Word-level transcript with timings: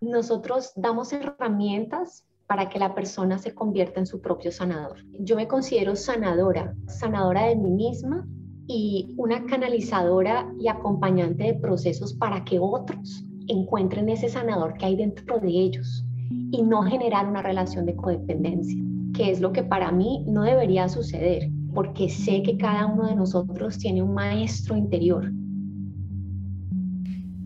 nosotros 0.00 0.72
damos 0.76 1.12
herramientas 1.12 2.24
para 2.46 2.68
que 2.68 2.78
la 2.78 2.94
persona 2.94 3.38
se 3.38 3.54
convierta 3.54 4.00
en 4.00 4.06
su 4.06 4.20
propio 4.20 4.50
sanador. 4.50 4.98
Yo 5.20 5.36
me 5.36 5.48
considero 5.48 5.96
sanadora, 5.96 6.74
sanadora 6.86 7.44
de 7.44 7.56
mí 7.56 7.70
misma 7.70 8.26
y 8.66 9.14
una 9.18 9.44
canalizadora 9.46 10.50
y 10.58 10.68
acompañante 10.68 11.44
de 11.44 11.54
procesos 11.54 12.14
para 12.14 12.44
que 12.44 12.58
otros 12.58 13.24
encuentren 13.48 14.08
ese 14.08 14.28
sanador 14.28 14.74
que 14.74 14.86
hay 14.86 14.96
dentro 14.96 15.38
de 15.40 15.48
ellos 15.48 16.04
y 16.50 16.62
no 16.62 16.82
generar 16.82 17.26
una 17.26 17.42
relación 17.42 17.86
de 17.86 17.96
codependencia, 17.96 18.82
que 19.14 19.30
es 19.30 19.40
lo 19.40 19.52
que 19.52 19.62
para 19.62 19.90
mí 19.90 20.24
no 20.26 20.42
debería 20.42 20.88
suceder, 20.88 21.50
porque 21.74 22.08
sé 22.08 22.42
que 22.42 22.56
cada 22.56 22.86
uno 22.86 23.08
de 23.08 23.16
nosotros 23.16 23.78
tiene 23.78 24.02
un 24.02 24.14
maestro 24.14 24.76
interior. 24.76 25.30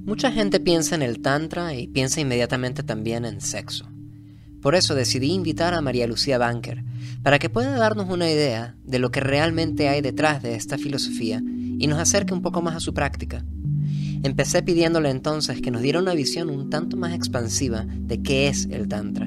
Mucha 0.05 0.33
gente 0.33 0.59
piensa 0.59 0.97
en 0.97 1.03
el 1.03 1.21
Tantra 1.21 1.75
y 1.75 1.87
piensa 1.87 2.21
inmediatamente 2.21 2.83
también 2.83 3.25
en 3.25 3.41
sexo. 3.41 3.89
Por 4.61 4.75
eso 4.75 4.97
decidí 4.97 5.31
invitar 5.31 5.75
a 5.75 5.81
María 5.81 6.09
Lucía 6.09 6.39
Banker 6.39 6.83
para 7.23 7.39
que 7.39 7.49
pueda 7.49 7.79
darnos 7.79 8.11
una 8.11 8.29
idea 8.29 8.75
de 8.83 8.99
lo 8.99 9.13
que 9.13 9.21
realmente 9.21 9.89
hay 9.89 10.01
detrás 10.01 10.43
de 10.43 10.57
esta 10.57 10.77
filosofía 10.77 11.41
y 11.41 11.87
nos 11.87 12.01
acerque 12.01 12.35
un 12.35 12.43
poco 12.43 12.63
más 12.63 12.75
a 12.75 12.81
su 12.81 12.93
práctica. 12.93 13.45
Empecé 14.25 14.65
pidiéndole 14.65 15.09
entonces 15.09 15.63
que 15.63 15.71
nos 15.71 15.83
diera 15.83 16.01
una 16.01 16.15
visión 16.15 16.51
un 16.51 16.69
tanto 16.69 16.97
más 16.97 17.15
expansiva 17.15 17.87
de 17.87 18.23
qué 18.23 18.49
es 18.49 18.67
el 18.73 18.89
Tantra. 18.89 19.27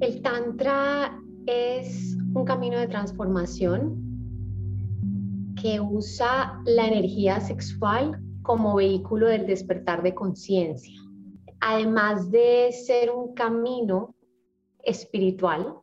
El 0.00 0.22
Tantra 0.22 1.16
es 1.46 2.16
un 2.34 2.44
camino 2.44 2.76
de 2.80 2.88
transformación 2.88 3.96
que 5.54 5.80
usa 5.80 6.60
la 6.66 6.88
energía 6.88 7.40
sexual 7.40 8.20
como 8.48 8.76
vehículo 8.76 9.26
del 9.26 9.46
despertar 9.46 10.02
de 10.02 10.14
conciencia. 10.14 10.98
Además 11.60 12.30
de 12.30 12.72
ser 12.72 13.10
un 13.10 13.34
camino 13.34 14.14
espiritual, 14.82 15.74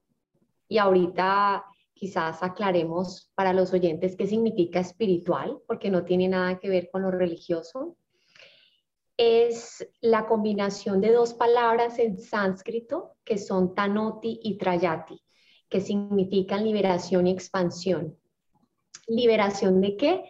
y 0.68 0.80
ahorita 0.80 1.64
quizás 1.94 2.42
aclaremos 2.42 3.32
para 3.36 3.54
los 3.54 3.72
oyentes 3.72 4.16
qué 4.16 4.26
significa 4.26 4.80
espiritual, 4.80 5.60
porque 5.68 5.92
no 5.92 6.06
tiene 6.06 6.28
nada 6.28 6.58
que 6.58 6.70
ver 6.70 6.90
con 6.92 7.04
lo 7.04 7.12
religioso. 7.12 7.98
Es 9.16 9.88
la 10.02 10.26
combinación 10.26 11.02
de 11.02 11.12
dos 11.12 11.36
palabras 11.36 12.00
en 12.00 12.18
sánscrito 12.18 13.12
que 13.24 13.38
son 13.38 13.76
tanoti 13.76 14.40
y 14.42 14.58
trayati, 14.58 15.22
que 15.70 15.82
significan 15.82 16.64
liberación 16.64 17.28
y 17.28 17.32
expansión. 17.32 18.18
¿Liberación 19.06 19.82
de 19.82 19.96
qué? 19.98 20.24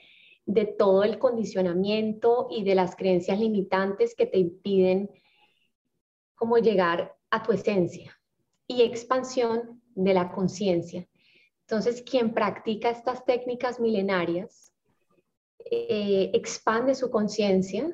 De 0.45 0.65
todo 0.65 1.03
el 1.03 1.17
condicionamiento 1.17 2.47
y 2.49 2.63
de 2.63 2.75
las 2.75 2.95
creencias 2.95 3.39
limitantes 3.39 4.15
que 4.15 4.25
te 4.25 4.38
impiden 4.38 5.09
como 6.35 6.57
llegar 6.57 7.15
a 7.29 7.41
tu 7.43 7.52
esencia. 7.52 8.19
Y 8.67 8.81
expansión 8.81 9.81
de 9.95 10.13
la 10.13 10.31
conciencia, 10.31 11.07
entonces, 11.67 12.03
quien 12.03 12.31
practica 12.33 12.91
estas 12.91 13.25
técnicas 13.25 13.79
milenarias 13.79 14.71
eh, 15.71 16.29
expande 16.35 16.93
su 16.93 17.09
conciencia 17.09 17.89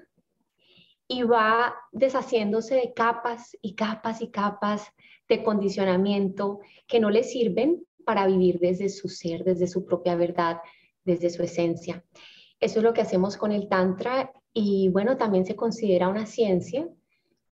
y 1.07 1.23
va 1.23 1.73
deshaciéndose 1.93 2.75
de 2.75 2.93
capas 2.93 3.57
y 3.61 3.75
capas 3.75 4.21
y 4.21 4.29
capas 4.29 4.91
de 5.29 5.41
condicionamiento 5.41 6.59
que 6.85 6.99
no 6.99 7.09
le 7.09 7.23
sirven 7.23 7.87
para 8.05 8.27
vivir 8.27 8.59
desde 8.59 8.89
su 8.89 9.07
ser, 9.07 9.45
desde 9.45 9.67
su 9.67 9.85
propia 9.85 10.15
verdad, 10.15 10.57
desde 11.05 11.29
su 11.29 11.41
esencia. 11.41 12.03
Eso 12.61 12.79
es 12.79 12.83
lo 12.83 12.93
que 12.93 13.01
hacemos 13.01 13.37
con 13.37 13.51
el 13.51 13.67
Tantra 13.67 14.31
y 14.53 14.89
bueno, 14.89 15.17
también 15.17 15.45
se 15.45 15.55
considera 15.55 16.07
una 16.07 16.25
ciencia 16.27 16.87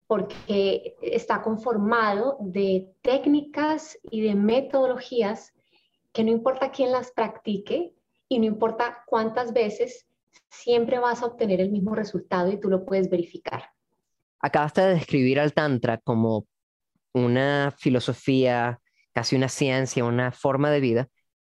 porque 0.06 0.96
está 1.02 1.42
conformado 1.42 2.38
de 2.40 2.94
técnicas 3.02 3.98
y 4.12 4.22
de 4.22 4.36
metodologías 4.36 5.54
que 6.14 6.24
no 6.24 6.32
importa 6.32 6.72
quién 6.72 6.92
las 6.92 7.12
practique 7.12 7.94
y 8.30 8.40
no 8.40 8.46
importa 8.46 9.04
cuántas 9.06 9.54
veces, 9.54 10.08
siempre 10.50 11.00
vas 11.00 11.22
a 11.22 11.28
obtener 11.28 11.62
el 11.62 11.72
mismo 11.72 11.96
resultado 11.96 12.52
y 12.52 12.60
tú 12.60 12.70
lo 12.70 12.86
puedes 12.86 13.10
verificar. 13.10 13.72
Acabaste 14.40 14.82
de 14.82 14.94
describir 14.96 15.40
al 15.40 15.54
Tantra 15.54 15.98
como 16.00 16.48
una 17.14 17.74
filosofía, 17.78 18.80
casi 19.14 19.36
una 19.36 19.50
ciencia, 19.50 20.06
una 20.06 20.32
forma 20.32 20.70
de 20.70 20.80
vida, 20.80 21.10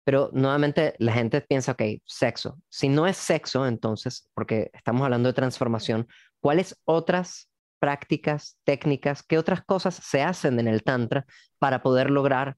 pero 0.09 0.31
nuevamente 0.34 0.96
la 0.97 1.14
gente 1.14 1.40
piensa, 1.40 1.74
ok, 1.74 1.84
sexo. 2.03 2.58
Si 2.68 2.90
no 2.90 3.06
es 3.06 3.16
sexo, 3.16 3.68
entonces, 3.68 4.28
porque 4.34 4.72
estamos 4.74 5.03
hablando 5.03 5.30
de 5.30 5.34
transformación, 5.34 6.08
¿cuáles 6.40 6.75
otras 6.86 7.47
prácticas, 7.78 8.58
técnicas, 8.64 9.22
qué 9.22 9.38
otras 9.38 9.64
cosas 9.64 9.94
se 9.94 10.24
hacen 10.24 10.59
en 10.59 10.68
el 10.68 10.81
Tantra 10.81 11.28
para 11.59 11.84
poder 11.84 12.09
lograr 12.09 12.58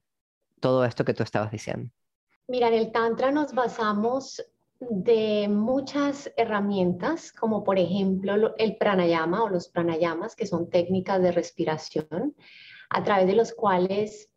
todo 0.61 0.85
esto 0.85 1.03
que 1.03 1.13
tú 1.13 1.23
estabas 1.23 1.51
diciendo? 1.51 1.91
Mira, 2.47 2.69
en 2.69 2.75
el 2.75 2.93
Tantra 2.93 3.33
nos 3.33 3.51
basamos 3.51 4.41
de 4.79 5.49
muchas 5.49 6.31
herramientas, 6.37 7.33
como 7.33 7.65
por 7.65 7.77
ejemplo 7.77 8.55
el 8.57 8.77
pranayama 8.77 9.43
o 9.43 9.49
los 9.49 9.67
pranayamas, 9.67 10.37
que 10.37 10.47
son 10.47 10.69
técnicas 10.69 11.21
de 11.21 11.33
respiración, 11.33 12.33
a 12.89 13.03
través 13.03 13.27
de 13.27 13.35
los 13.35 13.51
cuales 13.51 14.30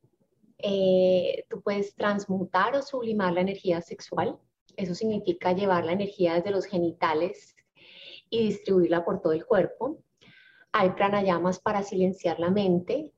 eh, 0.59 1.45
tú 1.49 1.63
puedes 1.63 1.95
transmutar 1.95 2.75
o 2.77 2.83
sublimar 2.83 3.33
la 3.33 3.41
energía 3.41 3.81
sexual. 3.81 4.39
Eso 4.77 4.95
significa 4.95 5.53
llevar 5.53 5.85
la 5.85 5.93
energía 5.93 6.35
desde 6.35 6.51
los 6.51 6.67
genitales 6.67 7.57
y 8.31 8.47
distribuirla 8.47 9.05
por 9.05 9.21
todo 9.21 9.33
el 9.33 9.47
cuerpo. 9.47 9.99
Hay 10.73 10.91
pranayamas 10.91 11.61
para 11.61 11.83
silenciar 11.83 12.41
la 12.41 12.51
mente, 12.51 13.13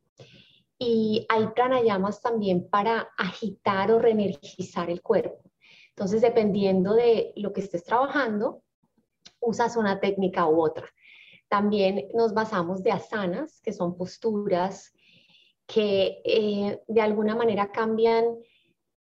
y 0.78 1.26
hay 1.28 1.48
pranayamas 1.48 2.20
también 2.20 2.68
para 2.68 3.08
agitar 3.16 3.90
o 3.90 3.98
reenergizar 3.98 4.90
el 4.90 5.00
cuerpo. 5.02 5.42
Entonces, 5.90 6.20
dependiendo 6.20 6.94
de 6.94 7.32
lo 7.36 7.52
que 7.52 7.62
estés 7.62 7.84
trabajando, 7.84 8.62
usas 9.40 9.76
una 9.76 10.00
técnica 10.00 10.46
u 10.46 10.60
otra. 10.60 10.86
También 11.48 12.08
nos 12.12 12.34
basamos 12.34 12.82
de 12.82 12.92
asanas, 12.92 13.60
que 13.62 13.72
son 13.72 13.96
posturas 13.96 14.92
que 15.66 16.22
eh, 16.24 16.82
de 16.86 17.00
alguna 17.00 17.34
manera 17.34 17.72
cambian 17.72 18.36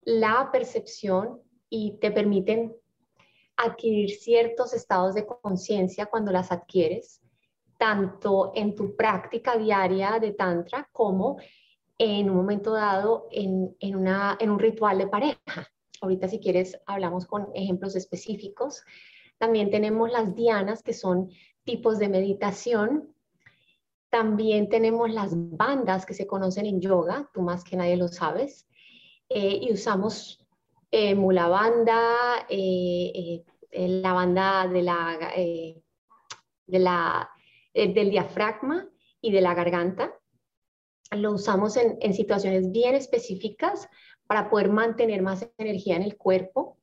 la 0.03 0.51
percepción 0.53 1.41
y 1.69 1.99
te 2.01 2.11
permiten 2.11 2.75
adquirir 3.57 4.11
ciertos 4.11 4.73
estados 4.73 5.15
de 5.15 5.27
conciencia 5.27 6.07
cuando 6.07 6.33
las 6.33 6.51
adquieres, 6.51 7.21
tanto 7.79 8.53
en 8.55 8.75
tu 8.75 8.97
práctica 8.97 9.57
diaria 9.57 10.19
de 10.19 10.33
Tantra 10.33 10.89
como 10.93 11.39
en 11.99 12.31
un 12.31 12.37
momento 12.37 12.73
dado 12.73 13.29
en, 13.31 13.77
una, 13.95 14.37
en 14.41 14.51
un 14.51 14.59
ritual 14.59 14.99
de 14.99 15.07
pareja. 15.07 15.69
Ahorita 16.01 16.29
si 16.29 16.41
quieres 16.41 16.81
hablamos 16.87 17.27
con 17.27 17.49
ejemplos 17.55 17.95
específicos. 17.95 18.83
También 19.37 19.71
tenemos 19.71 20.11
las 20.11 20.35
dianas, 20.35 20.83
que 20.83 20.95
son 20.95 21.31
tipos 21.65 21.99
de 21.99 22.09
meditación. 22.09 23.15
También 24.11 24.69
tenemos 24.69 25.11
las 25.11 25.33
bandas 25.35 26.05
que 26.05 26.15
se 26.15 26.27
conocen 26.27 26.67
en 26.67 26.81
yoga, 26.81 27.31
tú 27.33 27.43
más 27.43 27.65
que 27.65 27.77
nadie 27.77 27.97
lo 27.97 28.09
sabes. 28.09 28.69
Eh, 29.29 29.61
y 29.63 29.73
usamos 29.73 30.47
eh, 30.91 31.15
mula 31.15 31.47
banda, 31.49 32.47
eh, 32.49 33.45
eh, 33.71 33.89
la 33.89 34.13
banda 34.13 34.67
de 34.67 34.83
la, 34.83 35.33
de 36.67 36.79
la, 36.79 37.31
del 37.73 38.11
diafragma 38.11 38.89
y 39.21 39.31
de 39.31 39.41
la 39.41 39.55
garganta 39.55 40.13
lo 41.17 41.33
usamos 41.33 41.77
en, 41.77 42.15
situaciones 42.15 42.71
bien 42.71 42.95
específicas 42.95 43.89
para 44.27 44.49
poder 44.49 44.71
mantener 44.71 45.23
más 45.23 45.49
energía 45.59 45.97
en 45.97 46.03
el 46.03 46.17
cuerpo 46.17 46.79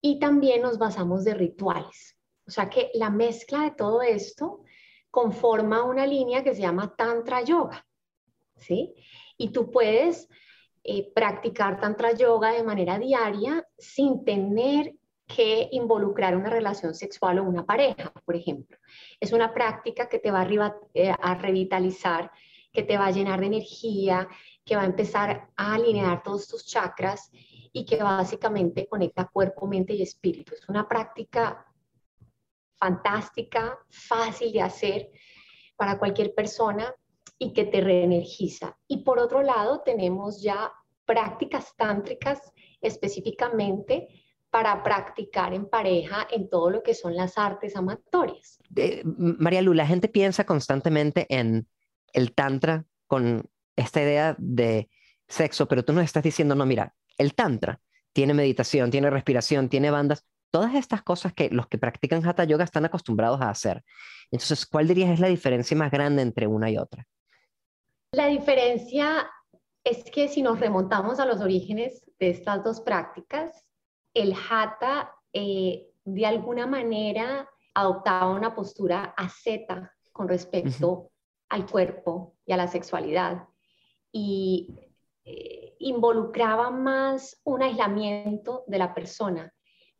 y 0.00 0.18
también 0.18 0.62
nos 0.62 0.78
basamos 0.78 1.24
de 1.24 1.34
rituales. 1.34 2.16
O 2.46 2.50
sea 2.50 2.68
que 2.68 2.90
la 2.94 3.10
mezcla 3.10 3.62
de 3.62 3.70
todo 3.72 4.02
esto 4.02 4.61
conforma 5.12 5.84
una 5.84 6.06
línea 6.06 6.42
que 6.42 6.54
se 6.54 6.62
llama 6.62 6.96
Tantra 6.96 7.42
Yoga, 7.42 7.86
¿sí? 8.56 8.94
Y 9.36 9.50
tú 9.50 9.70
puedes 9.70 10.26
eh, 10.82 11.12
practicar 11.14 11.78
Tantra 11.78 12.12
Yoga 12.12 12.52
de 12.52 12.62
manera 12.62 12.98
diaria 12.98 13.64
sin 13.76 14.24
tener 14.24 14.94
que 15.26 15.68
involucrar 15.72 16.34
una 16.34 16.48
relación 16.48 16.94
sexual 16.94 17.38
o 17.38 17.44
una 17.44 17.66
pareja, 17.66 18.10
por 18.24 18.36
ejemplo. 18.36 18.78
Es 19.20 19.32
una 19.32 19.52
práctica 19.52 20.08
que 20.08 20.18
te 20.18 20.30
va 20.30 20.40
a, 20.40 20.76
eh, 20.94 21.12
a 21.16 21.34
revitalizar 21.34 22.30
que 22.72 22.82
te 22.82 22.96
va 22.96 23.08
a 23.08 23.10
llenar 23.10 23.40
de 23.40 23.46
energía, 23.46 24.26
que 24.64 24.76
va 24.76 24.82
a 24.82 24.86
empezar 24.86 25.50
a 25.56 25.74
alinear 25.74 26.22
todos 26.22 26.48
tus 26.48 26.64
chakras 26.64 27.30
y 27.70 27.84
que 27.84 28.02
básicamente 28.02 28.86
conecta 28.88 29.28
cuerpo, 29.28 29.66
mente 29.66 29.92
y 29.92 30.00
espíritu. 30.00 30.54
Es 30.54 30.66
una 30.70 30.88
práctica 30.88 31.66
fantástica, 32.82 33.78
fácil 33.90 34.52
de 34.52 34.60
hacer 34.60 35.10
para 35.76 36.00
cualquier 36.00 36.34
persona 36.34 36.92
y 37.38 37.52
que 37.52 37.64
te 37.64 37.80
reenergiza. 37.80 38.76
Y 38.88 39.04
por 39.04 39.20
otro 39.20 39.42
lado, 39.42 39.82
tenemos 39.84 40.42
ya 40.42 40.72
prácticas 41.04 41.76
tántricas 41.76 42.40
específicamente 42.80 44.08
para 44.50 44.82
practicar 44.82 45.54
en 45.54 45.66
pareja 45.66 46.26
en 46.32 46.50
todo 46.50 46.70
lo 46.70 46.82
que 46.82 46.94
son 46.94 47.14
las 47.14 47.38
artes 47.38 47.76
amatorias. 47.76 48.58
María 49.04 49.62
Lu, 49.62 49.74
la 49.74 49.86
gente 49.86 50.08
piensa 50.08 50.44
constantemente 50.44 51.26
en 51.28 51.68
el 52.12 52.34
tantra 52.34 52.84
con 53.06 53.48
esta 53.76 54.02
idea 54.02 54.34
de 54.38 54.88
sexo, 55.28 55.68
pero 55.68 55.84
tú 55.84 55.92
nos 55.92 56.04
estás 56.04 56.24
diciendo, 56.24 56.56
no, 56.56 56.66
mira, 56.66 56.94
el 57.16 57.34
tantra 57.34 57.80
tiene 58.12 58.34
meditación, 58.34 58.90
tiene 58.90 59.08
respiración, 59.08 59.68
tiene 59.68 59.90
bandas, 59.92 60.26
todas 60.52 60.74
estas 60.74 61.02
cosas 61.02 61.32
que 61.32 61.48
los 61.50 61.66
que 61.66 61.78
practican 61.78 62.24
hatha 62.24 62.44
yoga 62.44 62.62
están 62.62 62.84
acostumbrados 62.84 63.40
a 63.40 63.50
hacer. 63.50 63.82
Entonces, 64.30 64.66
¿cuál 64.66 64.86
dirías 64.86 65.10
es 65.10 65.18
la 65.18 65.28
diferencia 65.28 65.76
más 65.76 65.90
grande 65.90 66.22
entre 66.22 66.46
una 66.46 66.70
y 66.70 66.78
otra? 66.78 67.04
La 68.12 68.26
diferencia 68.26 69.28
es 69.82 70.04
que 70.04 70.28
si 70.28 70.42
nos 70.42 70.60
remontamos 70.60 71.18
a 71.18 71.26
los 71.26 71.40
orígenes 71.40 72.04
de 72.20 72.30
estas 72.30 72.62
dos 72.62 72.80
prácticas, 72.82 73.66
el 74.14 74.34
hatha 74.34 75.10
eh, 75.32 75.88
de 76.04 76.26
alguna 76.26 76.66
manera 76.66 77.48
adoptaba 77.74 78.30
una 78.30 78.54
postura 78.54 79.14
asceta 79.16 79.92
con 80.12 80.28
respecto 80.28 81.10
al 81.48 81.66
cuerpo 81.66 82.36
y 82.44 82.52
a 82.52 82.58
la 82.58 82.68
sexualidad 82.68 83.48
y 84.12 84.68
eh, 85.24 85.74
involucraba 85.78 86.70
más 86.70 87.40
un 87.44 87.62
aislamiento 87.62 88.64
de 88.66 88.78
la 88.78 88.92
persona, 88.92 89.52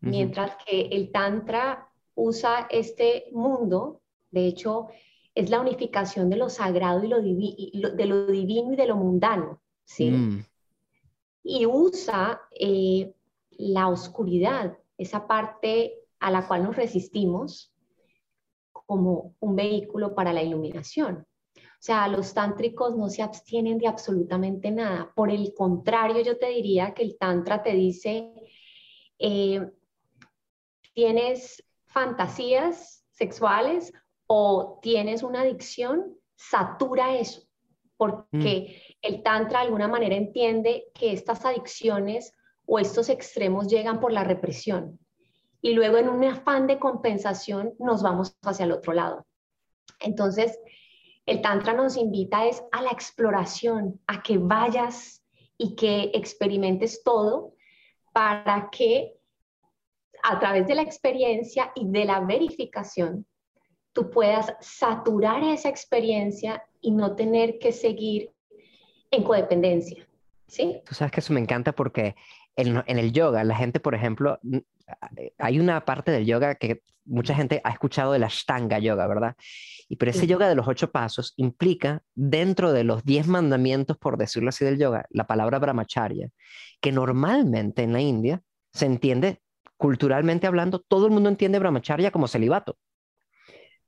mientras 0.02 0.56
que 0.66 0.82
el 0.88 1.10
tantra 1.10 1.88
usa 2.14 2.66
este 2.70 3.26
mundo, 3.32 4.02
de 4.30 4.46
hecho, 4.46 4.88
es 5.34 5.48
la 5.48 5.60
unificación 5.60 6.28
de 6.28 6.36
lo 6.36 6.50
sagrado 6.50 7.02
y 7.04 7.08
lo, 7.08 7.20
de 7.22 8.06
lo 8.06 8.26
divino 8.26 8.72
y 8.72 8.76
de 8.76 8.86
lo 8.86 8.96
mundano, 8.96 9.62
¿sí? 9.84 10.10
Mm. 10.10 10.44
Y 11.44 11.66
usa 11.66 12.42
eh, 12.58 13.14
la 13.50 13.88
oscuridad, 13.88 14.76
esa 14.98 15.26
parte 15.26 15.94
a 16.20 16.30
la 16.30 16.46
cual 16.46 16.64
nos 16.64 16.76
resistimos, 16.76 17.72
como 18.72 19.34
un 19.40 19.56
vehículo 19.56 20.14
para 20.14 20.32
la 20.32 20.42
iluminación. 20.42 21.26
O 21.56 21.84
sea, 21.84 22.06
los 22.08 22.32
tántricos 22.34 22.96
no 22.96 23.08
se 23.08 23.22
abstienen 23.22 23.78
de 23.78 23.88
absolutamente 23.88 24.70
nada. 24.70 25.12
Por 25.16 25.30
el 25.30 25.52
contrario, 25.54 26.22
yo 26.22 26.38
te 26.38 26.48
diría 26.48 26.94
que 26.94 27.02
el 27.02 27.16
tantra 27.18 27.62
te 27.62 27.72
dice, 27.72 28.32
eh, 29.18 29.68
tienes 30.94 31.62
fantasías 31.86 33.04
sexuales 33.10 33.92
o 34.26 34.78
tienes 34.82 35.22
una 35.22 35.42
adicción, 35.42 36.16
satura 36.34 37.16
eso, 37.16 37.42
porque 37.96 38.96
mm. 39.00 39.06
el 39.06 39.22
tantra 39.22 39.60
de 39.60 39.66
alguna 39.66 39.88
manera 39.88 40.16
entiende 40.16 40.86
que 40.94 41.12
estas 41.12 41.44
adicciones 41.44 42.34
o 42.66 42.78
estos 42.78 43.08
extremos 43.08 43.68
llegan 43.68 44.00
por 44.00 44.12
la 44.12 44.24
represión 44.24 44.98
y 45.62 45.72
luego 45.74 45.96
en 45.96 46.08
un 46.08 46.24
afán 46.24 46.66
de 46.66 46.78
compensación 46.78 47.74
nos 47.78 48.02
vamos 48.02 48.36
hacia 48.42 48.64
el 48.64 48.72
otro 48.72 48.92
lado. 48.92 49.24
Entonces, 50.00 50.58
el 51.24 51.40
Tantra 51.40 51.72
nos 51.72 51.96
invita 51.96 52.46
es 52.46 52.62
a 52.72 52.82
la 52.82 52.90
exploración, 52.90 54.00
a 54.08 54.22
que 54.22 54.38
vayas 54.38 55.22
y 55.56 55.76
que 55.76 56.10
experimentes 56.14 57.04
todo 57.04 57.54
para 58.12 58.68
que 58.70 59.14
a 60.22 60.38
través 60.38 60.66
de 60.66 60.74
la 60.74 60.82
experiencia 60.82 61.72
y 61.74 61.88
de 61.88 62.04
la 62.04 62.20
verificación, 62.20 63.26
tú 63.92 64.10
puedas 64.10 64.54
saturar 64.60 65.42
esa 65.44 65.68
experiencia 65.68 66.62
y 66.80 66.90
no 66.90 67.14
tener 67.14 67.58
que 67.58 67.72
seguir 67.72 68.30
en 69.10 69.22
codependencia. 69.22 70.06
¿sí? 70.46 70.80
Tú 70.86 70.94
sabes 70.94 71.12
que 71.12 71.20
eso 71.20 71.32
me 71.32 71.40
encanta 71.40 71.72
porque 71.72 72.14
en, 72.56 72.82
el 72.86 73.12
yoga, 73.12 73.44
la 73.44 73.56
gente, 73.56 73.80
por 73.80 73.94
ejemplo, 73.94 74.38
hay 75.38 75.60
una 75.60 75.84
parte 75.84 76.10
del 76.10 76.26
yoga 76.26 76.54
que 76.54 76.82
mucha 77.04 77.34
gente 77.34 77.60
ha 77.64 77.70
escuchado 77.70 78.12
de 78.12 78.18
la 78.18 78.26
Ashtanga 78.26 78.78
yoga, 78.78 79.06
¿verdad? 79.06 79.36
Y 79.88 79.96
pero 79.96 80.10
ese 80.10 80.26
yoga 80.26 80.48
de 80.48 80.54
los 80.54 80.68
ocho 80.68 80.90
pasos 80.90 81.34
implica 81.36 82.02
dentro 82.14 82.72
de 82.72 82.84
los 82.84 83.04
diez 83.04 83.26
mandamientos, 83.26 83.96
por 83.98 84.16
decirlo 84.16 84.50
así, 84.50 84.64
del 84.64 84.78
yoga, 84.78 85.06
la 85.10 85.26
palabra 85.26 85.58
brahmacharya, 85.58 86.28
que 86.80 86.92
normalmente 86.92 87.82
en 87.82 87.92
la 87.92 88.00
India 88.00 88.42
se 88.72 88.86
entiende, 88.86 89.40
culturalmente 89.82 90.46
hablando, 90.46 90.78
todo 90.78 91.06
el 91.06 91.12
mundo 91.12 91.28
entiende 91.28 91.58
brahmacharya 91.58 92.12
como 92.12 92.28
celibato. 92.28 92.78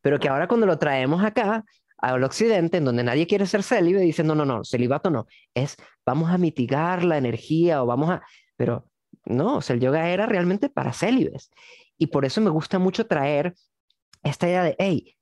Pero 0.01 0.19
que 0.19 0.29
ahora 0.29 0.49
cuando 0.49 0.67
lo 0.67 0.77
traemos 0.77 1.23
acá, 1.23 1.65
al 1.99 2.25
occidente, 2.25 2.79
en 2.79 2.85
donde 2.85 3.05
nadie 3.05 3.29
quiere 3.29 3.47
ser 3.47 3.63
célibe, 3.63 4.01
dicen, 4.01 4.27
no, 4.27 4.35
no, 4.35 4.45
no, 4.45 4.65
celibato 4.65 5.09
no, 5.09 5.29
es 5.55 5.77
vamos 6.05 6.33
a 6.33 6.37
mitigar 6.37 7.05
la 7.05 7.17
energía 7.17 7.81
o 7.81 7.87
vamos 7.87 8.11
a, 8.11 8.23
pero 8.57 8.91
no, 9.25 9.61
el 9.69 9.79
yoga 9.79 10.11
era 10.11 10.27
realmente 10.27 10.69
para 10.69 10.93
célibes. 10.93 11.53
Y 11.97 12.09
por 12.09 12.25
eso 12.25 12.41
me 12.41 12.51
gusta 12.51 12.81
mucho 12.81 13.07
traer 13.07 13.55
esta 14.25 14.49
idea 14.49 14.65
de, 14.65 14.75
hey, 14.81 15.17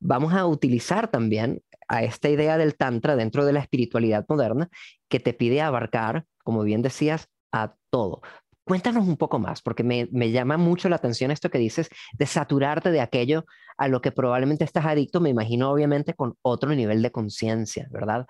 vamos 0.00 0.34
a 0.34 0.44
utilizar 0.44 1.08
también 1.08 1.62
a 1.86 2.02
esta 2.02 2.28
idea 2.28 2.58
del 2.58 2.76
tantra 2.76 3.14
dentro 3.14 3.44
de 3.46 3.52
la 3.52 3.60
espiritualidad 3.60 4.26
moderna 4.28 4.68
que 5.08 5.20
te 5.20 5.34
pide 5.34 5.60
abarcar, 5.60 6.26
como 6.42 6.64
bien 6.64 6.82
decías, 6.82 7.28
a 7.52 7.76
todo. 7.90 8.22
Cuéntanos 8.64 9.06
un 9.06 9.16
poco 9.16 9.38
más, 9.38 9.60
porque 9.60 9.84
me, 9.84 10.08
me, 10.10 10.30
llama 10.30 10.56
mucho 10.56 10.88
la 10.88 10.96
atención 10.96 11.30
esto 11.30 11.50
que 11.50 11.58
dices 11.58 11.88
de 12.14 12.26
saturarte 12.26 12.90
de 12.90 13.00
aquello 13.00 13.44
a 13.76 13.88
lo 13.88 14.00
que 14.00 14.10
probablemente 14.10 14.64
estás 14.64 14.86
adicto, 14.86 15.20
me 15.20 15.30
imagino 15.30 15.70
obviamente 15.70 16.14
con 16.14 16.36
otro 16.42 16.74
nivel 16.74 17.02
de 17.02 17.12
conciencia, 17.12 17.86
¿verdad? 17.90 18.26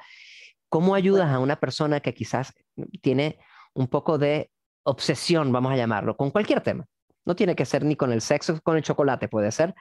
¿Cómo 0.69 0.97
ayudas 0.97 1.31
a 1.33 1.39
una 1.39 1.57
persona 1.57 2.01
que 2.01 2.15
quizás 2.15 2.53
tiene 3.01 3.39
un 3.75 3.87
poco 3.89 4.19
de 4.19 4.51
obsesión, 4.85 5.51
vamos 5.53 5.73
a 5.73 5.77
llamarlo, 5.77 6.17
con 6.17 6.31
cualquier 6.31 6.61
tema. 6.61 6.87
No 7.25 7.35
tiene 7.35 7.57
que 7.57 7.65
ser 7.65 7.85
ni 7.85 7.97
con 7.97 8.13
el 8.13 8.21
sexo, 8.21 8.61
con 8.63 8.77
el 8.77 8.83
chocolate, 8.83 9.29
puede 9.29 9.51
ser, 9.51 9.75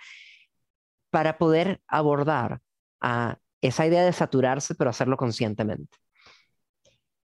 para 1.10 1.38
poder 1.38 1.82
abordar 1.88 2.62
a 3.02 3.38
esa 3.62 3.86
idea 3.86 4.04
de 4.04 4.14
saturarse, 4.14 4.76
pero 4.76 4.90
hacerlo 4.90 5.18
conscientemente. 5.18 5.98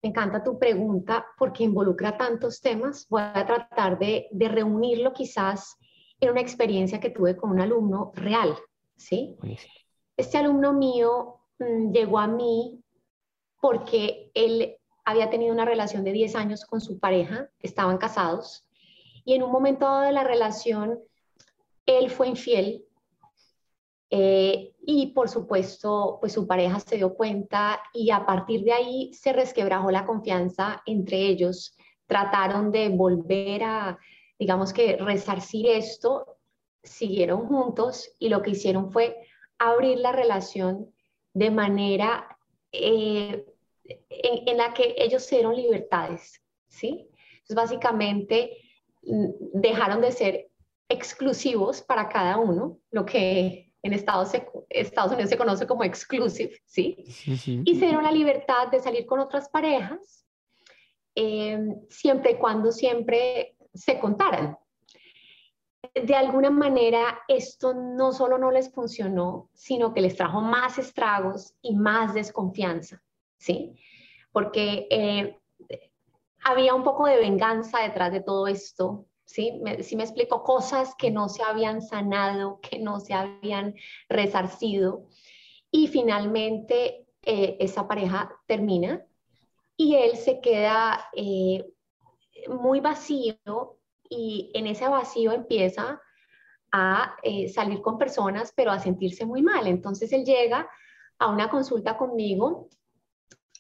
Me 0.02 0.10
encanta 0.10 0.44
tu 0.44 0.58
pregunta 0.58 1.26
porque 1.38 1.64
involucra 1.64 2.18
tantos 2.18 2.62
temas. 2.62 3.06
Voy 3.10 3.22
a 3.22 3.46
tratar 3.46 4.00
de, 4.00 4.28
de 4.32 4.48
reunirlo 4.48 5.14
quizás 5.14 5.78
en 6.20 6.30
una 6.32 6.42
experiencia 6.42 7.00
que 7.00 7.10
tuve 7.10 7.36
con 7.36 7.52
un 7.52 7.60
alumno 7.60 8.12
real, 8.16 8.56
¿sí? 8.96 9.38
Este 10.18 10.38
alumno 10.38 10.74
mío 10.74 11.42
mm, 11.60 11.92
llegó 11.92 12.20
a 12.20 12.28
mí 12.28 12.84
porque 13.62 14.32
él 14.34 14.78
había 15.06 15.30
tenido 15.30 15.54
una 15.54 15.66
relación 15.66 16.04
de 16.04 16.12
10 16.12 16.36
años 16.36 16.66
con 16.66 16.82
su 16.82 17.00
pareja, 17.00 17.50
estaban 17.60 17.98
casados, 17.98 18.66
y 19.26 19.34
en 19.34 19.44
un 19.44 19.52
momento 19.52 19.86
dado 19.86 20.02
de 20.02 20.12
la 20.12 20.24
relación, 20.24 21.00
él 21.86 22.10
fue 22.10 22.28
infiel 22.28 22.86
eh, 24.12 24.74
y 24.82 25.08
por 25.08 25.30
supuesto, 25.30 26.18
pues 26.20 26.34
su 26.34 26.48
pareja 26.48 26.80
se 26.80 26.98
dio 26.98 27.14
cuenta 27.14 27.82
y 27.94 28.10
a 28.10 28.26
partir 28.26 28.64
de 28.64 28.74
ahí 28.74 29.14
se 29.14 29.34
resquebrajó 29.34 29.92
la 29.92 30.06
confianza 30.06 30.82
entre 30.86 31.18
ellos. 31.18 31.78
Trataron 32.08 32.72
de 32.72 32.90
volver 32.90 33.64
a, 33.64 34.00
digamos 34.40 34.74
que, 34.74 34.98
resarcir 34.98 35.68
esto, 35.68 36.38
siguieron 36.82 37.48
juntos 37.48 38.16
y 38.18 38.30
lo 38.30 38.42
que 38.42 38.52
hicieron 38.52 38.92
fue 38.92 39.16
abrir 39.60 40.00
la 40.00 40.12
relación 40.12 40.92
de 41.34 41.52
manera 41.52 42.38
eh, 42.72 43.46
en, 44.10 44.58
la 44.58 44.74
que 44.74 44.96
ellos 44.98 45.24
se 45.24 45.36
dieron 45.36 45.56
libertades, 45.56 46.42
¿sí? 46.68 47.10
Entonces, 47.42 47.56
básicamente, 47.56 48.58
mm, 49.04 49.28
dejaron 49.54 50.02
de 50.02 50.12
ser 50.12 50.50
exclusivos 50.88 51.82
para 51.82 52.10
cada 52.10 52.38
uno, 52.38 52.80
lo 52.90 53.06
que 53.06 53.69
en 53.82 53.94
Estados, 53.94 54.32
Estados 54.70 55.12
Unidos 55.12 55.30
se 55.30 55.38
conoce 55.38 55.66
como 55.66 55.84
exclusive, 55.84 56.62
¿sí? 56.66 57.04
Y 57.66 57.76
se 57.76 57.86
dieron 57.86 58.04
la 58.04 58.12
libertad 58.12 58.68
de 58.68 58.80
salir 58.80 59.06
con 59.06 59.20
otras 59.20 59.50
parejas, 59.50 60.26
em, 61.16 61.76
siempre 61.90 62.32
y 62.32 62.36
cuando 62.36 62.72
siempre 62.72 63.56
se 63.74 64.00
contaran. 64.00 64.58
De 65.94 66.16
alguna 66.16 66.50
manera, 66.50 67.20
esto 67.28 67.74
no 67.74 68.12
solo 68.12 68.38
no 68.38 68.52
les 68.52 68.72
funcionó, 68.72 69.50
sino 69.54 69.94
que 69.94 70.02
les 70.02 70.16
trajo 70.16 70.42
más 70.42 70.78
estragos 70.78 71.56
y 71.62 71.76
más 71.76 72.14
desconfianza. 72.14 73.02
¿sí? 73.40 73.76
Porque 74.32 74.88
eh, 74.92 75.40
había 76.44 76.76
un 76.76 76.84
poco 76.84 77.08
de 77.08 77.18
venganza 77.18 77.82
detrás 77.82 78.12
de 78.12 78.22
todo 78.22 78.48
esto, 78.48 79.06
¿sí? 79.30 79.60
Me, 79.62 79.78
me 79.78 80.04
explico, 80.04 80.44
cosas 80.44 80.96
que 80.96 81.12
no 81.12 81.30
se 81.30 81.44
habían 81.44 81.84
sanado, 81.84 82.60
que 82.62 82.80
no 82.80 83.00
se 83.00 83.14
habían 83.14 83.76
resarcido. 84.10 85.06
Y 85.72 85.88
finalmente 85.88 87.06
eh, 87.22 87.58
esa 87.60 87.88
pareja 87.88 88.36
termina 88.48 89.06
y 89.78 89.96
él 89.96 90.18
se 90.18 90.42
queda 90.42 91.10
eh, 91.14 91.64
muy 92.48 92.80
vacío 92.80 93.38
y 94.10 94.50
en 94.56 94.66
ese 94.66 94.88
vacío 94.88 95.32
empieza 95.32 96.02
a 96.72 97.16
salir 97.54 97.82
con 97.82 97.98
personas, 97.98 98.54
pero 98.56 98.72
a 98.72 98.80
sentirse 98.80 99.26
muy 99.26 99.42
mal. 99.42 99.68
Entonces 99.68 100.12
él 100.12 100.24
llega 100.24 100.68
a 101.20 101.30
una 101.30 101.50
consulta 101.50 101.98
conmigo 101.98 102.70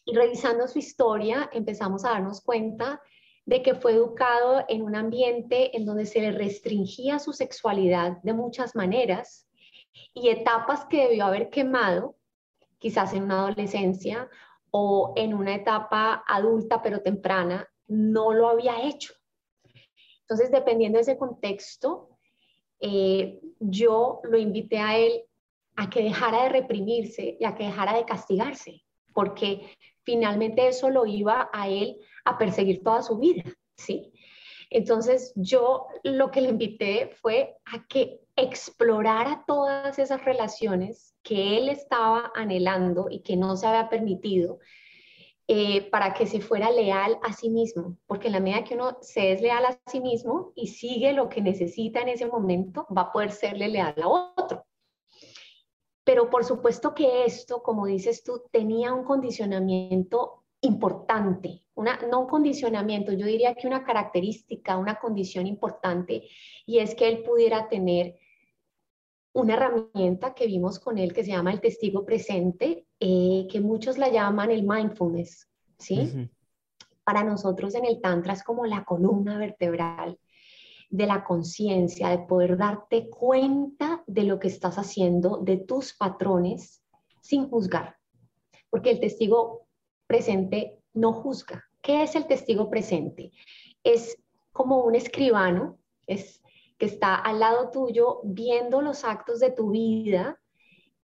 y 0.06 0.16
revisando 0.16 0.68
su 0.68 0.80
historia 0.80 1.50
empezamos 1.54 2.06
a 2.06 2.12
darnos 2.12 2.42
cuenta 2.42 3.02
de 3.50 3.63
que 3.63 3.74
fue 3.74 3.94
educado 3.94 4.63
en 4.68 4.84
un 4.84 4.96
ambiente 4.96 5.75
en 5.75 5.84
donde 5.84 6.06
se 6.06 6.22
le 6.22 6.32
restringía 6.32 7.18
su 7.18 7.34
sexualidad 7.34 8.22
de 8.22 8.34
muchas 8.34 8.75
maneras 8.75 9.50
y 10.13 10.29
etapas 10.29 10.86
que 10.86 11.08
debió 11.08 11.25
haber 11.25 11.50
quemado, 11.50 12.15
quizás 12.77 13.12
en 13.15 13.24
una 13.24 13.39
adolescencia 13.39 14.29
o 14.70 15.13
en 15.15 15.34
una 15.34 15.56
etapa 15.56 16.24
adulta 16.27 16.84
pero 16.84 17.01
temprana, 17.01 17.68
no 17.88 18.34
lo 18.34 18.50
había 18.50 18.84
hecho. 18.84 19.15
Entonces, 20.22 20.51
dependiendo 20.51 20.98
de 20.98 21.01
ese 21.01 21.18
contexto, 21.18 22.20
eh, 22.79 23.39
yo 23.60 24.20
lo 24.25 24.38
invité 24.38 24.77
a 24.77 24.96
él 24.96 25.24
a 25.75 25.89
que 25.89 26.03
dejara 26.03 26.44
de 26.44 26.50
reprimirse 26.50 27.36
y 27.39 27.46
a 27.46 27.56
que 27.56 27.63
dejara 27.63 27.98
de 27.98 28.06
castigarse, 28.06 28.84
porque 29.12 29.75
finalmente 30.03 30.68
eso 30.68 30.91
lo 30.91 31.08
iba 31.08 31.50
a 31.51 31.68
él 31.68 32.00
a 32.26 32.38
perseguir 32.38 32.84
toda 32.84 33.02
su 33.02 33.18
vida, 33.18 33.44
¿sí? 33.78 34.14
Entonces 34.70 35.34
yo 35.36 35.88
lo 36.04 36.30
que 36.30 36.42
le 36.42 36.50
invité 36.50 37.08
fue 37.08 37.58
a 37.66 37.86
que 37.88 38.20
explorara 38.36 39.44
todas 39.48 39.98
esas 39.98 40.24
relaciones 40.24 41.16
que 41.24 41.58
él 41.58 41.70
estaba 41.70 42.32
anhelando 42.36 43.08
y 43.10 43.22
que 43.22 43.36
no 43.36 43.58
se 43.58 43.68
había 43.68 43.90
permitido 43.90 44.60
eh, 45.48 45.90
para 45.90 46.14
que 46.14 46.28
se 46.28 46.42
fuera 46.42 46.70
leal 46.70 47.18
a 47.24 47.34
sí 47.34 47.50
mismo, 47.50 47.98
porque 48.06 48.28
en 48.28 48.34
la 48.34 48.40
medida 48.40 48.64
que 48.64 48.76
uno 48.76 49.00
se 49.02 49.32
es 49.32 49.42
leal 49.42 49.66
a 49.66 49.80
sí 49.90 50.00
mismo 50.00 50.54
y 50.56 50.68
sigue 50.68 51.12
lo 51.12 51.28
que 51.28 51.42
necesita 51.42 52.02
en 52.02 52.10
ese 52.10 52.28
momento, 52.28 52.86
va 52.96 53.02
a 53.02 53.12
poder 53.12 53.32
serle 53.32 53.68
leal 53.68 53.96
a 54.00 54.08
otro. 54.08 54.68
Pero 56.04 56.30
por 56.30 56.46
supuesto 56.46 56.94
que 56.94 57.26
esto, 57.26 57.64
como 57.64 57.88
dices 57.88 58.24
tú, 58.24 58.44
tenía 58.52 58.94
un 58.94 59.04
condicionamiento 59.04 60.38
importante, 60.62 61.63
una, 61.75 62.00
no 62.10 62.22
un 62.22 62.28
condicionamiento, 62.28 63.13
yo 63.13 63.25
diría 63.25 63.56
que 63.56 63.68
una 63.68 63.84
característica, 63.84 64.78
una 64.78 64.96
condición 64.96 65.48
importante, 65.48 66.24
y 66.66 66.80
es 66.80 66.96
que 66.96 67.08
él 67.08 67.24
pudiera 67.24 67.70
tener 67.70 68.16
una 69.34 69.54
herramienta 69.54 70.34
que 70.34 70.48
vimos 70.48 70.80
con 70.80 70.98
él 70.98 71.13
que 71.13 71.24
se 71.24 71.32
llama 71.32 71.51
el 71.51 71.62
testigo 71.62 72.04
presente, 72.04 72.86
eh, 73.00 73.48
que 73.50 73.62
muchos 73.62 73.98
la 73.98 74.10
llaman 74.10 74.51
el 74.51 74.63
mindfulness, 74.63 75.48
¿sí? 75.78 76.30
Para 77.04 77.24
nosotros 77.24 77.74
en 77.75 77.86
el 77.86 78.01
Tantra 78.01 78.34
es 78.34 78.44
como 78.44 78.66
la 78.66 78.84
columna 78.84 79.38
vertebral 79.38 80.20
de 80.89 81.06
la 81.06 81.24
conciencia, 81.24 82.10
de 82.10 82.20
poder 82.20 82.58
darte 82.58 83.10
cuenta 83.10 84.04
de 84.08 84.24
lo 84.24 84.39
que 84.39 84.48
estás 84.48 84.78
haciendo, 84.78 85.38
de 85.38 85.58
tus 85.58 85.94
patrones, 85.94 86.84
sin 87.22 87.48
juzgar. 87.48 87.98
Porque 88.70 88.92
el 88.92 89.00
testigo 89.00 89.69
presente 90.10 90.82
no 90.94 91.13
juzga. 91.13 91.63
¿Qué 91.84 92.01
es 92.01 92.16
el 92.16 92.25
testigo 92.25 92.70
presente? 92.70 93.32
Es 93.84 94.18
como 94.51 94.82
un 94.84 94.96
escribano, 94.96 95.78
es 96.08 96.42
que 96.80 96.88
está 96.88 97.16
al 97.16 97.39
lado 97.39 97.70
tuyo 97.70 98.22
viendo 98.24 98.82
los 98.82 99.04
actos 99.04 99.39
de 99.39 99.51
tu 99.51 99.70
vida 99.70 100.42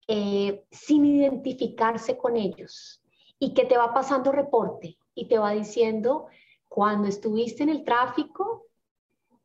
eh, 0.07 0.65
sin 0.71 1.05
identificarse 1.05 2.17
con 2.17 2.37
ellos 2.37 3.03
y 3.37 3.53
que 3.53 3.65
te 3.65 3.77
va 3.77 3.93
pasando 3.93 4.31
reporte 4.31 4.97
y 5.13 5.27
te 5.27 5.37
va 5.37 5.51
diciendo 5.51 6.25
cuando 6.67 7.07
estuviste 7.07 7.63
en 7.63 7.69
el 7.69 7.83
tráfico 7.83 8.65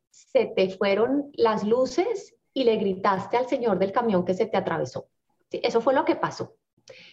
se 0.09 0.47
te 0.47 0.71
fueron 0.71 1.30
las 1.35 1.62
luces 1.64 2.35
y 2.54 2.64
le 2.64 2.76
gritaste 2.76 3.37
al 3.37 3.49
señor 3.49 3.78
del 3.78 3.92
camión 3.92 4.25
que 4.25 4.35
se 4.35 4.47
te 4.47 4.56
atravesó. 4.56 5.09
Eso 5.50 5.80
fue 5.82 5.94
lo 5.94 6.04
que 6.04 6.16
pasó. 6.16 6.54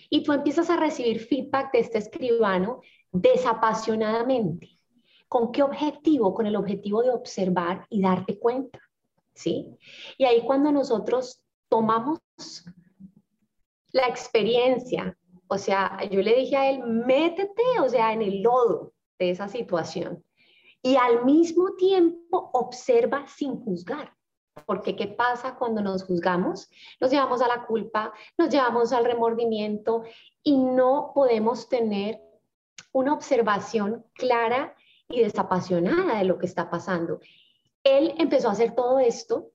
Y 0.09 0.23
tú 0.23 0.33
empiezas 0.33 0.69
a 0.69 0.77
recibir 0.77 1.19
feedback 1.19 1.71
de 1.71 1.79
este 1.79 1.97
escribano 1.99 2.81
desapasionadamente. 3.11 4.79
¿Con 5.27 5.51
qué 5.51 5.61
objetivo? 5.61 6.33
Con 6.33 6.47
el 6.47 6.55
objetivo 6.55 7.03
de 7.03 7.11
observar 7.11 7.85
y 7.89 8.01
darte 8.01 8.39
cuenta. 8.39 8.79
¿sí? 9.39 9.77
Y 10.17 10.25
ahí 10.25 10.41
cuando 10.45 10.71
nosotros 10.71 11.41
tomamos 11.69 12.19
la 13.91 14.07
experiencia, 14.07 15.17
o 15.47 15.57
sea, 15.57 15.99
yo 16.11 16.21
le 16.21 16.35
dije 16.35 16.57
a 16.57 16.69
él, 16.69 16.83
métete, 16.83 17.79
o 17.81 17.89
sea, 17.89 18.13
en 18.13 18.21
el 18.21 18.41
lodo 18.41 18.93
de 19.17 19.31
esa 19.31 19.47
situación. 19.47 20.23
Y 20.81 20.95
al 20.95 21.25
mismo 21.25 21.75
tiempo 21.75 22.49
observa 22.53 23.25
sin 23.27 23.59
juzgar. 23.61 24.13
Porque 24.65 24.95
¿qué 24.95 25.07
pasa 25.07 25.55
cuando 25.55 25.81
nos 25.81 26.03
juzgamos? 26.03 26.69
Nos 26.99 27.11
llevamos 27.11 27.41
a 27.41 27.47
la 27.47 27.65
culpa, 27.65 28.13
nos 28.37 28.49
llevamos 28.49 28.93
al 28.93 29.05
remordimiento 29.05 30.03
y 30.43 30.57
no 30.57 31.11
podemos 31.13 31.69
tener 31.69 32.21
una 32.91 33.13
observación 33.13 34.05
clara 34.13 34.75
y 35.07 35.21
desapasionada 35.21 36.19
de 36.19 36.25
lo 36.25 36.37
que 36.37 36.45
está 36.45 36.69
pasando. 36.69 37.19
Él 37.83 38.13
empezó 38.17 38.49
a 38.49 38.53
hacer 38.53 38.75
todo 38.75 38.99
esto. 38.99 39.51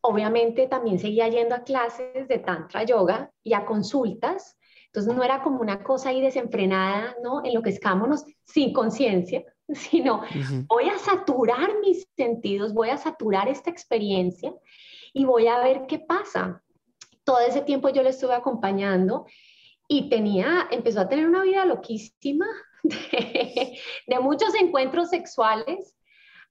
Obviamente 0.00 0.68
también 0.68 0.98
seguía 0.98 1.28
yendo 1.28 1.54
a 1.54 1.64
clases 1.64 2.28
de 2.28 2.38
Tantra 2.38 2.84
Yoga 2.84 3.32
y 3.42 3.52
a 3.52 3.66
consultas. 3.66 4.56
Entonces 4.86 5.14
no 5.14 5.22
era 5.22 5.42
como 5.42 5.60
una 5.60 5.82
cosa 5.82 6.10
ahí 6.10 6.20
desenfrenada, 6.20 7.16
¿no? 7.22 7.44
En 7.44 7.54
lo 7.54 7.62
que 7.62 7.70
escámonos 7.70 8.24
sin 8.44 8.72
conciencia, 8.72 9.44
sino 9.74 10.22
voy 10.66 10.88
a 10.88 10.98
saturar 10.98 11.78
mis 11.80 12.08
sentidos, 12.16 12.72
voy 12.72 12.90
a 12.90 12.96
saturar 12.96 13.48
esta 13.48 13.70
experiencia 13.70 14.54
y 15.12 15.24
voy 15.24 15.46
a 15.46 15.58
ver 15.58 15.86
qué 15.86 15.98
pasa. 15.98 16.62
Todo 17.24 17.40
ese 17.40 17.60
tiempo 17.60 17.90
yo 17.90 18.02
le 18.02 18.10
estuve 18.10 18.34
acompañando 18.34 19.26
y 19.86 20.08
tenía, 20.08 20.68
empezó 20.70 21.00
a 21.00 21.08
tener 21.08 21.26
una 21.26 21.42
vida 21.42 21.64
loquísima 21.66 22.46
de, 22.82 23.78
de 24.06 24.20
muchos 24.20 24.54
encuentros 24.54 25.10
sexuales 25.10 25.94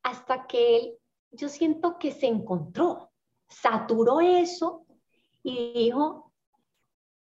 hasta 0.04 0.46
que 0.46 0.78
él, 0.78 0.94
yo 1.32 1.50
siento 1.50 1.98
que 2.00 2.12
se 2.12 2.28
encontró, 2.28 3.12
saturó 3.50 4.22
eso 4.22 4.86
y 5.44 5.74
dijo, 5.74 6.32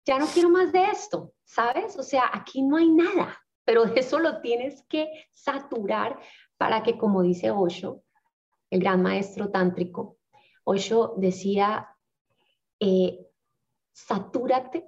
ya 0.05 0.19
no 0.19 0.27
quiero 0.27 0.51
más 0.51 0.73
de 0.73 0.85
esto, 0.85 1.33
¿sabes? 1.45 1.99
O 1.99 2.03
sea, 2.03 2.31
aquí 2.33 2.63
no 2.63 2.77
hay 2.77 2.89
nada, 2.89 3.37
pero 3.67 3.85
eso 3.85 4.21
lo 4.21 4.41
tienes 4.41 4.83
que 4.85 5.27
saturar 5.33 6.19
para 6.57 6.83
que, 6.83 6.97
como 6.97 7.21
dice 7.21 7.51
Osho, 7.51 8.03
el 8.71 8.81
gran 8.81 9.03
maestro 9.03 9.51
tántrico, 9.51 10.17
Osho 10.65 11.15
decía, 11.19 11.89
eh, 12.81 13.19
satúrate 13.93 14.87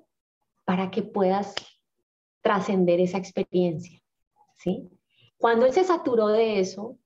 para 0.64 0.90
que 0.90 1.02
puedas 1.02 1.54
trascender 2.40 3.00
esa 3.00 3.18
experiencia, 3.18 4.00
¿sí? 4.56 4.88
Cuando 5.36 5.66
él 5.66 5.72
se 5.72 5.84
saturó 5.84 6.28
de 6.28 6.60
eso, 6.60 6.98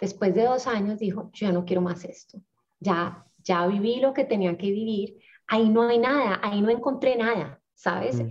después 0.00 0.34
de 0.34 0.44
dos 0.44 0.66
años 0.66 0.98
dijo, 0.98 1.30
yo 1.32 1.48
ya 1.48 1.52
no 1.52 1.64
quiero 1.64 1.82
más 1.82 2.04
esto, 2.04 2.40
ya, 2.78 3.26
ya 3.38 3.66
viví 3.66 3.96
lo 4.00 4.14
que 4.14 4.24
tenía 4.24 4.56
que 4.56 4.70
vivir, 4.70 5.18
ahí 5.48 5.68
no 5.68 5.82
hay 5.82 5.98
nada, 5.98 6.40
ahí 6.42 6.60
no 6.60 6.70
encontré 6.70 7.16
nada, 7.16 7.60
¿sabes? 7.74 8.22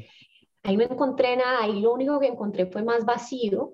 Ahí 0.67 0.75
no 0.75 0.83
encontré 0.83 1.35
nada, 1.35 1.63
ahí 1.63 1.79
lo 1.79 1.93
único 1.93 2.19
que 2.19 2.27
encontré 2.27 2.65
fue 2.65 2.83
más 2.83 3.05
vacío 3.05 3.73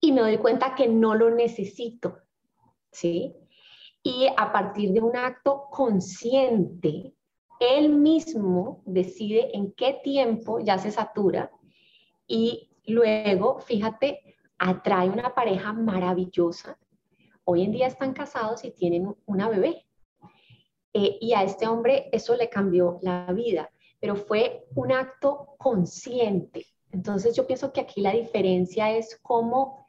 y 0.00 0.12
me 0.12 0.20
doy 0.20 0.38
cuenta 0.38 0.74
que 0.74 0.86
no 0.86 1.14
lo 1.14 1.30
necesito, 1.30 2.18
¿sí? 2.92 3.34
Y 4.02 4.28
a 4.36 4.52
partir 4.52 4.92
de 4.92 5.00
un 5.00 5.16
acto 5.16 5.64
consciente, 5.70 7.14
él 7.58 7.88
mismo 7.88 8.82
decide 8.86 9.50
en 9.56 9.72
qué 9.72 10.00
tiempo 10.04 10.60
ya 10.60 10.78
se 10.78 10.90
satura 10.90 11.50
y 12.26 12.70
luego, 12.86 13.58
fíjate, 13.58 14.36
atrae 14.58 15.08
una 15.08 15.34
pareja 15.34 15.72
maravillosa 15.72 16.78
Hoy 17.52 17.62
en 17.62 17.72
día 17.72 17.88
están 17.88 18.12
casados 18.12 18.64
y 18.64 18.70
tienen 18.70 19.12
una 19.26 19.48
bebé. 19.48 19.84
Eh, 20.92 21.18
y 21.20 21.32
a 21.32 21.42
este 21.42 21.66
hombre 21.66 22.08
eso 22.12 22.36
le 22.36 22.48
cambió 22.48 22.98
la 23.02 23.26
vida, 23.32 23.72
pero 24.00 24.16
fue 24.16 24.66
un 24.74 24.92
acto 24.92 25.54
consciente. 25.58 26.66
Entonces 26.90 27.36
yo 27.36 27.46
pienso 27.46 27.72
que 27.72 27.82
aquí 27.82 28.00
la 28.00 28.12
diferencia 28.12 28.90
es 28.96 29.18
cómo 29.22 29.86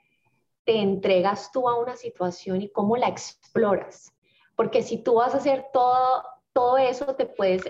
te 0.65 0.79
entregas 0.79 1.51
tú 1.51 1.67
a 1.67 1.79
una 1.79 1.95
situación 1.95 2.61
y 2.61 2.69
cómo 2.69 2.97
la 2.97 3.07
exploras. 3.07 4.13
Porque 4.55 4.83
si 4.83 4.97
tú 4.97 5.15
vas 5.15 5.33
a 5.33 5.37
hacer 5.37 5.65
todo, 5.73 6.23
todo 6.53 6.77
eso, 6.77 7.15
te 7.15 7.25
puedes 7.25 7.63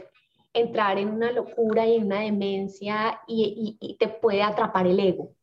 entrar 0.54 0.98
en 0.98 1.10
una 1.10 1.32
locura 1.32 1.86
y 1.88 1.96
en 1.96 2.08
una 2.08 2.22
demencia 2.22 3.22
y, 3.28 3.96
te 3.98 4.10
puede 4.10 4.44
atrapar 4.44 4.88
el 4.88 5.00
ego. 5.00 5.34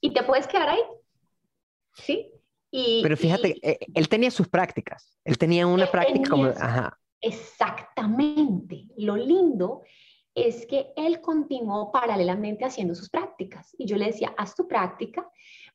Y 0.00 0.12
te 0.12 0.22
puedes 0.22 0.46
quedar 0.46 0.68
ahí. 0.68 0.82
¿sí? 1.94 2.30
Y, 2.70 3.02
Pero 3.02 3.16
fíjate, 3.16 3.56
eh, 3.62 3.78
él 3.94 4.08
tenía 4.08 4.30
sus 4.30 4.48
prácticas, 4.48 5.18
él 5.24 5.38
tenía 5.38 5.66
una 5.66 5.90
práctica 5.90 6.28
como... 6.28 6.46
Ajá. 6.48 6.98
Exactamente. 7.20 8.86
Lo 8.96 9.16
lindo 9.16 9.82
es 10.34 10.66
que 10.66 10.92
él 10.96 11.20
continuó 11.20 11.90
paralelamente 11.90 12.64
haciendo 12.64 12.94
sus 12.94 13.10
prácticas. 13.10 13.74
Y 13.78 13.86
yo 13.86 13.96
le 13.96 14.06
decía, 14.06 14.34
haz 14.36 14.54
tu 14.54 14.68
práctica, 14.68 15.28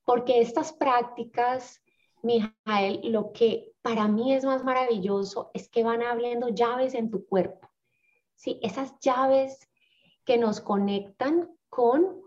porque 0.06 0.40
estas 0.40 0.74
prácticas, 0.74 1.82
Mijael, 2.22 3.02
lo 3.12 3.34
que 3.34 3.74
para 3.82 4.08
mí 4.08 4.34
es 4.34 4.46
más 4.46 4.64
maravilloso 4.64 5.52
es 5.54 5.70
que 5.70 5.84
van 5.84 6.02
abriendo 6.02 6.50
llaves 6.50 6.94
en 6.94 7.10
tu 7.12 7.26
cuerpo. 7.26 7.70
Sí, 8.36 8.60
esas 8.62 8.98
llaves 9.00 9.70
que 10.26 10.38
nos 10.38 10.62
conectan 10.62 11.50
con 11.70 12.22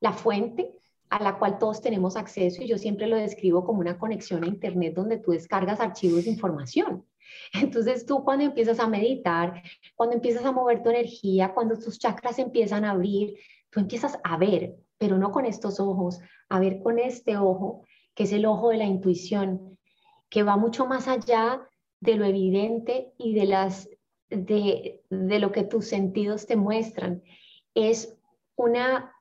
la 0.00 0.12
fuente, 0.12 0.72
a 1.10 1.22
la 1.22 1.38
cual 1.38 1.58
todos 1.58 1.80
tenemos 1.80 2.16
acceso 2.16 2.62
y 2.62 2.66
yo 2.66 2.78
siempre 2.78 3.06
lo 3.06 3.16
describo 3.16 3.64
como 3.64 3.80
una 3.80 3.98
conexión 3.98 4.42
a 4.44 4.48
Internet 4.48 4.94
donde 4.94 5.18
tú 5.18 5.30
descargas 5.30 5.80
archivos 5.80 6.24
de 6.24 6.30
información. 6.30 7.04
Entonces 7.52 8.06
tú 8.06 8.24
cuando 8.24 8.44
empiezas 8.44 8.80
a 8.80 8.88
meditar, 8.88 9.62
cuando 9.94 10.16
empiezas 10.16 10.44
a 10.44 10.52
mover 10.52 10.82
tu 10.82 10.90
energía, 10.90 11.52
cuando 11.54 11.78
tus 11.78 11.98
chakras 11.98 12.38
empiezan 12.38 12.84
a 12.84 12.92
abrir, 12.92 13.34
tú 13.70 13.80
empiezas 13.80 14.18
a 14.22 14.36
ver, 14.36 14.76
pero 14.98 15.18
no 15.18 15.30
con 15.30 15.46
estos 15.46 15.80
ojos, 15.80 16.20
a 16.48 16.60
ver 16.60 16.82
con 16.82 16.98
este 16.98 17.36
ojo, 17.36 17.84
que 18.14 18.24
es 18.24 18.32
el 18.32 18.46
ojo 18.46 18.70
de 18.70 18.78
la 18.78 18.84
intuición, 18.84 19.78
que 20.28 20.42
va 20.42 20.56
mucho 20.56 20.86
más 20.86 21.08
allá 21.08 21.68
de 22.00 22.16
lo 22.16 22.24
evidente 22.24 23.12
y 23.18 23.34
de, 23.34 23.46
las, 23.46 23.88
de, 24.28 25.02
de 25.10 25.38
lo 25.38 25.52
que 25.52 25.64
tus 25.64 25.86
sentidos 25.86 26.46
te 26.46 26.56
muestran. 26.56 27.22
Es 27.74 28.16
una 28.56 29.14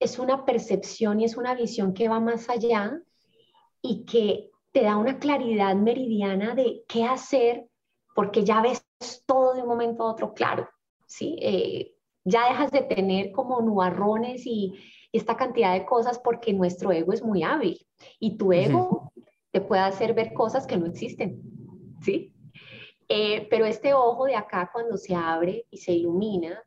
es 0.00 0.18
una 0.18 0.44
percepción 0.44 1.20
y 1.20 1.24
es 1.24 1.36
una 1.36 1.54
visión 1.54 1.92
que 1.92 2.08
va 2.08 2.20
más 2.20 2.48
allá 2.48 3.02
y 3.82 4.04
que 4.04 4.50
te 4.78 4.84
da 4.84 4.96
una 4.96 5.18
claridad 5.18 5.74
meridiana 5.74 6.54
de 6.54 6.84
qué 6.86 7.02
hacer 7.02 7.66
porque 8.14 8.44
ya 8.44 8.62
ves 8.62 8.86
todo 9.26 9.54
de 9.54 9.62
un 9.62 9.68
momento 9.68 10.04
a 10.04 10.12
otro 10.12 10.34
claro, 10.34 10.68
¿sí? 11.04 11.36
Eh, 11.42 11.96
ya 12.22 12.48
dejas 12.48 12.70
de 12.70 12.82
tener 12.82 13.32
como 13.32 13.60
nubarrones 13.60 14.46
y 14.46 14.78
esta 15.12 15.36
cantidad 15.36 15.72
de 15.72 15.84
cosas 15.84 16.20
porque 16.20 16.52
nuestro 16.52 16.92
ego 16.92 17.12
es 17.12 17.24
muy 17.24 17.42
hábil 17.42 17.84
y 18.20 18.36
tu 18.36 18.52
ego 18.52 19.10
te 19.50 19.60
puede 19.60 19.82
hacer 19.82 20.14
ver 20.14 20.32
cosas 20.32 20.64
que 20.64 20.76
no 20.76 20.86
existen, 20.86 21.42
¿sí? 22.00 22.32
Eh, 23.08 23.48
pero 23.50 23.66
este 23.66 23.94
ojo 23.94 24.26
de 24.26 24.36
acá 24.36 24.70
cuando 24.72 24.96
se 24.96 25.12
abre 25.16 25.66
y 25.70 25.78
se 25.78 25.90
ilumina, 25.90 26.62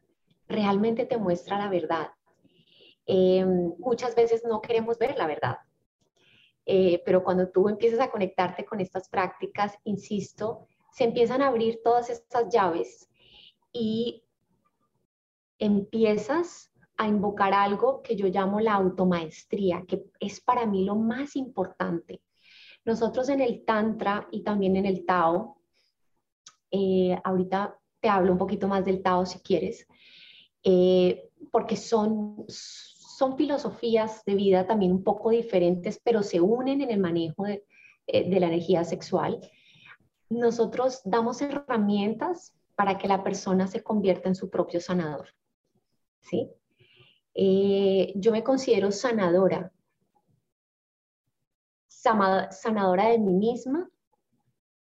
realmente 0.50 1.06
te 1.06 1.18
muestra 1.18 1.58
la 1.58 1.70
verdad 1.70 2.10
eh, 3.06 3.46
muchas 3.80 4.16
veces 4.16 4.44
no 4.46 4.62
queremos 4.62 4.98
ver 4.98 5.18
la 5.18 5.28
verdad. 5.28 5.58
Eh, 6.66 7.02
pero 7.06 7.24
cuando 7.24 7.50
tú 7.50 7.70
empiezas 7.70 8.00
a 8.00 8.12
conectarte 8.12 8.66
con 8.66 8.80
estas 8.80 9.10
prácticas, 9.10 9.74
insisto, 9.84 10.68
se 10.92 11.06
empiezan 11.06 11.42
a 11.42 11.48
abrir 11.48 11.80
todas 11.84 12.10
estas 12.10 12.54
llaves 12.54 13.10
y 13.74 14.24
empiezas 15.58 16.72
a 16.98 17.08
invocar 17.08 17.54
algo 17.54 18.02
que 18.04 18.16
yo 18.16 18.28
llamo 18.28 18.60
la 18.60 18.74
automaestría, 18.74 19.86
que 19.88 20.04
es 20.20 20.40
para 20.40 20.66
mí 20.66 20.86
lo 20.86 20.96
más 20.96 21.36
importante. 21.36 22.22
Nosotros 22.86 23.30
en 23.30 23.42
el 23.42 23.64
Tantra 23.66 24.28
y 24.32 24.44
también 24.44 24.76
en 24.76 24.86
el 24.86 25.06
Tao, 25.06 25.58
eh, 26.70 27.18
ahorita 27.24 27.78
te 28.00 28.10
hablo 28.10 28.32
un 28.32 28.38
poquito 28.38 28.68
más 28.68 28.86
del 28.86 29.02
Tao 29.02 29.26
si 29.26 29.40
quieres, 29.40 29.88
porque 31.52 31.76
son, 31.76 32.46
son 33.22 33.38
filosofías 33.38 34.26
de 34.26 34.34
vida 34.34 34.66
también 34.66 34.92
un 34.92 35.04
poco 35.04 35.30
diferentes, 35.30 36.02
pero 36.04 36.24
se 36.24 36.42
unen 36.42 36.82
en 36.82 36.90
el 36.90 37.00
manejo 37.00 37.44
de, 37.44 37.64
eh, 38.08 38.40
la 38.40 38.48
energía 38.48 38.84
sexual. 38.84 39.40
Nosotros 40.28 41.02
damos 41.06 41.40
herramientas 41.44 42.56
para 42.76 42.98
que 42.98 43.08
la 43.08 43.24
persona 43.24 43.68
se 43.68 43.84
convierta 43.84 44.28
en 44.28 44.34
su 44.34 44.50
propio 44.50 44.82
sanador. 44.82 45.28
¿sí? 46.22 46.50
Eh, 47.36 48.12
yo 48.16 48.32
me 48.32 48.44
considero 48.44 48.92
sanadora, 48.92 49.72
sanadora 51.88 53.10
de 53.10 53.20
mí 53.20 53.34
misma 53.34 53.88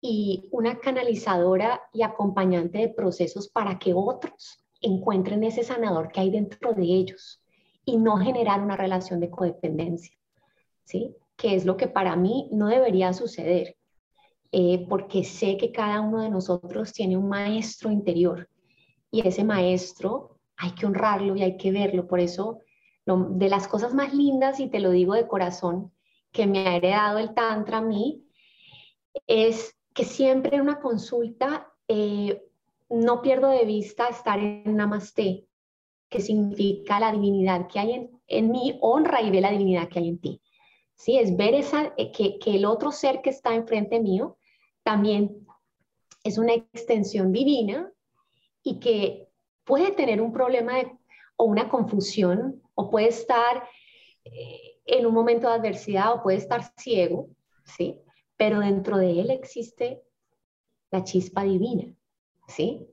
y 0.00 0.49
una 0.50 0.80
canalizadora 0.80 1.80
y 1.92 2.02
acompañante 2.02 2.78
de 2.78 2.88
procesos 2.88 3.49
para 3.49 3.78
que 3.78 3.95
otros 3.95 4.59
encuentren 4.80 5.45
ese 5.45 5.62
sanador 5.62 6.11
que 6.11 6.18
hay 6.18 6.30
dentro 6.33 6.73
de 6.73 6.83
ellos 6.83 7.40
y 7.86 7.96
no 7.96 8.18
generar 8.18 8.60
una 8.60 8.76
relación 8.76 9.20
de 9.20 9.30
codependencia, 9.30 10.14
¿sí? 10.84 11.16
Que 11.36 11.54
es 11.54 11.64
lo 11.64 11.76
que 11.76 11.86
para 11.86 12.16
mí 12.16 12.50
no 12.52 12.66
debería 12.66 13.12
suceder, 13.12 13.76
eh, 14.52 14.84
porque 14.88 15.24
sé 15.24 15.56
que 15.56 15.72
cada 15.72 16.00
uno 16.00 16.20
de 16.20 16.28
nosotros 16.28 16.92
tiene 16.92 17.16
un 17.16 17.28
maestro 17.28 17.90
interior 17.90 18.50
y 19.10 19.26
ese 19.26 19.44
maestro 19.44 20.40
hay 20.56 20.72
que 20.72 20.84
honrarlo 20.86 21.36
y 21.36 21.42
hay 21.42 21.56
que 21.56 21.70
verlo. 21.70 22.06
Por 22.08 22.20
eso, 22.20 22.60
de 23.04 23.48
las 23.48 23.68
cosas 23.68 23.94
más 23.94 24.12
lindas, 24.12 24.58
y 24.58 24.68
te 24.68 24.80
lo 24.80 24.90
digo 24.90 25.14
de 25.14 25.28
corazón, 25.28 25.92
que 26.32 26.46
me 26.46 26.66
ha 26.66 26.76
heredado 26.76 27.18
el 27.18 27.34
Tantra 27.34 27.78
a 27.78 27.82
mí, 27.82 28.25
es 29.26 29.76
que 29.94 30.04
siempre 30.04 30.56
en 30.56 30.62
una 30.62 30.80
consulta 30.80 31.72
eh, 31.88 32.42
no 32.90 33.22
pierdo 33.22 33.49
de 33.49 33.64
vista 33.64 34.08
estar 34.08 34.38
en 34.38 34.76
Namaste, 34.76 35.46
que 36.08 36.21
significa 36.21 37.00
la 37.00 37.12
divinidad 37.12 37.66
que 37.69 37.78
hay 37.78 37.92
en, 37.92 38.21
en 38.26 38.50
mí, 38.50 38.78
honra 38.80 39.23
y 39.23 39.30
ve 39.30 39.40
la 39.40 39.50
divinidad 39.50 39.88
que 39.88 39.99
hay 39.99 40.08
en 40.08 40.19
ti. 40.21 40.40
¿Sí? 40.95 41.19
Es 41.19 41.36
ver 41.36 41.54
esa, 41.54 41.92
eh, 41.97 42.10
que, 42.12 42.38
que 42.38 42.56
el 42.56 42.64
otro 42.64 42.90
ser 42.90 43.21
que 43.21 43.30
está 43.30 43.54
enfrente 43.54 44.00
mío 44.00 44.38
también 44.82 45.47
es 46.25 46.38
una 46.38 46.54
extensión 46.54 47.32
divina 47.32 47.92
y 48.62 48.80
que 48.80 49.28
puede 49.64 49.92
tener 49.92 50.21
un 50.21 50.32
problema 50.32 50.75
o 51.36 51.45
una 51.45 51.69
confusión 51.69 52.62
o 52.75 52.90
puede 52.90 53.08
estar 53.08 53.69
eh, 54.25 54.80
en 54.86 55.06
un 55.06 55.14
momento 55.14 55.49
de 55.49 55.54
adversidad 55.54 56.12
o 56.14 56.23
puede 56.23 56.38
estar 56.38 56.73
ciego, 56.76 57.28
¿sí? 57.64 58.00
Pero 58.36 58.60
dentro 58.60 58.99
de 58.99 59.21
él 59.21 59.30
existe 59.30 60.02
la 60.90 61.04
chispa 61.04 61.42
divina, 61.42 61.92
¿sí? 62.49 62.86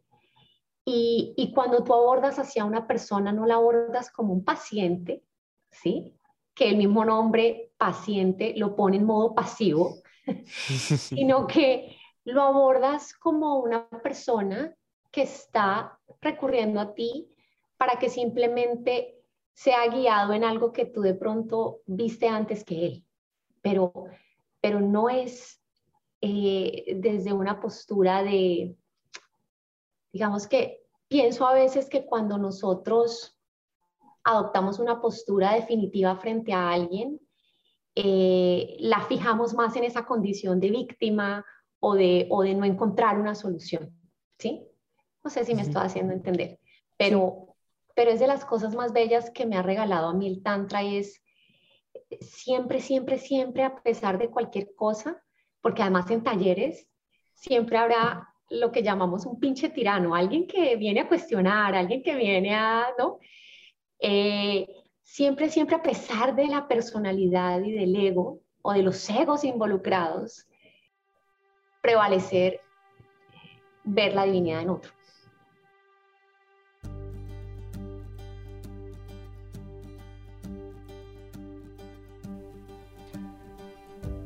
Y, 0.86 1.52
cuando 1.56 1.84
tú 1.84 1.94
abordas 1.94 2.40
hacia 2.40 2.66
una 2.66 2.88
persona, 2.88 3.32
no 3.32 3.46
la 3.46 3.56
abordas 3.56 4.12
como 4.12 4.34
un 4.34 4.44
paciente, 4.44 5.24
¿sí? 5.72 6.14
Que 6.54 6.70
el 6.70 6.78
mismo 6.78 7.06
nombre 7.06 7.72
paciente 7.78 8.54
lo 8.58 8.76
pone 8.76 8.98
en 8.98 9.06
modo 9.06 9.34
pasivo, 9.34 9.96
sino 10.46 11.48
que 11.48 11.96
lo 12.26 12.42
abordas 12.42 13.14
como 13.14 13.60
una 13.60 13.88
persona 13.90 14.76
que 15.12 15.22
está 15.22 16.00
recurriendo 16.22 16.80
a 16.80 16.94
ti 16.94 17.30
para 17.78 17.98
que 17.98 18.10
simplemente 18.10 19.22
sea 19.54 19.88
guiado 19.88 20.34
en 20.34 20.44
algo 20.44 20.74
que 20.74 20.86
tú 20.86 21.02
de 21.02 21.14
pronto 21.14 21.82
viste 21.86 22.28
antes 22.28 22.64
que 22.64 22.86
él. 22.86 23.06
Pero, 23.62 23.94
pero 24.60 24.82
no 24.82 25.10
es 25.10 25.62
eh, 26.20 26.96
desde 26.98 27.32
una 27.32 27.60
postura 27.62 28.24
de, 28.24 28.76
Digamos 30.14 30.48
que 30.48 30.84
pienso 31.10 31.46
a 31.46 31.54
veces 31.54 31.90
que 31.90 32.06
cuando 32.06 32.38
nosotros 32.38 33.38
adoptamos 34.24 34.80
una 34.80 35.02
postura 35.02 35.54
definitiva 35.54 36.16
frente 36.16 36.54
a 36.54 36.72
alguien, 36.72 37.20
eh, 37.96 38.78
la 38.80 39.02
fijamos 39.02 39.54
más 39.54 39.76
en 39.76 39.84
esa 39.84 40.06
condición 40.06 40.60
de 40.60 40.72
víctima 40.72 41.46
o 41.80 41.96
de, 41.96 42.28
o 42.30 42.44
de 42.44 42.54
no 42.54 42.64
encontrar 42.66 43.20
una 43.20 43.36
solución, 43.36 43.94
¿sí? 44.40 44.66
No 45.24 45.30
sé 45.30 45.46
si 45.46 45.54
me 45.56 45.64
estoy 45.64 45.84
haciendo 45.84 46.14
entender, 46.14 46.60
pero, 46.98 47.56
pero 47.96 48.12
es 48.12 48.20
de 48.20 48.28
las 48.28 48.46
cosas 48.46 48.76
más 48.76 48.94
bellas 48.94 49.30
que 49.32 49.46
me 49.46 49.58
ha 49.58 49.62
regalado 49.62 50.08
a 50.08 50.14
mí 50.14 50.28
el 50.28 50.42
Tantra 50.42 50.84
y 50.84 50.98
es 50.98 51.22
siempre, 52.22 52.80
siempre, 52.82 53.18
siempre, 53.18 53.64
a 53.64 53.82
pesar 53.82 54.18
de 54.18 54.30
cualquier 54.30 54.74
cosa, 54.76 55.22
porque 55.62 55.82
además 55.82 56.10
en 56.12 56.24
talleres 56.24 56.88
siempre 57.34 57.78
habrá 57.78 58.33
lo 58.54 58.72
que 58.72 58.84
llamamos 58.84 59.26
un 59.26 59.40
pinche 59.40 59.70
tirano, 59.70 60.16
alguien 60.16 60.48
que 60.48 60.76
viene 60.76 61.02
a 61.02 61.08
cuestionar, 61.08 61.76
alguien 61.76 62.04
que 62.04 62.16
viene 62.16 62.54
a, 62.56 62.88
¿no? 62.98 63.20
Eh, 64.00 64.68
siempre, 65.02 65.50
siempre 65.50 65.76
a 65.76 65.82
pesar 65.82 66.36
de 66.36 66.48
la 66.48 66.68
personalidad 66.68 67.62
y 67.62 67.72
del 67.72 67.96
ego 67.96 68.42
o 68.62 68.74
de 68.74 68.84
los 68.84 69.10
egos 69.10 69.44
involucrados, 69.44 70.48
prevalecer, 71.82 72.62
ver 73.84 74.14
la 74.14 74.26
divinidad 74.26 74.62
en 74.62 74.70
otro. 74.70 74.92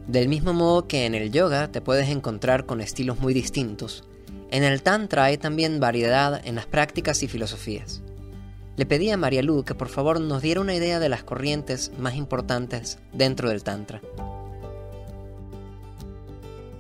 Del 0.07 0.29
mismo 0.29 0.53
modo 0.53 0.87
que 0.87 1.05
en 1.05 1.15
el 1.15 1.31
yoga 1.31 1.69
te 1.69 1.81
puedes 1.81 2.09
encontrar 2.09 2.65
con 2.65 2.79
estilos 2.79 3.19
muy 3.19 3.33
distintos, 3.33 4.07
en 4.49 4.63
el 4.63 4.81
Tantra 4.81 5.25
hay 5.25 5.37
también 5.37 5.79
variedad 5.79 6.41
en 6.45 6.55
las 6.55 6.65
prácticas 6.65 7.21
y 7.23 7.27
filosofías. 7.27 8.01
Le 8.77 8.85
pedí 8.85 9.09
a 9.09 9.17
María 9.17 9.41
Lu 9.41 9.63
que 9.63 9.75
por 9.75 9.89
favor 9.89 10.21
nos 10.21 10.41
diera 10.41 10.61
una 10.61 10.75
idea 10.75 10.99
de 10.99 11.09
las 11.09 11.23
corrientes 11.23 11.91
más 11.97 12.15
importantes 12.15 12.99
dentro 13.11 13.49
del 13.49 13.63
Tantra. 13.63 14.01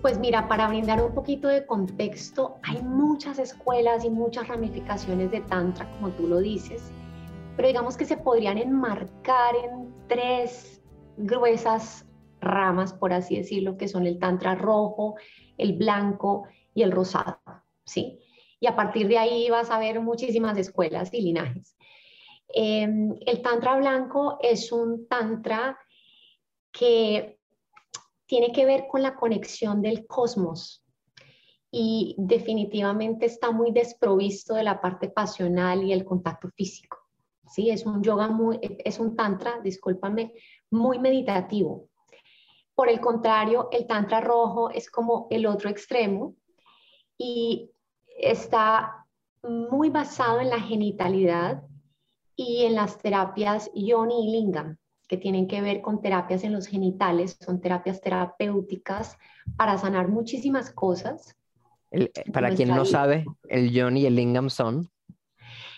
Pues 0.01 0.19
mira, 0.19 0.47
para 0.47 0.67
brindar 0.69 1.03
un 1.03 1.13
poquito 1.13 1.49
de 1.49 1.65
contexto, 1.65 2.55
hay 2.63 2.81
muchas 2.81 3.39
escuelas 3.39 4.05
y 4.05 4.09
muchas 4.09 4.47
ramificaciones 4.47 5.31
de 5.31 5.41
Tantra, 5.41 5.91
como 5.93 6.11
tú 6.11 6.27
lo 6.27 6.37
dices, 6.37 6.91
pero 7.57 7.67
digamos 7.67 7.97
que 7.97 8.05
se 8.05 8.15
podrían 8.15 8.57
enmarcar 8.57 9.55
en 9.55 9.91
tres 10.07 10.81
gruesas 11.17 12.05
ramas, 12.39 12.93
por 12.93 13.11
así 13.11 13.35
decirlo, 13.37 13.75
que 13.75 13.87
son 13.87 14.05
el 14.05 14.19
Tantra 14.19 14.55
rojo, 14.55 15.15
el 15.57 15.73
blanco 15.73 16.43
y 16.75 16.83
el 16.83 16.91
rosado, 16.91 17.39
¿sí? 17.87 18.19
Y 18.59 18.67
a 18.67 18.75
partir 18.75 19.07
de 19.07 19.17
ahí 19.17 19.49
vas 19.49 19.71
a 19.71 19.79
ver 19.79 19.99
muchísimas 20.01 20.57
escuelas 20.57 21.13
y 21.13 21.21
linajes. 21.21 21.75
Em, 22.49 23.15
el 23.25 23.41
Tantra 23.41 23.75
blanco 23.77 24.37
es 24.41 24.71
un 24.71 25.07
Tantra 25.07 25.77
que 26.71 27.39
tiene 28.25 28.51
que 28.51 28.65
ver 28.65 28.87
con 28.87 29.01
la 29.01 29.15
conexión 29.15 29.81
del 29.81 30.05
cosmos 30.05 30.83
y 31.71 32.15
definitivamente 32.17 33.25
está 33.25 33.51
muy 33.51 33.71
desprovisto 33.71 34.53
de 34.53 34.63
la 34.63 34.79
parte 34.81 35.09
pasional 35.09 35.83
y 35.83 35.93
el 35.93 36.05
contacto 36.05 36.49
físico. 36.49 36.97
Sí, 37.49 37.69
es 37.69 37.85
un 37.85 38.03
yoga 38.03 38.27
muy, 38.27 38.59
es 38.61 38.99
un 38.99 39.15
tantra, 39.15 39.59
discúlpame, 39.63 40.33
muy 40.69 40.99
meditativo. 40.99 41.87
Por 42.75 42.89
el 42.89 42.99
contrario, 42.99 43.69
el 43.71 43.87
tantra 43.87 44.19
rojo 44.19 44.69
es 44.69 44.89
como 44.91 45.27
el 45.29 45.45
otro 45.45 45.69
extremo 45.69 46.35
y 47.17 47.71
está 48.17 49.05
muy 49.43 49.89
basado 49.89 50.41
en 50.41 50.49
la 50.49 50.59
genitalidad 50.59 51.63
y 52.35 52.65
en 52.65 52.75
las 52.75 52.97
terapias 52.97 53.71
yoni 53.73 54.27
y 54.27 54.31
lingam, 54.31 54.77
que 55.07 55.17
tienen 55.17 55.47
que 55.47 55.61
ver 55.61 55.81
con 55.81 56.01
terapias 56.01 56.43
en 56.43 56.53
los 56.53 56.67
genitales, 56.67 57.37
son 57.39 57.61
terapias 57.61 58.01
terapéuticas 58.01 59.17
para 59.55 59.77
sanar 59.77 60.09
muchísimas 60.09 60.71
cosas. 60.71 61.35
Eh, 61.91 62.11
para 62.33 62.53
quien 62.53 62.69
no 62.69 62.85
sabe, 62.85 63.25
el 63.47 63.71
yoni 63.71 64.01
y 64.01 64.05
el 64.05 64.15
lingam 64.15 64.49
son. 64.49 64.89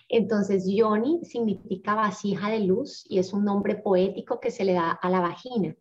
Entonces, 0.10 0.66
yoni 0.68 1.24
significa 1.24 1.94
vasija 1.94 2.50
de 2.50 2.62
luz 2.62 3.06
y 3.08 3.20
es 3.20 3.32
un 3.32 3.46
nombre 3.46 3.76
poético 3.76 4.40
que 4.40 4.50
se 4.50 4.66
le 4.66 4.74
da 4.74 4.92
a 4.92 5.10
la 5.10 5.20
vagina. 5.20 5.76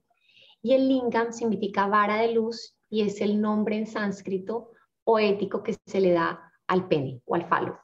Y 0.60 0.74
el 0.74 0.86
lingam 0.86 1.32
significa 1.32 1.86
vara 1.86 2.18
de 2.18 2.32
luz 2.34 2.76
y 2.90 3.02
es 3.02 3.22
el 3.22 3.40
nombre 3.40 3.78
en 3.78 3.86
sánscrito 3.86 4.72
poético 5.02 5.62
que 5.62 5.74
se 5.86 6.00
le 6.00 6.12
da 6.12 6.47
al 6.68 6.86
pene 6.86 7.20
o 7.26 7.34
al 7.34 7.46
falo. 7.48 7.78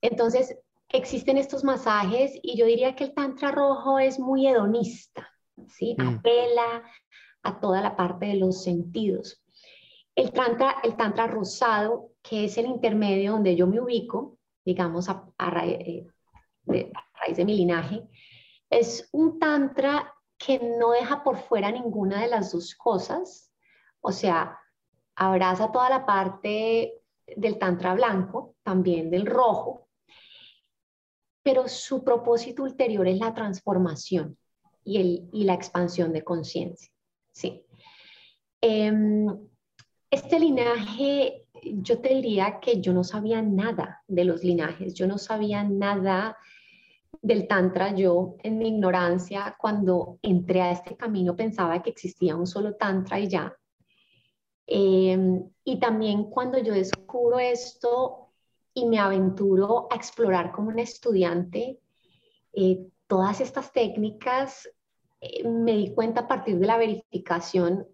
Entonces, 0.00 0.56
existen 0.88 1.36
estos 1.36 1.64
masajes 1.64 2.38
y 2.42 2.56
yo 2.56 2.66
diría 2.66 2.94
que 2.94 3.04
el 3.04 3.14
tantra 3.14 3.50
rojo 3.50 3.98
es 3.98 4.18
muy 4.18 4.46
hedonista, 4.46 5.28
¿sí? 5.66 5.96
Mm. 5.98 6.08
Apela 6.08 6.82
a 7.42 7.60
toda 7.60 7.80
la 7.80 7.96
parte 7.96 8.26
de 8.26 8.36
los 8.36 8.62
sentidos. 8.62 9.42
El 10.14 10.32
tantra, 10.32 10.76
el 10.82 10.96
tantra 10.96 11.26
rosado, 11.26 12.10
que 12.22 12.44
es 12.44 12.58
el 12.58 12.66
intermedio 12.66 13.32
donde 13.32 13.54
yo 13.56 13.66
me 13.66 13.80
ubico, 13.80 14.38
digamos, 14.64 15.08
a, 15.08 15.24
eh, 15.64 16.06
a 16.68 17.18
raíz 17.20 17.36
de 17.36 17.44
mi 17.44 17.56
linaje, 17.56 18.02
es 18.70 19.08
un 19.12 19.38
tantra 19.38 20.12
que 20.36 20.58
no 20.78 20.90
deja 20.90 21.22
por 21.22 21.36
fuera 21.36 21.70
ninguna 21.70 22.20
de 22.20 22.28
las 22.28 22.52
dos 22.52 22.74
cosas, 22.74 23.52
o 24.00 24.12
sea, 24.12 24.58
abraza 25.16 25.72
toda 25.72 25.90
la 25.90 26.06
parte 26.06 26.97
del 27.36 27.58
tantra 27.58 27.94
blanco, 27.94 28.56
también 28.62 29.10
del 29.10 29.26
rojo, 29.26 29.88
pero 31.42 31.68
su 31.68 32.04
propósito 32.04 32.62
ulterior 32.62 33.06
es 33.08 33.18
la 33.18 33.32
transformación 33.32 34.36
y, 34.84 34.98
el, 34.98 35.28
y 35.32 35.44
la 35.44 35.54
expansión 35.54 36.12
de 36.12 36.24
conciencia. 36.24 36.90
Sí. 37.32 37.64
Em, 38.60 39.26
este 40.10 40.40
linaje 40.40 41.46
yo 41.62 42.00
te 42.00 42.14
diría 42.14 42.60
que 42.60 42.80
yo 42.80 42.92
no 42.92 43.04
sabía 43.04 43.42
nada 43.42 44.02
de 44.06 44.24
los 44.24 44.42
linajes, 44.42 44.94
yo 44.94 45.06
no 45.06 45.18
sabía 45.18 45.64
nada 45.64 46.36
del 47.22 47.46
Tantra. 47.48 47.94
Yo, 47.94 48.36
en 48.42 48.58
mi 48.58 48.68
ignorancia, 48.68 49.56
cuando 49.58 50.18
entré 50.22 50.62
a 50.62 50.72
este 50.72 50.96
camino, 50.96 51.36
pensaba 51.36 51.82
que 51.82 51.90
existía 51.90 52.36
un 52.36 52.46
solo 52.46 52.74
Tantra 52.74 53.18
y 53.18 53.28
ya. 53.28 53.54
Em, 54.70 55.48
y 55.64 55.80
también 55.80 56.24
cuando 56.24 56.58
yo 56.58 56.74
descubro 56.74 57.38
esto 57.38 58.28
y 58.74 58.84
me 58.84 58.98
aventuro 58.98 59.88
a 59.90 59.96
explorar 59.96 60.52
como 60.52 60.68
un 60.68 60.78
estudiante 60.78 61.80
eh, 62.52 62.86
todas 63.06 63.40
estas 63.40 63.72
técnicas, 63.72 64.68
eh, 65.22 65.48
me 65.48 65.72
di 65.72 65.94
cuenta 65.94 66.20
a 66.20 66.28
partir 66.28 66.58
de 66.58 66.66
la 66.66 66.76
verificación 66.76 67.86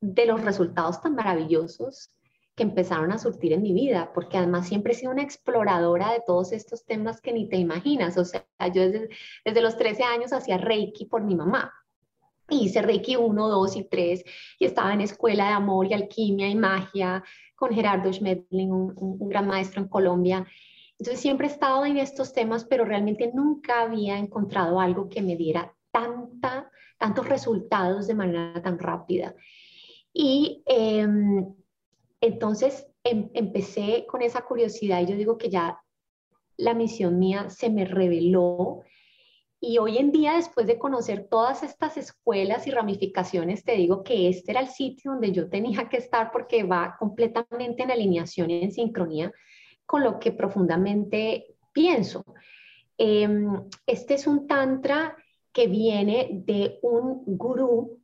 de 0.00 0.24
los 0.24 0.42
resultados 0.42 1.02
tan 1.02 1.14
maravillosos 1.14 2.10
que 2.54 2.62
empezaron 2.62 3.12
a 3.12 3.18
surtir 3.18 3.52
en 3.52 3.60
mi 3.60 3.74
vida, 3.74 4.10
porque 4.14 4.38
además 4.38 4.68
siempre 4.68 4.94
he 4.94 4.96
sido 4.96 5.12
una 5.12 5.22
exploradora 5.22 6.12
de 6.12 6.22
todos 6.26 6.52
estos 6.52 6.86
temas 6.86 7.20
que 7.20 7.34
ni 7.34 7.46
te 7.46 7.58
imaginas. 7.58 8.16
O 8.16 8.24
sea, 8.24 8.46
yo 8.72 8.88
desde, 8.88 9.10
desde 9.44 9.60
los 9.60 9.76
13 9.76 10.02
años 10.04 10.32
hacía 10.32 10.56
Reiki 10.56 11.04
por 11.04 11.22
mi 11.22 11.34
mamá. 11.34 11.74
Hice 12.50 12.82
Reiki 12.82 13.16
1, 13.16 13.48
2 13.48 13.76
y 13.76 13.84
3 13.84 14.24
y 14.58 14.64
estaba 14.64 14.92
en 14.92 15.00
escuela 15.00 15.46
de 15.46 15.52
amor 15.52 15.86
y 15.86 15.94
alquimia 15.94 16.48
y 16.48 16.54
magia 16.54 17.22
con 17.54 17.72
Gerardo 17.72 18.12
Schmedling, 18.12 18.72
un, 18.72 18.94
un, 18.96 19.28
gran 19.28 19.46
maestro 19.46 19.82
en 19.82 19.88
Colombia. 19.88 20.46
Entonces 20.98 21.20
siempre 21.20 21.46
he 21.46 21.50
estado 21.50 21.84
en 21.86 21.96
estos 21.96 22.32
temas, 22.32 22.64
pero 22.64 22.84
realmente 22.84 23.30
nunca 23.34 23.82
había 23.82 24.18
encontrado 24.18 24.80
algo 24.80 25.08
que 25.08 25.22
me 25.22 25.36
diera 25.36 25.74
tanta, 25.90 26.70
tantos 26.98 27.28
resultados 27.28 28.06
de 28.06 28.14
manera 28.14 28.62
tan 28.62 28.78
rápida. 28.78 29.34
Y 30.12 30.62
eh, 30.66 31.06
entonces 32.20 32.86
em, 33.04 33.30
empecé 33.34 34.06
con 34.06 34.22
esa 34.22 34.42
curiosidad 34.42 35.00
y 35.00 35.06
yo 35.06 35.16
digo 35.16 35.38
que 35.38 35.50
ya 35.50 35.80
la 36.56 36.74
misión 36.74 37.18
mía 37.18 37.48
se 37.48 37.70
me 37.70 37.84
reveló 37.84 38.82
y 39.60 39.78
hoy 39.78 39.98
en 39.98 40.10
día, 40.10 40.34
después 40.34 40.66
de 40.66 40.78
conocer 40.78 41.28
todas 41.28 41.62
estas 41.62 41.96
escuelas 41.96 42.66
y 42.66 42.70
ramificaciones, 42.70 43.62
te 43.62 43.72
digo 43.72 44.02
que 44.02 44.28
este 44.28 44.52
era 44.52 44.60
el 44.60 44.68
sitio 44.68 45.12
donde 45.12 45.32
yo 45.32 45.50
tenía 45.50 45.88
que 45.88 45.98
estar 45.98 46.30
porque 46.32 46.62
va 46.62 46.96
completamente 46.98 47.82
en 47.82 47.90
alineación 47.90 48.50
y 48.50 48.62
en 48.62 48.72
sincronía 48.72 49.32
con 49.84 50.02
lo 50.02 50.18
que 50.18 50.32
profundamente 50.32 51.56
pienso. 51.72 52.24
Em, 52.96 53.68
este 53.86 54.14
es 54.14 54.26
un 54.26 54.46
tantra 54.46 55.16
que 55.52 55.66
viene 55.66 56.28
de 56.32 56.78
un 56.82 57.22
gurú 57.26 58.00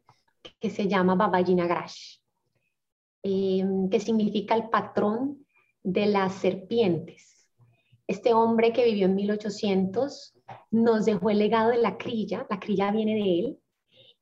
que 0.60 0.68
se 0.68 0.88
llama 0.88 1.14
Babaji 1.14 1.54
Nagraj. 1.54 1.92
Em, 3.28 3.88
que 3.88 3.98
significa 3.98 4.54
el 4.54 4.68
patrón 4.68 5.44
de 5.82 6.06
las 6.06 6.34
serpientes. 6.34 7.48
Este 8.06 8.32
hombre 8.32 8.72
que 8.72 8.84
vivió 8.84 9.06
en 9.06 9.16
1800 9.16 10.35
nos 10.70 11.04
dejó 11.04 11.30
el 11.30 11.38
legado 11.38 11.70
de 11.70 11.78
la 11.78 11.96
crilla, 11.96 12.46
la 12.50 12.58
crilla 12.58 12.90
viene 12.90 13.14
de 13.14 13.38
él, 13.40 13.58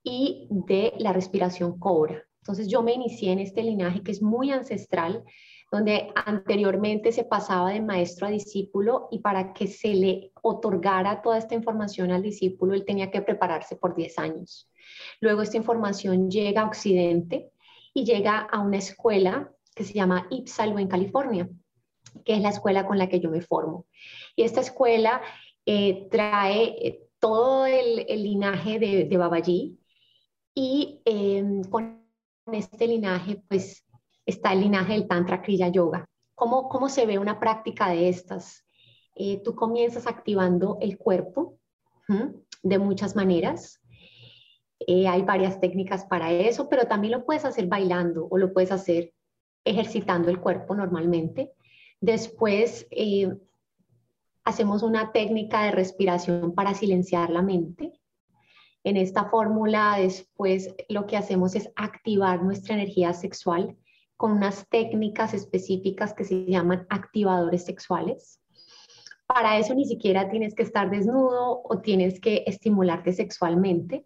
y 0.04 0.46
de 0.50 0.92
la 0.98 1.12
respiración 1.12 1.78
cobra. 1.78 2.22
Entonces 2.42 2.68
yo 2.68 2.82
me 2.82 2.92
inicié 2.92 3.32
en 3.32 3.38
este 3.38 3.62
linaje 3.62 4.02
que 4.02 4.12
es 4.12 4.22
muy 4.22 4.52
ancestral, 4.52 5.24
donde 5.72 6.12
anteriormente 6.14 7.10
se 7.10 7.24
pasaba 7.24 7.70
de 7.70 7.80
maestro 7.80 8.26
a 8.26 8.30
discípulo 8.30 9.08
y 9.10 9.20
para 9.20 9.54
que 9.54 9.66
se 9.66 9.94
le 9.94 10.30
otorgara 10.42 11.22
toda 11.22 11.38
esta 11.38 11.54
información 11.54 12.12
al 12.12 12.22
discípulo, 12.22 12.74
él 12.74 12.84
tenía 12.84 13.10
que 13.10 13.22
prepararse 13.22 13.76
por 13.76 13.96
10 13.96 14.18
años. 14.18 14.70
Luego 15.20 15.40
esta 15.40 15.56
información 15.56 16.30
llega 16.30 16.62
a 16.62 16.66
Occidente 16.66 17.50
y 17.94 18.04
llega 18.04 18.38
a 18.40 18.60
una 18.60 18.76
escuela 18.76 19.50
que 19.74 19.84
se 19.84 19.94
llama 19.94 20.26
Ipsalo 20.30 20.78
en 20.78 20.86
California, 20.86 21.48
que 22.24 22.34
es 22.34 22.42
la 22.42 22.50
escuela 22.50 22.86
con 22.86 22.98
la 22.98 23.08
que 23.08 23.20
yo 23.20 23.30
me 23.30 23.40
formo. 23.40 23.86
Y 24.36 24.42
esta 24.42 24.60
escuela 24.60 25.22
eh, 25.66 26.08
trae 26.10 26.64
eh, 26.86 27.08
todo 27.18 27.66
el, 27.66 28.04
linaje 28.22 28.78
de, 28.78 29.04
de 29.04 29.16
Babaji 29.16 29.78
y 30.54 31.00
em, 31.04 31.62
con 31.64 32.04
este 32.52 32.86
linaje 32.86 33.42
pues 33.48 33.84
está 34.26 34.52
el 34.52 34.60
linaje 34.60 34.92
del 34.92 35.08
Tantra 35.08 35.42
Kriya 35.42 35.68
Yoga. 35.68 36.04
¿Cómo, 36.34 36.68
cómo 36.68 36.88
se 36.88 37.06
ve 37.06 37.18
una 37.18 37.38
práctica 37.38 37.88
de 37.88 38.08
estas? 38.08 38.64
Eh, 39.14 39.40
tú 39.42 39.54
comienzas 39.54 40.06
activando 40.06 40.78
el 40.80 40.98
cuerpo 40.98 41.58
de 42.62 42.78
muchas 42.78 43.16
maneras. 43.16 43.80
Eh, 44.80 45.08
hay 45.08 45.22
varias 45.22 45.60
técnicas 45.60 46.04
para 46.04 46.32
eso, 46.32 46.68
pero 46.68 46.86
también 46.86 47.12
lo 47.12 47.24
puedes 47.24 47.44
hacer 47.44 47.66
bailando 47.66 48.26
o 48.30 48.36
lo 48.36 48.52
puedes 48.52 48.72
hacer 48.72 49.12
ejercitando 49.64 50.28
el 50.28 50.40
cuerpo 50.40 50.74
normalmente. 50.74 51.52
Después 52.00 52.86
eh, 52.90 53.32
hacemos 54.44 54.82
una 54.82 55.12
técnica 55.12 55.64
de 55.64 55.70
respiración 55.72 56.54
para 56.54 56.74
silenciar 56.74 57.30
la 57.30 57.42
mente. 57.42 57.92
En 58.84 58.96
esta 58.96 59.24
fórmula 59.24 59.96
después 59.98 60.74
lo 60.88 61.06
que 61.06 61.16
hacemos 61.16 61.54
es 61.54 61.70
activar 61.74 62.42
nuestra 62.42 62.74
energía 62.74 63.14
sexual 63.14 63.76
con 64.16 64.32
unas 64.32 64.68
técnicas 64.68 65.34
específicas 65.34 66.12
que 66.12 66.24
se 66.24 66.44
llaman 66.44 66.86
activadores 66.90 67.64
sexuales. 67.64 68.40
Para 69.26 69.58
eso 69.58 69.74
ni 69.74 69.86
siquiera 69.86 70.28
tienes 70.28 70.54
que 70.54 70.62
estar 70.62 70.90
desnudo 70.90 71.62
o 71.64 71.80
tienes 71.80 72.20
que 72.20 72.44
estimularte 72.46 73.12
sexualmente. 73.12 74.04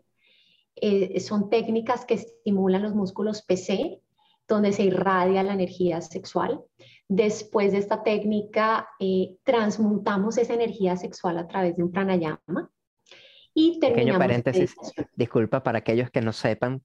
Eh, 0.77 1.19
son 1.19 1.51
técnicas 1.51 2.05
que 2.05 2.15
estimulan 2.15 2.83
los 2.83 2.95
músculos 2.95 3.43
PC, 3.43 4.01
donde 4.49 4.73
se 4.73 4.85
irradia 4.85 5.43
la 5.43 5.53
energía 5.53 6.01
sexual. 6.01 6.61
Después 7.07 7.73
de 7.73 7.79
esta 7.79 8.03
técnica, 8.03 8.89
eh, 8.99 9.37
transmutamos 9.45 10.39
esa 10.39 10.55
energía 10.55 10.97
sexual 10.97 11.39
a 11.39 11.47
través 11.47 11.77
de 11.77 11.83
un 11.83 11.93
pranayama. 11.93 12.71
Y 13.55 13.79
Pequeño 13.79 14.19
paréntesis, 14.19 14.75
disculpa 15.15 15.63
para 15.63 15.79
aquellos 15.79 16.11
que 16.11 16.21
no 16.21 16.33
sepan, 16.33 16.83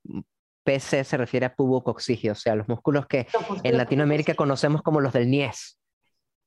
PC 0.63 1.03
se 1.03 1.17
refiere 1.17 1.45
a 1.45 1.55
pubocoxigio, 1.55 2.31
o 2.31 2.35
sea, 2.35 2.55
los 2.55 2.67
músculos 2.67 3.05
que 3.05 3.27
en 3.63 3.77
Latinoamérica 3.77 4.33
conocemos 4.33 4.81
como 4.81 5.01
los 5.01 5.13
del 5.13 5.29
Nies. 5.29 5.79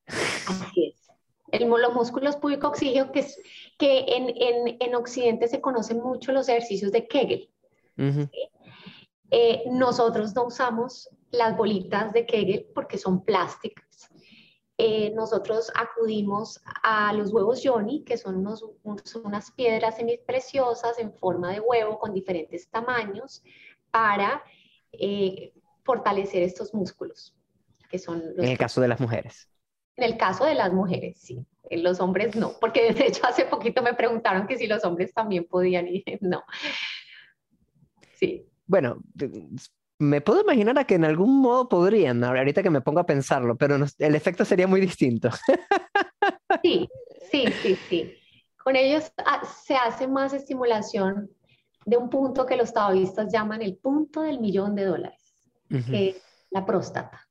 Así 0.07 0.95
es. 0.95 1.07
El, 1.53 1.69
los 1.69 1.95
músculos 1.95 2.37
púbico 2.37 2.69
oxígeno, 2.69 3.13
que, 3.13 3.21
es, 3.21 3.39
que 3.79 4.01
en, 4.01 4.31
en, 4.31 4.77
en, 4.81 4.95
Occidente 4.97 5.47
se 5.49 5.61
conocen 5.61 5.99
mucho 5.99 6.33
los 6.33 6.49
ejercicios 6.49 6.91
de 6.91 7.07
Kegel. 7.07 7.51
Eh, 9.31 9.65
nosotros 9.71 10.35
no 10.35 10.45
usamos 10.45 11.09
las 11.31 11.57
bolitas 11.57 12.13
de 12.13 12.27
Kegel 12.27 12.67
porque 12.75 12.99
son 12.99 13.25
plásticas. 13.25 14.11
Eh, 14.79 15.11
nosotros 15.15 15.73
acudimos 15.75 16.61
a 16.83 17.13
los 17.15 17.33
huevos 17.33 17.63
Johnny, 17.65 18.05
que 18.05 18.19
son, 18.19 18.37
unos, 18.37 18.63
unas 19.25 19.51
piedras 19.53 19.97
semipreciosas 19.97 20.99
en 20.99 21.15
forma 21.15 21.53
de 21.53 21.61
huevo 21.61 21.99
con 21.99 22.13
diferentes 22.13 22.69
tamaños 22.69 23.43
para 23.91 24.45
eh, 24.93 25.55
fortalecer 25.83 26.43
estos 26.43 26.75
músculos. 26.75 27.35
Que 27.89 27.99
son 27.99 28.23
en 28.37 28.45
el 28.45 28.59
caso 28.59 28.81
de 28.81 28.89
las 28.89 29.01
mujeres. 29.01 29.49
En 29.97 30.05
el 30.05 30.19
caso 30.19 30.45
de 30.45 30.55
las 30.55 30.73
mujeres, 30.73 31.19
sí. 31.19 31.47
En 31.71 31.83
los 31.83 32.01
hombres 32.01 32.37
no, 32.37 32.53
porque 32.61 32.93
de 32.93 33.07
hecho 33.07 33.27
hace 33.27 33.47
poquito 33.47 33.83
me 33.83 33.95
preguntaron 33.95 34.47
que 34.47 34.59
si 34.59 34.67
los 34.67 34.85
hombres 34.85 35.15
también 35.15 35.47
podían 35.47 35.89
y 35.89 36.05
no. 36.21 36.45
Sí. 38.13 38.47
Bueno, 38.67 38.99
me 39.99 40.21
puedo 40.21 40.43
imaginar 40.43 40.79
a 40.79 40.85
que 40.85 40.97
en 40.97 41.05
algún 41.05 41.41
modo 41.41 41.69
podrían, 41.69 42.23
ahorita 42.23 42.63
que 42.63 42.71
me 42.71 42.81
pongo 42.81 43.01
a 43.01 43.07
pensarlo, 43.07 43.57
pero 43.57 43.77
el 43.77 44.15
efecto 44.15 44.45
sería 44.45 44.67
muy 44.67 44.81
distinto. 44.81 45.31
Sí, 46.63 46.89
sí, 47.31 47.45
sí, 47.63 47.77
sí. 47.89 48.15
Con 48.63 48.75
ellos 48.77 49.13
ah, 49.19 49.43
se 49.45 49.77
hace 49.77 50.09
más 50.09 50.33
estimulación 50.33 51.31
de 51.85 51.97
un 51.97 52.11
punto 52.11 52.47
que 52.47 52.57
los 52.57 52.73
taoístas 52.73 53.33
llaman 53.33 53.63
el 53.63 53.77
punto 53.77 54.23
del 54.23 54.41
millón 54.41 54.75
de 54.75 54.85
dólares, 54.85 55.51
que 55.69 56.11
es 56.11 56.23
la 56.51 56.67
próstata. 56.67 57.29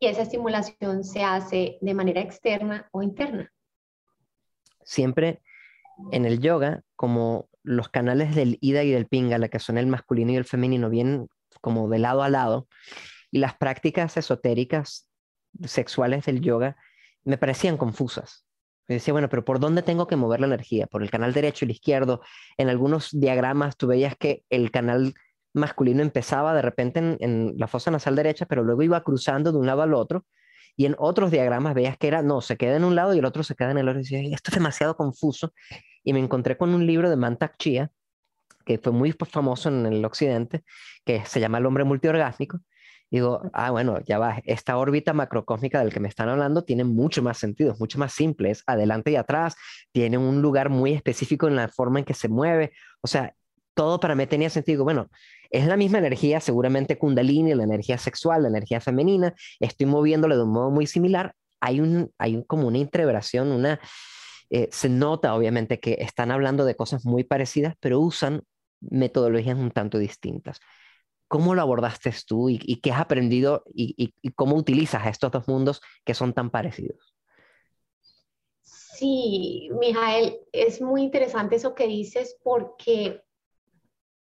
Y 0.00 0.06
esa 0.06 0.22
estimulación 0.22 1.04
se 1.04 1.22
hace 1.22 1.78
de 1.80 1.94
manera 1.94 2.20
externa 2.20 2.88
o 2.90 3.02
interna. 3.02 3.52
Siempre 4.82 5.42
en 6.10 6.24
el 6.24 6.40
yoga, 6.40 6.82
como 6.96 7.48
los 7.66 7.88
canales 7.88 8.34
del 8.34 8.58
Ida 8.60 8.84
y 8.84 8.92
del 8.92 9.06
Pingala, 9.06 9.48
que 9.48 9.58
son 9.58 9.76
el 9.76 9.88
masculino 9.88 10.32
y 10.32 10.36
el 10.36 10.44
femenino, 10.44 10.88
vienen 10.88 11.28
como 11.60 11.88
de 11.88 11.98
lado 11.98 12.22
a 12.22 12.30
lado, 12.30 12.68
y 13.30 13.38
las 13.38 13.56
prácticas 13.56 14.16
esotéricas 14.16 15.10
sexuales 15.64 16.24
del 16.26 16.40
yoga 16.40 16.76
me 17.24 17.38
parecían 17.38 17.76
confusas. 17.76 18.46
Me 18.88 18.94
decía, 18.94 19.12
bueno, 19.12 19.28
pero 19.28 19.44
¿por 19.44 19.58
dónde 19.58 19.82
tengo 19.82 20.06
que 20.06 20.14
mover 20.14 20.38
la 20.40 20.46
energía? 20.46 20.86
¿Por 20.86 21.02
el 21.02 21.10
canal 21.10 21.32
derecho 21.32 21.64
y 21.64 21.66
el 21.66 21.72
izquierdo? 21.72 22.20
En 22.56 22.68
algunos 22.68 23.10
diagramas 23.12 23.76
tú 23.76 23.88
veías 23.88 24.14
que 24.16 24.44
el 24.48 24.70
canal 24.70 25.14
masculino 25.52 26.02
empezaba 26.02 26.54
de 26.54 26.62
repente 26.62 27.16
en, 27.18 27.54
la 27.56 27.66
fosa 27.66 27.90
nasal 27.90 28.14
derecha, 28.14 28.46
pero 28.46 28.62
luego 28.62 28.82
iba 28.82 29.02
cruzando 29.02 29.50
de 29.50 29.58
un 29.58 29.66
lado 29.66 29.82
al 29.82 29.92
otro. 29.92 30.24
Y 30.76 30.86
en 30.86 30.94
otros 30.98 31.32
diagramas 31.32 31.74
veías 31.74 31.96
que 31.96 32.06
era, 32.06 32.22
no, 32.22 32.42
se 32.42 32.56
queda 32.56 32.76
en 32.76 32.84
un 32.84 32.94
lado 32.94 33.12
y 33.14 33.18
el 33.18 33.24
otro 33.24 33.42
se 33.42 33.56
queda 33.56 33.72
en 33.72 33.78
el 33.78 33.88
otro. 33.88 34.00
Y 34.00 34.04
decía, 34.04 34.20
esto 34.32 34.50
es 34.50 34.54
demasiado 34.54 34.96
confuso. 34.96 35.52
Y 36.06 36.12
me 36.12 36.20
encontré 36.20 36.56
con 36.56 36.72
un 36.72 36.86
libro 36.86 37.10
de 37.10 37.16
Mantak 37.16 37.56
Chia, 37.58 37.90
que 38.64 38.78
fue 38.78 38.92
muy 38.92 39.12
famoso 39.12 39.68
en 39.68 39.86
el 39.86 40.04
occidente, 40.04 40.62
que 41.04 41.24
se 41.24 41.40
llama 41.40 41.58
El 41.58 41.66
hombre 41.66 41.82
multiorgásmico. 41.82 42.60
Digo, 43.10 43.42
ah, 43.52 43.72
bueno, 43.72 43.98
ya 44.06 44.18
va, 44.18 44.40
esta 44.44 44.78
órbita 44.78 45.12
macrocósmica 45.12 45.80
del 45.80 45.92
que 45.92 45.98
me 45.98 46.08
están 46.08 46.28
hablando 46.28 46.62
tiene 46.62 46.84
mucho 46.84 47.22
más 47.22 47.38
sentido, 47.38 47.72
es 47.72 47.80
mucho 47.80 47.98
más 47.98 48.12
simple, 48.12 48.50
es 48.50 48.62
adelante 48.68 49.10
y 49.10 49.16
atrás, 49.16 49.56
tiene 49.90 50.16
un 50.16 50.42
lugar 50.42 50.70
muy 50.70 50.92
específico 50.92 51.48
en 51.48 51.56
la 51.56 51.66
forma 51.68 51.98
en 51.98 52.04
que 52.04 52.14
se 52.14 52.28
mueve, 52.28 52.72
o 53.00 53.08
sea, 53.08 53.34
todo 53.74 53.98
para 53.98 54.14
mí 54.14 54.26
tenía 54.26 54.48
sentido. 54.48 54.84
Bueno, 54.84 55.10
es 55.50 55.66
la 55.66 55.76
misma 55.76 55.98
energía, 55.98 56.38
seguramente 56.38 56.98
Kundalini, 56.98 57.52
la 57.54 57.64
energía 57.64 57.98
sexual, 57.98 58.42
la 58.42 58.48
energía 58.48 58.80
femenina, 58.80 59.34
estoy 59.58 59.86
moviéndole 59.86 60.36
de 60.36 60.44
un 60.44 60.52
modo 60.52 60.70
muy 60.70 60.86
similar. 60.86 61.34
Hay, 61.60 61.80
un, 61.80 62.12
hay 62.18 62.44
como 62.46 62.68
una 62.68 62.78
integración, 62.78 63.50
una, 63.50 63.80
eh, 64.50 64.68
se 64.70 64.88
nota 64.88 65.34
obviamente 65.34 65.80
que 65.80 65.98
están 66.00 66.30
hablando 66.30 66.64
de 66.64 66.76
cosas 66.76 67.04
muy 67.04 67.24
parecidas, 67.24 67.74
pero 67.80 68.00
usan 68.00 68.42
metodologías 68.80 69.58
un 69.58 69.70
tanto 69.70 69.98
distintas. 69.98 70.60
¿Cómo 71.28 71.54
lo 71.54 71.62
abordaste 71.62 72.14
tú 72.26 72.48
y, 72.48 72.58
qué 72.80 72.92
has 72.92 73.00
aprendido 73.00 73.64
y, 73.74 74.12
cómo 74.36 74.54
utilizas 74.54 75.06
estos 75.06 75.32
dos 75.32 75.48
mundos 75.48 75.80
que 76.04 76.14
son 76.14 76.32
tan 76.32 76.50
parecidos? 76.50 77.14
Sí, 78.62 79.68
Mijael, 79.78 80.38
es 80.52 80.80
muy 80.80 81.02
interesante 81.02 81.56
eso 81.56 81.74
que 81.74 81.88
dices 81.88 82.38
porque 82.42 83.22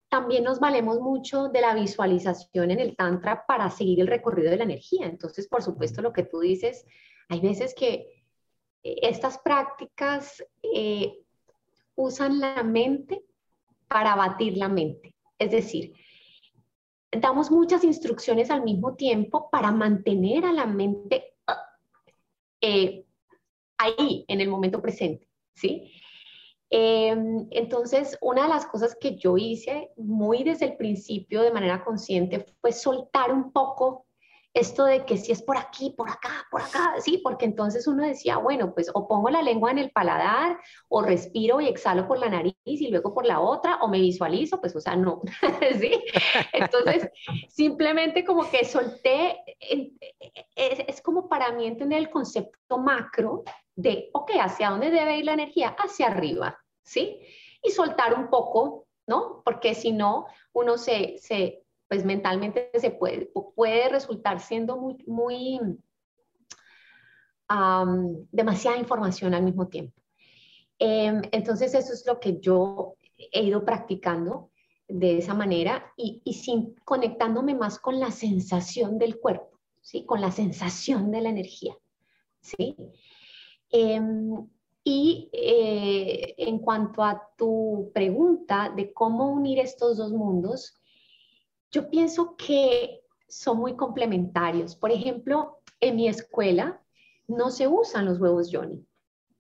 también 0.09 0.45
nos 0.45 0.61
valemos 0.61 1.01
mucho 1.01 1.49
de 1.49 1.61
la 1.61 1.75
visualización 1.75 2.71
en 2.71 2.79
el 2.79 2.95
Tantra 2.95 3.45
para 3.47 3.69
seguir 3.71 4.01
el 4.01 4.07
recorrido 4.07 4.53
de 4.53 4.59
la 4.59 4.65
energía. 4.65 5.07
Entonces, 5.07 5.49
por 5.49 5.63
supuesto, 5.63 6.01
lo 6.01 6.13
que 6.13 6.23
tú 6.23 6.39
dices, 6.39 6.87
hay 7.29 7.41
veces 7.41 7.75
que 7.75 8.14
estas 8.85 9.39
prácticas 9.39 10.45
eh, 10.63 11.19
usan 11.97 12.39
la 12.39 12.63
mente 12.63 13.25
para 13.89 14.15
batir 14.15 14.57
la 14.59 14.69
mente. 14.69 15.15
Es 15.39 15.51
decir, 15.51 15.95
damos 17.11 17.51
muchas 17.51 17.83
instrucciones 17.85 18.51
al 18.51 18.63
mismo 18.63 18.95
tiempo 18.95 19.49
para 19.51 19.73
mantener 19.73 20.45
a 20.45 20.53
la 20.53 20.67
mente 20.67 21.35
eh, 22.61 23.05
ahí, 23.79 24.25
en 24.29 24.41
el 24.41 24.49
momento 24.49 24.81
presente, 24.81 25.29
¿sí? 25.55 25.93
Em, 26.71 27.47
entonces, 27.51 28.19
una 28.21 28.45
de 28.45 28.49
las 28.49 28.67
cosas 28.67 28.97
que 28.99 29.17
yo 29.17 29.37
hice 29.37 29.91
muy 29.97 30.43
desde 30.43 30.67
el 30.67 30.77
principio 30.77 31.43
de 31.43 31.53
manera 31.53 31.85
consciente 31.85 32.47
fue 32.61 32.73
soltar 32.73 33.33
un 33.33 33.53
poco 33.53 34.07
esto 34.55 34.85
de 34.85 35.05
que 35.05 35.17
si 35.17 35.33
es 35.33 35.43
por 35.43 35.59
aquí, 35.59 35.91
por 35.97 36.09
acá, 36.09 36.47
por 36.49 36.63
acá, 36.63 36.95
sí, 37.01 37.19
porque 37.19 37.45
entonces 37.45 37.89
uno 37.89 38.07
decía, 38.07 38.37
bueno, 38.37 38.73
pues 38.73 38.89
o 38.95 39.09
pongo 39.09 39.29
la 39.29 39.43
lengua 39.43 39.73
en 39.73 39.79
el 39.79 39.91
paladar, 39.91 40.59
o 40.89 41.03
respiro 41.03 41.61
y 41.61 41.67
exhalo 41.67 42.07
por 42.07 42.19
la 42.19 42.29
nariz 42.29 42.55
y 42.65 42.89
luego 42.89 43.13
por 43.13 43.27
la 43.27 43.41
otra, 43.41 43.79
o 43.83 43.89
me 43.89 43.99
visualizo, 43.99 44.61
pues, 44.61 44.75
o 44.77 44.81
sea, 44.81 44.95
no, 44.95 45.23
¿sí? 45.81 46.05
Entonces, 46.53 47.11
simplemente 47.49 48.25
como 48.25 48.49
que 48.49 48.65
solté, 48.65 49.43
es, 50.55 51.03
como 51.03 51.29
para 51.29 51.51
mí 51.51 51.67
entender 51.67 51.99
el 51.99 52.11
concepto 52.11 52.79
macro 52.79 53.43
de, 53.75 54.09
ok, 54.13 54.31
¿hacia 54.41 54.71
dónde 54.71 54.93
debe 54.93 55.19
ir 55.19 55.25
la 55.25 55.33
energía? 55.33 55.75
Hacia 55.77 56.07
arriba, 56.07 56.63
¿sí? 56.85 57.19
Y 57.61 57.73
soltar 57.73 58.15
un 58.15 58.31
poco, 58.31 58.87
¿no? 59.09 59.43
Porque 59.45 59.75
si 59.75 59.91
no, 59.91 60.27
uno 60.53 60.79
se 60.79 61.64
pues 61.89 62.05
mentalmente 62.05 62.71
se 62.75 62.91
puede, 62.91 63.31
puede 63.55 63.89
resultar 63.89 64.41
siendo 64.41 64.77
muy, 64.77 65.05
muy 65.07 65.61
demasiada 68.33 68.79
información 68.79 69.35
al 69.35 69.43
mismo 69.43 69.69
tiempo. 69.69 70.01
Em, 70.79 71.23
entonces 71.31 71.75
eso 71.75 71.93
es 71.93 72.05
lo 72.07 72.19
que 72.19 72.41
yo 72.41 72.97
he 73.33 73.43
ido 73.43 73.65
practicando 73.65 74.51
de 74.89 75.19
esa 75.19 75.35
manera 75.35 75.93
y, 75.97 76.21
y 76.25 76.35
sin, 76.35 76.75
conectándome 76.85 77.55
más 77.55 77.79
con 77.79 78.01
la 78.01 78.11
sensación 78.11 78.99
del 78.99 79.21
cuerpo, 79.21 79.61
¿sí? 79.81 80.05
con 80.05 80.21
la 80.21 80.33
sensación 80.33 81.11
de 81.11 81.21
la 81.21 81.31
energía. 81.31 81.77
¿sí? 82.41 82.77
Em, 83.71 84.47
y 84.85 85.31
eh, 85.33 86.35
en 86.37 86.59
cuanto 86.59 87.03
a 87.03 87.31
tu 87.37 87.91
pregunta 87.95 88.73
de 88.75 88.93
cómo 88.93 89.31
unir 89.33 89.59
estos 89.59 89.97
dos 89.97 90.13
mundos, 90.13 90.79
yo 91.75 91.91
pienso 91.91 92.37
que 92.37 93.03
son 93.29 93.59
muy 93.59 93.75
complementarios. 93.75 94.77
Por 94.77 94.93
ejemplo, 94.93 95.61
en 95.81 95.97
mi 95.97 96.07
escuela 96.07 96.81
no 97.27 97.51
se 97.51 97.67
usan 97.67 98.05
los 98.05 98.21
huevos 98.21 98.49
Johnny, 98.53 98.87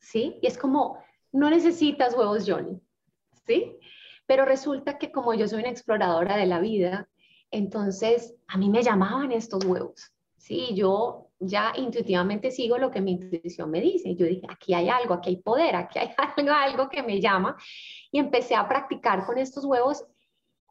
¿sí? 0.01 0.37
Y 0.43 0.49
es 0.49 0.59
como, 0.59 0.99
no 1.31 1.49
necesitas 1.49 2.17
huevos 2.17 2.45
Johnny, 2.45 2.81
¿sí? 3.47 3.79
Pero 4.27 4.45
resulta 4.45 4.99
que 4.99 5.13
como 5.13 5.33
yo 5.35 5.47
soy 5.47 5.61
una 5.61 5.71
exploradora 5.71 6.37
de 6.37 6.47
la 6.47 6.59
vida, 6.59 7.09
entonces 7.53 8.35
a 8.49 8.59
mí 8.59 8.69
me 8.69 8.83
llamaban 8.83 9.31
estos 9.31 9.65
huevos, 9.65 10.13
¿sí? 10.37 10.75
Yo 10.75 11.31
ya 11.39 11.73
intuitivamente 11.77 12.51
sigo 12.51 12.79
lo 12.79 12.91
que 12.91 13.01
mi 13.01 13.13
intuición 13.13 13.71
me 13.71 13.81
dice. 13.81 14.17
Yo 14.17 14.27
dije, 14.27 14.47
aquí 14.49 14.75
hay 14.75 14.89
algo, 14.89 15.15
aquí 15.15 15.31
hay 15.31 15.37
poder, 15.37 15.77
aquí 15.77 16.01
hay 16.01 16.11
algo, 16.37 16.53
algo 16.53 16.89
que 16.89 17.05
me 17.05 17.21
llama. 17.21 17.57
Y 18.11 18.19
empecé 18.19 18.57
a 18.57 18.67
practicar 18.67 19.25
con 19.25 19.39
estos 19.39 19.65
huevos 19.65 20.05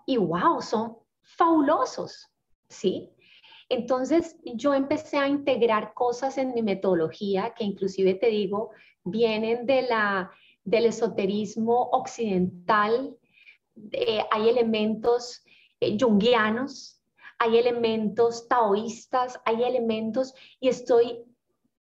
y 0.05 0.17
wow, 0.17 0.61
son 0.61 0.97
fabulosos, 1.23 2.29
¿sí? 2.69 3.09
Entonces 3.69 4.37
yo 4.43 4.73
empecé 4.73 5.17
a 5.17 5.27
integrar 5.27 5.93
cosas 5.93 6.37
en 6.37 6.53
mi 6.53 6.61
metodología 6.61 7.53
que 7.55 7.63
inclusive 7.63 8.13
te 8.15 8.27
digo, 8.27 8.71
vienen 9.03 9.65
de 9.65 9.83
la, 9.83 10.31
del 10.63 10.85
esoterismo 10.85 11.89
occidental, 11.91 13.17
hay 14.31 14.49
elementos 14.49 15.43
eh, 15.79 15.97
junguianos, 15.99 17.01
hay 17.39 17.57
elementos 17.57 18.47
taoístas, 18.47 19.39
hay 19.45 19.63
elementos 19.63 20.33
y 20.59 20.69
estoy 20.69 21.23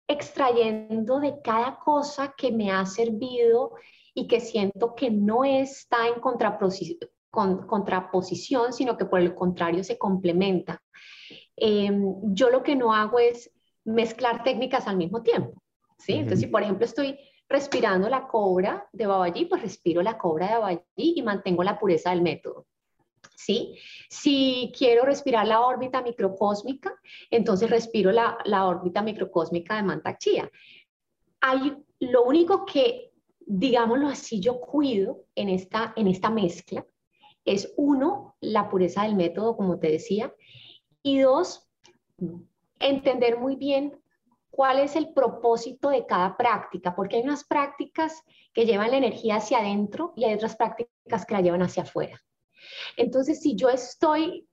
extrayendo 0.09 1.21
de 1.21 1.41
cada 1.43 1.79
cosa 1.79 2.35
que 2.37 2.51
me 2.51 2.71
ha 2.71 2.85
servido 2.87 3.75
y 4.15 4.27
que 4.27 4.41
siento 4.41 4.95
que 4.95 5.11
no 5.11 5.45
está 5.45 6.09
en 6.09 6.21
contraposición, 6.21 7.11
con, 7.33 7.67
contraposición, 7.67 8.75
sino 8.75 8.97
que 8.99 9.07
por 9.07 9.19
el 9.19 9.35
contrario 9.35 9.83
se 9.83 9.97
complementa. 9.97 10.83
Em, 11.57 12.15
yo 12.35 12.51
lo 12.51 12.63
que 12.63 12.77
no 12.77 12.93
hago 12.93 13.19
es 13.19 13.51
mezclar 13.85 14.45
técnicas 14.45 14.87
al 14.87 14.99
mismo 14.99 15.23
tiempo, 15.23 15.63
¿sí? 15.99 16.13
Entonces, 16.13 16.41
si 16.41 16.47
por 16.47 16.63
ejemplo 16.63 16.85
estoy 16.85 17.19
respirando 17.49 18.09
la 18.11 18.29
cobra 18.29 18.87
de 18.93 19.07
Babaji, 19.07 19.47
pues 19.47 19.63
respiro 19.63 20.03
la 20.03 20.19
cobra 20.19 20.47
de 20.47 20.55
Babaji 20.55 20.85
y 20.97 21.23
mantengo 21.23 21.65
la 21.65 21.79
pureza 21.79 22.11
del 22.11 22.23
método. 22.23 22.67
¿Sí? 23.35 23.79
Si 24.09 24.71
quiero 24.77 25.05
respirar 25.05 25.47
la 25.47 25.63
órbita 25.63 26.03
microcósmica, 26.03 26.95
entonces 27.31 27.71
respiro 27.71 28.13
la, 28.13 28.39
la 28.45 28.67
órbita 28.67 29.03
microcósmica 29.03 29.77
de 29.77 29.83
Mantak 29.83 30.19
Chia. 30.19 30.51
Hay, 31.41 31.77
lo 31.99 32.25
único 32.25 32.65
que, 32.67 33.11
digámoslo 33.41 34.09
así, 34.09 34.39
yo 34.39 34.61
cuido 34.61 35.25
en 35.35 35.49
esta, 35.49 35.93
en 35.97 36.09
esta 36.09 36.31
mezcla 36.31 36.87
es 37.45 37.73
uno, 37.77 38.37
la 38.41 38.69
pureza 38.69 39.03
del 39.03 39.17
método, 39.17 39.57
como 39.57 39.79
te 39.79 39.91
decía, 39.91 40.35
y 41.03 41.19
dos, 41.19 41.69
entender 42.79 43.39
muy 43.39 43.57
bien 43.57 44.01
cuál 44.51 44.79
es 44.79 44.97
el 44.97 45.13
propósito 45.13 45.89
de 45.89 46.07
cada 46.07 46.37
práctica, 46.37 46.95
porque 46.95 47.17
hay 47.17 47.23
unas 47.23 47.45
prácticas 47.45 48.23
que 48.53 48.67
llevan 48.67 48.91
la 48.91 48.99
energía 48.99 49.37
hacia 49.37 49.59
adentro 49.59 50.13
y 50.15 50.25
hay 50.25 50.35
otras 50.35 50.57
prácticas 50.57 51.27
que 51.27 51.35
la 51.35 51.41
llevan 51.41 51.63
hacia 51.63 51.85
afuera. 51.85 52.21
Entonces, 52.97 53.41
si 53.41 53.57
yo 53.57 53.71
estoy 53.71 54.47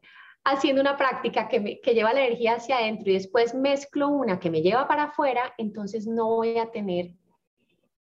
haciendo 0.43 0.81
una 0.81 0.97
práctica 0.97 1.47
que, 1.47 1.79
lleva 1.83 2.13
la 2.13 2.25
energía 2.25 2.55
hacia 2.55 2.77
adentro 2.77 3.11
y 3.11 3.15
después 3.15 3.53
mezclo 3.53 4.07
una 4.07 4.39
que 4.39 4.49
me 4.49 4.61
lleva 4.61 4.87
para 4.87 5.03
afuera, 5.03 5.53
entonces 5.57 6.07
no 6.07 6.27
voy 6.27 6.57
a 6.57 6.71
tener 6.71 7.13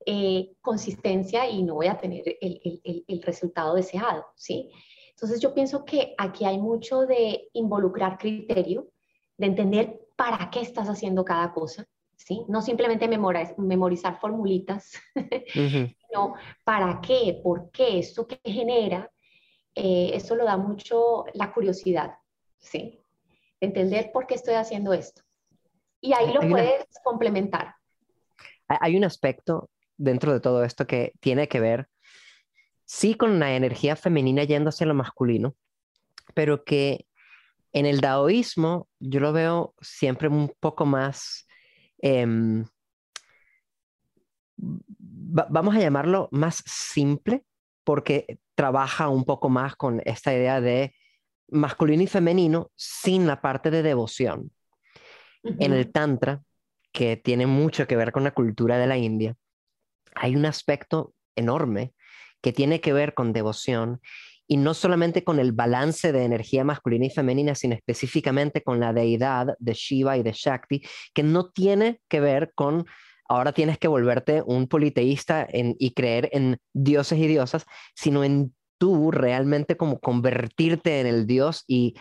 eh, 0.06 0.52
consistencia 0.60 1.48
y 1.48 1.62
no 1.62 1.74
voy 1.74 1.86
a 1.88 1.98
tener 1.98 2.22
el, 2.40 3.04
el 3.06 3.22
resultado 3.22 3.74
deseado, 3.74 4.26
¿sí? 4.36 4.70
Entonces 5.10 5.40
yo 5.40 5.52
pienso 5.52 5.84
que 5.84 6.14
aquí 6.16 6.44
hay 6.44 6.58
mucho 6.58 7.00
de 7.06 7.48
involucrar 7.52 8.18
criterio, 8.18 8.88
de 9.36 9.46
entender 9.46 10.00
para 10.16 10.50
qué 10.50 10.60
estás 10.60 10.88
haciendo 10.88 11.24
cada 11.24 11.52
cosa, 11.52 11.86
¿sí? 12.16 12.44
No 12.48 12.62
simplemente 12.62 13.08
memorizar, 13.08 13.58
memorizar 13.58 14.18
formulitas, 14.20 14.92
sino 15.52 16.34
para 16.64 17.00
qué, 17.00 17.40
por 17.42 17.70
qué, 17.70 17.98
esto 17.98 18.26
que 18.26 18.40
genera, 18.44 19.10
eh, 19.74 20.10
esto 20.14 20.36
lo 20.36 20.44
da 20.44 20.56
mucho 20.56 21.24
la 21.34 21.52
curiosidad, 21.52 22.14
¿sí? 22.58 23.00
entender 23.60 24.10
por 24.12 24.26
qué 24.26 24.34
estoy 24.34 24.54
haciendo 24.54 24.92
esto. 24.92 25.22
Y 26.00 26.12
ahí 26.12 26.32
lo 26.32 26.40
puedes 26.48 26.86
complementar. 27.02 27.74
Hay 28.68 28.96
un 28.96 29.04
aspecto 29.04 29.68
dentro 29.98 30.32
de 30.32 30.40
todo 30.40 30.64
esto 30.64 30.86
que 30.86 31.12
tiene 31.20 31.48
que 31.48 31.60
ver, 31.60 31.88
sí, 32.84 33.14
con 33.14 33.38
la 33.38 33.54
energía 33.54 33.96
femenina 33.96 34.44
yendo 34.44 34.70
hacia 34.70 34.86
lo 34.86 34.94
masculino, 34.94 35.54
pero 36.34 36.64
que 36.64 37.06
en 37.72 37.84
el 37.84 38.00
daoísmo 38.00 38.88
yo 38.98 39.20
lo 39.20 39.32
veo 39.32 39.74
siempre 39.80 40.28
un 40.28 40.52
poco 40.58 40.86
más, 40.86 41.46
em, 41.98 42.64
vamos 44.56 45.76
a 45.76 45.80
llamarlo 45.80 46.28
más 46.32 46.62
simple, 46.66 47.44
porque 47.84 48.38
trabaja 48.54 49.08
un 49.08 49.24
poco 49.24 49.48
más 49.48 49.76
con 49.76 50.02
esta 50.04 50.34
idea 50.34 50.60
de 50.60 50.94
masculino 51.48 52.02
y 52.02 52.06
femenino 52.06 52.70
sin 52.74 53.26
la 53.26 53.40
parte 53.40 53.70
de 53.70 53.82
devoción. 53.82 54.50
En 55.42 55.72
el 55.72 55.92
Tantra, 55.92 56.42
que 56.92 57.16
tiene 57.16 57.46
mucho 57.46 57.86
que 57.86 57.96
ver 57.96 58.12
con 58.12 58.24
la 58.24 58.32
cultura 58.32 58.76
de 58.76 58.86
la 58.86 58.98
India, 58.98 59.36
hay 60.18 60.36
un 60.36 60.46
aspecto 60.46 61.14
enorme 61.36 61.94
que 62.42 62.52
tiene 62.52 62.80
que 62.80 62.92
ver 62.92 63.14
con 63.14 63.32
devoción 63.32 64.00
y 64.46 64.56
no 64.56 64.72
solamente 64.74 65.24
con 65.24 65.38
el 65.38 65.52
balance 65.52 66.10
de 66.10 66.24
energía 66.24 66.64
masculina 66.64 67.06
y 67.06 67.10
femenina, 67.10 67.54
sino 67.54 67.74
específicamente 67.74 68.62
con 68.62 68.80
la 68.80 68.92
deidad 68.92 69.54
de 69.58 69.74
Shiva 69.74 70.16
y 70.16 70.22
de 70.22 70.32
Shakti, 70.32 70.82
que 71.12 71.22
no 71.22 71.50
tiene 71.50 72.00
que 72.08 72.20
ver 72.20 72.52
con 72.54 72.86
ahora 73.28 73.52
tienes 73.52 73.78
que 73.78 73.88
volverte 73.88 74.42
un 74.44 74.68
politeísta 74.68 75.46
y 75.52 75.90
creer 75.92 76.30
en 76.32 76.58
dioses 76.72 77.18
y 77.18 77.26
diosas, 77.26 77.66
sino 77.94 78.24
en 78.24 78.54
tú 78.78 79.10
realmente 79.10 79.76
como 79.76 80.00
convertirte 80.00 81.00
en 81.00 81.06
el 81.06 81.26
dios 81.26 81.64
y 81.66 81.94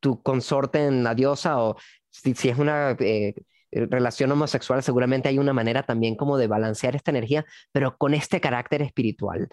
tu 0.00 0.20
consorte 0.22 0.84
en 0.84 1.04
la 1.04 1.14
diosa 1.14 1.62
o 1.62 1.76
si, 2.10 2.32
es 2.32 2.58
una 2.58 2.96
eh, 2.98 3.34
relación 3.74 4.30
homosexual, 4.32 4.82
seguramente 4.82 5.28
hay 5.28 5.38
una 5.38 5.52
manera 5.52 5.82
también 5.82 6.16
como 6.16 6.38
de 6.38 6.46
balancear 6.46 6.96
esta 6.96 7.10
energía, 7.10 7.44
pero 7.72 7.96
con 7.96 8.14
este 8.14 8.40
carácter 8.40 8.82
espiritual 8.82 9.48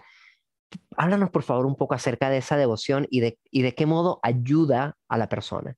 háblanos 0.96 1.30
por 1.30 1.42
favor 1.42 1.66
un 1.66 1.76
poco 1.76 1.94
acerca 1.94 2.30
de 2.30 2.38
esa 2.38 2.56
devoción 2.56 3.06
y 3.10 3.20
de, 3.20 3.38
y 3.50 3.62
de 3.62 3.74
qué 3.74 3.86
modo 3.86 4.20
ayuda 4.22 4.96
a 5.08 5.18
la 5.18 5.28
persona. 5.28 5.76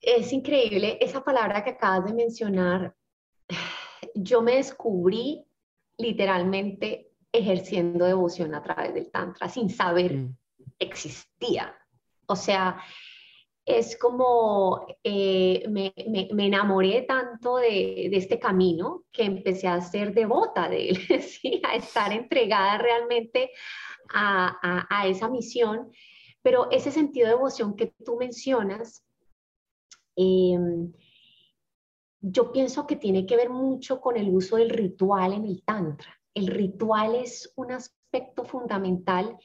Es 0.00 0.32
increíble 0.32 0.98
esa 1.00 1.24
palabra 1.24 1.64
que 1.64 1.70
acabas 1.70 2.04
de 2.06 2.14
mencionar. 2.14 2.94
Yo 4.14 4.42
me 4.42 4.56
descubrí 4.56 5.46
literalmente 5.98 7.10
ejerciendo 7.32 8.04
devoción 8.04 8.54
a 8.54 8.62
través 8.62 8.94
del 8.94 9.10
Tantra 9.10 9.48
sin 9.48 9.68
saber 9.68 10.14
mm. 10.14 10.36
existía. 10.78 11.74
O 12.26 12.36
sea, 12.36 12.80
es 13.66 13.98
como 13.98 14.86
eh, 15.02 15.64
me, 15.68 15.92
me, 16.32 16.46
enamoré 16.46 17.02
tanto 17.02 17.56
de, 17.56 18.06
de, 18.10 18.16
este 18.16 18.38
camino 18.38 19.02
que 19.10 19.24
empecé 19.24 19.66
a 19.66 19.80
ser 19.80 20.14
devota 20.14 20.68
de 20.68 20.90
él, 20.90 20.98
a 21.64 21.74
estar 21.74 22.12
entregada 22.12 22.78
realmente 22.78 23.50
a, 24.14 24.56
a, 24.62 24.86
a, 24.88 25.08
esa 25.08 25.28
misión. 25.28 25.90
Pero 26.42 26.70
ese 26.70 26.92
sentido 26.92 27.26
de 27.26 27.34
devoción 27.34 27.74
que 27.74 27.92
tú 28.04 28.16
mencionas, 28.16 29.04
em, 30.14 30.92
yo 32.20 32.52
pienso 32.52 32.86
que 32.86 32.94
tiene 32.94 33.26
que 33.26 33.34
ver 33.34 33.50
mucho 33.50 34.00
con 34.00 34.16
el 34.16 34.28
uso 34.30 34.56
del 34.56 34.70
ritual 34.70 35.32
en 35.32 35.44
el 35.44 35.64
Tantra. 35.64 36.16
El 36.34 36.46
ritual 36.46 37.16
es 37.16 37.52
un 37.56 37.72
aspecto 37.72 38.44
fundamental 38.44 39.36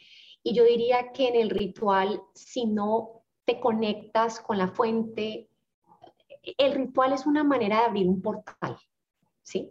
y 0.43 0.53
yo 0.53 0.63
diría 0.63 1.11
que 1.11 1.27
en 1.27 1.35
el 1.37 1.49
ritual, 1.49 2.21
si 2.35 2.67
no 2.67 3.20
te 3.51 3.59
conectas 3.59 4.39
con 4.39 4.57
la 4.57 4.69
fuente. 4.69 5.49
El 6.57 6.73
ritual 6.73 7.11
es 7.11 7.25
una 7.25 7.43
manera 7.43 7.79
de 7.79 7.85
abrir 7.85 8.07
un 8.07 8.21
portal, 8.21 8.77
¿sí? 9.43 9.69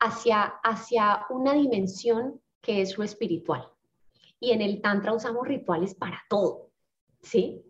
Hacia, 0.00 0.44
hacia 0.62 1.26
una 1.28 1.52
dimensión 1.52 2.40
que 2.62 2.80
es 2.80 2.96
lo 2.96 3.04
espiritual. 3.04 3.68
Y 4.40 4.52
en 4.52 4.62
el 4.62 4.80
Tantra 4.80 5.12
usamos 5.12 5.46
rituales 5.46 5.94
para 5.94 6.22
todo, 6.30 6.70
¿sí? 7.20 7.62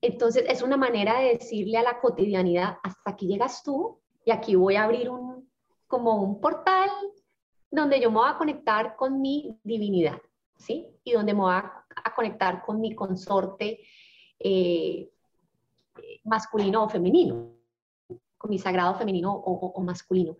Entonces 0.00 0.44
es 0.46 0.62
una 0.62 0.76
manera 0.76 1.18
de 1.18 1.38
decirle 1.38 1.78
a 1.78 1.82
la 1.82 2.00
cotidianidad, 2.00 2.78
hasta 2.84 3.10
aquí 3.10 3.26
llegas 3.26 3.64
tú 3.64 3.98
y 4.24 4.30
aquí 4.30 4.54
voy 4.54 4.76
a 4.76 4.84
abrir 4.84 5.10
un, 5.10 5.50
como 5.88 6.22
un 6.22 6.40
portal 6.40 6.90
donde 7.68 8.00
yo 8.00 8.12
me 8.12 8.18
voy 8.18 8.28
a 8.30 8.38
conectar 8.38 8.94
con 8.94 9.20
mi 9.20 9.58
divinidad, 9.64 10.20
¿sí? 10.56 10.86
Y 11.02 11.12
donde 11.12 11.34
me 11.34 11.40
voy 11.40 11.52
a, 11.52 11.84
a 12.04 12.14
conectar 12.14 12.64
con 12.64 12.80
mi 12.80 12.94
consorte 12.94 13.80
eh, 14.38 15.10
masculino 16.24 16.84
o 16.84 16.88
femenino, 16.88 17.52
con 18.36 18.50
mi 18.50 18.58
sagrado 18.58 18.94
femenino 18.94 19.32
o, 19.32 19.80
masculino. 19.80 20.36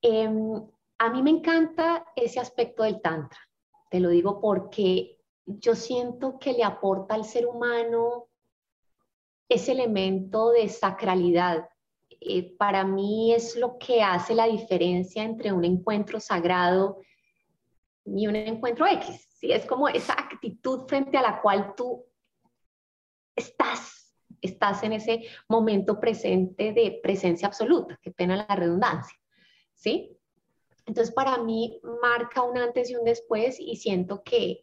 Em, 0.00 0.62
a 0.98 1.10
mí 1.10 1.22
me 1.22 1.30
encanta 1.30 2.06
ese 2.16 2.40
aspecto 2.40 2.82
del 2.82 3.00
Tantra, 3.00 3.38
te 3.90 4.00
lo 4.00 4.08
digo 4.08 4.40
porque 4.40 5.18
yo 5.46 5.74
siento 5.74 6.38
que 6.38 6.52
le 6.52 6.64
aporta 6.64 7.14
al 7.14 7.24
ser 7.24 7.46
humano 7.46 8.28
ese 9.48 9.72
elemento 9.72 10.50
de 10.50 10.68
sacralidad. 10.68 11.68
Eh, 12.20 12.56
para 12.56 12.84
mí 12.84 13.32
es 13.32 13.56
lo 13.56 13.78
que 13.78 14.02
hace 14.02 14.34
la 14.34 14.46
diferencia 14.46 15.22
entre 15.22 15.52
un 15.52 15.64
encuentro 15.64 16.20
sagrado 16.20 16.98
y 18.04 18.26
un 18.26 18.36
encuentro 18.36 18.86
X. 18.86 19.28
¿sí? 19.38 19.52
Es 19.52 19.64
como 19.64 19.88
esa 19.88 20.14
actitud 20.14 20.86
frente 20.86 21.16
a 21.16 21.22
la 21.22 21.40
cual 21.40 21.74
tú 21.74 22.04
estás, 23.38 24.14
estás 24.40 24.82
en 24.82 24.92
ese 24.92 25.24
momento 25.48 25.98
presente 25.98 26.72
de 26.72 27.00
presencia 27.02 27.48
absoluta, 27.48 27.98
qué 28.02 28.10
pena 28.10 28.36
la 28.36 28.54
redundancia, 28.54 29.18
¿sí? 29.74 30.16
Entonces 30.86 31.14
para 31.14 31.38
mí 31.38 31.80
marca 32.02 32.42
un 32.42 32.56
antes 32.58 32.90
y 32.90 32.96
un 32.96 33.04
después 33.04 33.58
y 33.60 33.76
siento 33.76 34.22
que, 34.22 34.60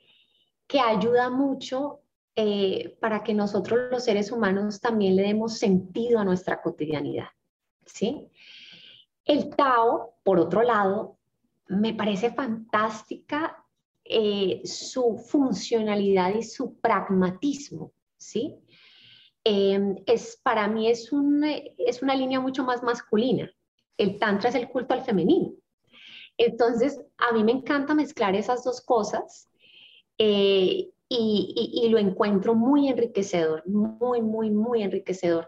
que 0.67 0.79
ayuda 0.79 1.29
mucho 1.29 2.01
eh, 2.35 2.97
para 2.99 3.23
que 3.23 3.33
nosotros 3.33 3.91
los 3.91 4.03
seres 4.03 4.31
humanos 4.31 4.81
también 4.81 5.15
le 5.15 5.23
demos 5.23 5.57
sentido 5.57 6.19
a 6.19 6.25
nuestra 6.25 6.61
cotidianidad, 6.61 7.29
¿sí? 7.85 8.27
El 9.23 9.55
Tao, 9.55 10.15
por 10.23 10.39
otro 10.39 10.61
lado, 10.61 11.17
me 11.67 11.93
parece 11.93 12.31
fantástica 12.31 13.63
eh, 14.03 14.61
su 14.65 15.17
funcionalidad 15.17 16.35
y 16.35 16.43
su 16.43 16.75
pragmatismo, 16.75 17.91
¿sí? 18.17 18.55
Em, 19.47 19.95
es, 20.07 20.41
para 20.41 20.67
mí 20.67 20.89
es, 20.89 21.11
un, 21.11 21.43
es 21.43 22.01
una 22.01 22.15
línea 22.15 22.39
mucho 22.39 22.63
más 22.63 22.81
masculina. 22.81 23.49
El 23.95 24.17
tantra 24.17 24.49
es 24.49 24.55
el 24.55 24.67
culto 24.69 24.95
al 24.95 25.03
femenino. 25.03 25.53
Entonces, 26.35 26.99
a 27.17 27.31
mí 27.31 27.43
me 27.43 27.51
encanta 27.51 27.93
mezclar 27.93 28.35
esas 28.35 28.63
dos 28.63 28.81
cosas 28.81 29.49
eh, 30.17 30.89
y, 31.07 31.71
y, 31.83 31.89
lo 31.89 31.99
encuentro 31.99 32.55
muy 32.55 32.89
enriquecedor, 32.89 33.63
muy, 33.67 34.21
muy, 34.23 34.49
muy 34.49 34.81
enriquecedor. 34.81 35.47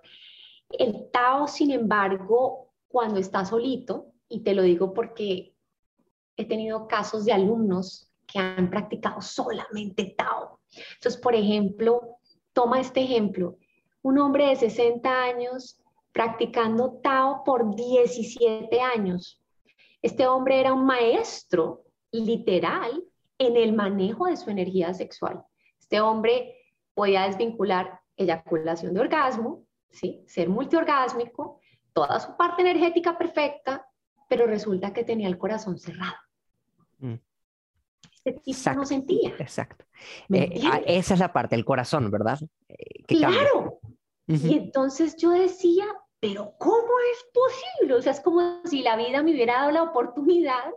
El 0.70 1.10
Tao, 1.12 1.48
sin 1.48 1.72
embargo, 1.72 2.72
cuando 2.88 3.20
está 3.20 3.44
solito, 3.46 4.14
y 4.30 4.44
te 4.44 4.54
lo 4.54 4.62
digo 4.62 4.94
porque 4.94 5.56
he 6.36 6.46
tenido 6.46 6.88
casos 6.88 7.26
de 7.26 7.34
alumnos 7.34 8.12
que 8.28 8.38
han 8.38 8.70
practicado 8.70 9.22
solamente 9.22 10.14
Tao. 10.16 10.60
Entonces, 10.96 11.20
por 11.20 11.34
ejemplo, 11.34 12.20
toma 12.54 12.80
este 12.80 13.02
ejemplo, 13.02 13.58
un 14.08 14.20
hombre 14.20 14.48
de 14.48 14.56
60 14.56 15.24
años 15.24 15.82
practicando 16.14 17.02
Tao 17.04 17.44
por 17.44 17.76
17 17.76 18.80
años. 18.80 19.44
Este 20.02 20.26
hombre 20.26 20.62
era 20.62 20.74
un 20.74 20.86
maestro 20.86 21.84
literal 22.14 23.04
en 23.38 23.58
el 23.58 23.74
manejo 23.74 24.28
de 24.28 24.38
su 24.38 24.50
energía 24.50 24.94
sexual. 24.94 25.44
Este 25.78 26.00
hombre 26.00 26.56
podía 26.94 27.24
desvincular 27.24 28.00
eyaculación 28.16 28.94
de 28.94 29.02
orgasmo, 29.02 29.66
¿sí? 29.90 30.24
ser 30.26 30.48
multiorgásmico, 30.48 31.60
toda 31.92 32.18
su 32.22 32.38
parte 32.38 32.62
energética 32.62 33.18
perfecta, 33.18 33.86
pero 34.30 34.48
resulta 34.48 34.94
que 34.94 35.04
tenía 35.04 35.28
el 35.28 35.38
corazón 35.38 35.78
cerrado. 35.78 36.16
Mm. 37.00 37.16
Este 38.24 38.32
tipo 38.40 38.74
no 38.74 38.86
sentía. 38.86 39.32
Exacto. 39.38 39.84
Eh, 40.30 40.62
ah, 40.64 40.80
esa 40.86 41.14
es 41.14 41.20
la 41.20 41.34
parte, 41.34 41.56
el 41.56 41.66
corazón, 41.66 42.10
¿verdad? 42.10 42.40
Eh, 42.70 43.04
claro. 43.06 43.82
Y 44.28 44.58
entonces 44.58 45.16
yo 45.16 45.32
decía, 45.32 45.86
pero 46.20 46.54
¿cómo 46.58 46.94
es 47.12 47.26
posible? 47.34 47.94
O 47.96 48.02
sea, 48.02 48.12
es 48.12 48.20
como 48.20 48.62
si 48.66 48.82
la 48.82 48.98
vida 48.98 49.24
me 49.24 49.32
hubiera 49.32 49.54
dado 49.54 49.72
la 49.72 49.84
oportunidad 49.84 50.74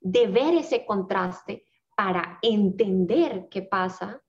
de 0.00 0.26
ver 0.26 0.54
ese 0.54 0.84
contraste 0.84 1.64
para 1.96 2.38
entender 2.42 3.48
qué 3.50 3.62
pasa 3.62 4.22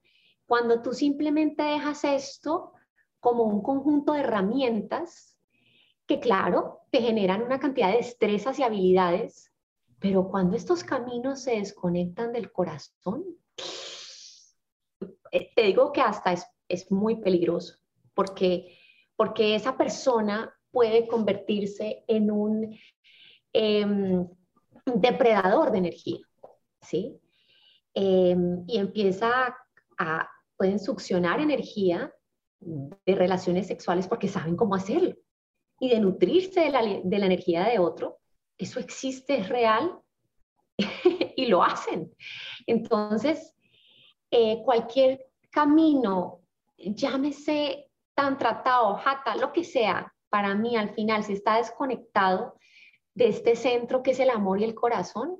cuando 0.45 0.81
tú 0.81 0.93
simplemente 0.93 1.63
dejas 1.63 2.03
esto 2.03 2.73
como 3.19 3.43
un 3.43 3.61
conjunto 3.61 4.13
de 4.13 4.21
herramientas 4.21 5.37
que, 6.07 6.19
claro, 6.19 6.81
te 6.89 7.01
generan 7.01 7.43
una 7.43 7.59
cantidad 7.59 7.91
de 7.91 7.97
destrezas 7.97 8.57
y 8.57 8.63
habilidades, 8.63 9.53
pero 9.99 10.29
cuando 10.29 10.57
estos 10.57 10.83
caminos 10.83 11.41
se 11.43 11.57
desconectan 11.57 12.33
del 12.33 12.51
corazón, 12.51 13.23
eh, 15.31 15.51
te 15.55 15.61
digo 15.63 15.91
que 15.91 16.01
hasta 16.01 16.33
es, 16.33 16.45
es 16.67 16.91
muy 16.91 17.17
peligroso, 17.17 17.78
porque, 18.19 18.77
porque 19.15 19.55
esa 19.55 19.77
persona 19.77 20.53
puede 20.71 21.07
convertirse 21.07 22.03
en 22.05 22.29
un 22.29 22.77
em, 23.53 24.27
depredador 24.85 25.71
de 25.71 25.77
energía, 25.77 26.19
¿sí? 26.81 27.17
Em, 27.93 28.65
y 28.67 28.77
empieza 28.77 29.55
a, 29.97 30.29
pueden 30.57 30.79
succionar 30.79 31.39
energía 31.39 32.13
de 32.59 33.15
relaciones 33.15 33.67
sexuales 33.67 34.05
porque 34.05 34.27
saben 34.27 34.57
cómo 34.57 34.75
hacerlo. 34.75 35.15
Y 35.79 35.87
de 35.87 36.01
nutrirse 36.01 36.59
de 36.59 36.71
la, 36.71 36.81
de 37.01 37.19
la 37.19 37.25
energía 37.25 37.69
de 37.69 37.79
otro, 37.79 38.19
eso 38.57 38.81
existe, 38.81 39.37
es 39.37 39.47
real 39.47 39.97
y 41.37 41.45
lo 41.45 41.63
hacen. 41.63 42.13
Entonces, 42.67 43.55
eh, 44.29 44.61
cualquier 44.65 45.25
camino, 45.49 46.41
llámese 46.77 47.88
tan 48.19 48.37
tratado, 48.37 48.95
jata, 48.95 49.37
lo 49.37 49.53
que 49.53 49.63
sea, 49.63 50.13
para 50.29 50.53
mí 50.53 50.75
al 50.75 50.89
final, 50.89 51.23
si 51.23 51.31
está 51.31 51.55
desconectado 51.55 52.59
de 53.13 53.29
este 53.29 53.55
centro 53.55 54.03
que 54.03 54.11
es 54.11 54.19
el 54.19 54.29
amor 54.29 54.59
y 54.59 54.65
el 54.65 54.75
corazón, 54.75 55.37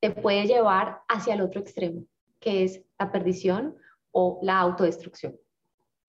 te 0.00 0.10
puede 0.10 0.48
llevar 0.48 1.02
hacia 1.08 1.34
el 1.34 1.42
otro 1.42 1.60
extremo, 1.60 2.06
que 2.40 2.64
es 2.64 2.82
la 2.98 3.12
perdición 3.12 3.76
o 4.10 4.40
la 4.42 4.58
autodestrucción. 4.58 5.36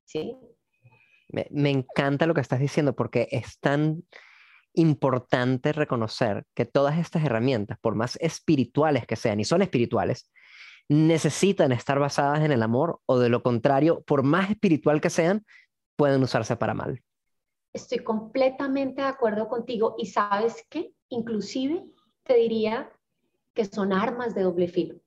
¿Sí? 0.06 0.36
Me, 1.30 1.46
me 1.52 1.70
encanta 1.70 2.26
lo 2.26 2.34
que 2.34 2.42
estás 2.42 2.60
diciendo 2.60 2.96
porque 2.96 3.28
es 3.30 3.60
tan 3.60 4.04
importante 4.74 5.74
reconocer 5.74 6.48
que 6.56 6.66
todas 6.66 6.98
estas 6.98 7.24
herramientas, 7.24 7.78
por 7.80 7.94
más 7.94 8.18
espirituales 8.20 9.06
que 9.06 9.16
sean, 9.16 9.40
y 9.40 9.46
son 9.46 9.62
espirituales, 9.62 10.28
necesitan 10.90 11.72
estar 11.72 12.00
basadas 12.00 12.42
en 12.42 12.52
el 12.52 12.62
amor 12.62 13.00
o 13.06 13.18
de 13.18 13.30
lo 13.30 13.42
contrario, 13.42 14.04
por 14.04 14.24
más 14.24 14.50
espiritual 14.50 15.02
que 15.02 15.10
sean, 15.10 15.46
pueden 15.96 16.22
usarse 16.22 16.56
para 16.56 16.74
mal. 16.74 17.02
Estoy 17.74 18.00
completamente 18.00 19.02
de 19.02 19.08
acuerdo 19.08 19.48
contigo 19.48 19.96
y 19.98 20.06
sabes 20.06 20.66
que 20.70 20.94
inclusive 21.10 21.86
te 22.24 22.36
diría 22.36 22.92
que 23.54 23.66
son 23.66 23.94
armas 23.94 24.36
de 24.36 24.44
doble 24.44 24.68
filo. 24.68 25.00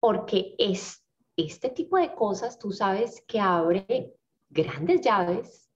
Porque 0.00 0.54
es, 0.58 1.04
este 1.36 1.68
tipo 1.68 1.98
de 1.98 2.14
cosas, 2.14 2.58
tú 2.58 2.72
sabes 2.72 3.22
que 3.26 3.38
abre 3.38 4.14
grandes 4.48 5.02
llaves. 5.02 5.70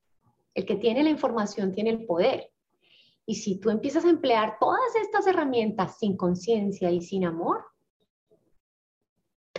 El 0.54 0.64
que 0.64 0.76
tiene 0.76 1.02
la 1.02 1.10
información 1.10 1.72
tiene 1.72 1.90
el 1.90 2.06
poder. 2.06 2.50
Y 3.26 3.36
si 3.36 3.58
tú 3.58 3.70
empiezas 3.70 4.04
a 4.04 4.10
emplear 4.10 4.56
todas 4.58 4.94
estas 5.02 5.26
herramientas 5.26 5.98
sin 5.98 6.16
conciencia 6.16 6.90
y 6.90 7.00
sin 7.00 7.24
amor, 7.24 7.64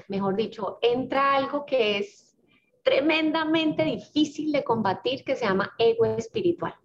mejor 0.08 0.36
dicho, 0.36 0.80
entra 0.82 1.36
algo 1.36 1.66
que 1.66 1.98
es 1.98 2.36
tremendamente 2.84 3.84
difícil 3.84 4.52
de 4.52 4.64
combatir 4.64 5.24
que 5.24 5.36
se 5.36 5.46
llama 5.46 5.74
ego 5.78 6.06
espiritual. 6.06 6.76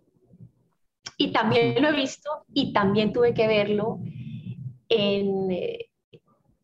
Y 1.19 1.33
también 1.33 1.81
lo 1.83 1.89
he 1.89 1.93
visto 1.93 2.31
y 2.55 2.73
también 2.73 3.13
tuve 3.13 3.35
que 3.35 3.47
verlo 3.47 3.99
en, 4.89 5.51
eh, 5.51 5.91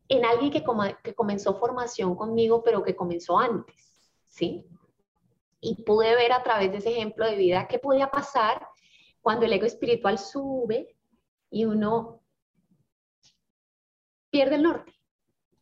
en 0.08 0.24
alguien 0.24 0.50
que, 0.50 0.64
que 1.04 1.14
comenzó 1.14 1.58
formación 1.58 2.16
conmigo, 2.16 2.62
pero 2.62 2.82
que 2.82 2.96
comenzó 2.96 3.38
antes, 3.38 4.10
¿sí? 4.26 4.64
Y 5.60 5.82
pude 5.82 6.14
ver 6.14 6.32
a 6.32 6.42
través 6.42 6.72
de 6.72 6.78
ese 6.78 6.90
ejemplo 6.90 7.26
de 7.26 7.36
vida 7.36 7.68
qué 7.68 7.78
podía 7.78 8.10
pasar 8.10 8.66
cuando 9.20 9.44
el 9.44 9.52
ego 9.52 9.66
espiritual 9.66 10.18
sube 10.18 10.96
y 11.50 11.64
uno 11.66 12.22
pierde 14.30 14.56
el 14.56 14.62
norte. 14.62 14.95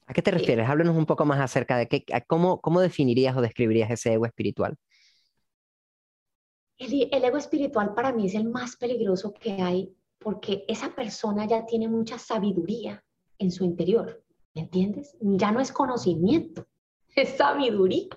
¿A 0.06 0.12
qué 0.12 0.22
te 0.22 0.30
refieres? 0.30 0.68
Háblanos 0.68 0.96
un 0.96 1.06
poco 1.06 1.24
más 1.24 1.40
acerca 1.40 1.78
de 1.78 1.88
qué, 1.88 2.04
cómo, 2.26 2.60
cómo 2.60 2.80
definirías 2.80 3.36
o 3.36 3.40
describirías 3.40 3.90
ese 3.90 4.12
ego 4.12 4.26
espiritual. 4.26 4.76
El, 6.76 7.08
el, 7.10 7.24
ego 7.24 7.38
espiritual 7.38 7.94
para 7.94 8.12
mí 8.12 8.26
es 8.26 8.34
el 8.34 8.44
más 8.44 8.76
peligroso 8.76 9.32
que 9.32 9.62
hay 9.62 9.94
porque 10.18 10.64
esa 10.68 10.94
persona 10.94 11.46
ya 11.46 11.64
tiene 11.64 11.88
mucha 11.88 12.18
sabiduría 12.18 13.04
en 13.38 13.50
su 13.50 13.64
interior, 13.64 14.24
¿me 14.54 14.62
entiendes? 14.62 15.16
Ya 15.20 15.52
no 15.52 15.60
es 15.60 15.72
conocimiento, 15.72 16.66
es 17.16 17.36
sabiduría, 17.36 18.08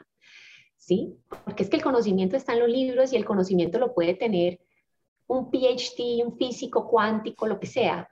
¿sí? 0.78 1.18
Porque 1.46 1.64
es 1.64 1.70
que 1.70 1.78
el 1.78 1.84
conocimiento 1.84 2.36
está 2.36 2.54
en 2.54 2.60
los 2.60 2.70
libros 2.70 3.14
y 3.14 3.18
el 3.18 3.26
conocimiento 3.26 3.80
lo 3.80 3.94
puede 3.94 4.14
tener 4.14 4.60
un 5.28 5.52
PhD, 5.52 6.26
un 6.26 6.38
físico 6.38 6.88
cuántico, 6.88 7.48
lo 7.48 7.60
que 7.60 7.68
sea, 7.68 8.10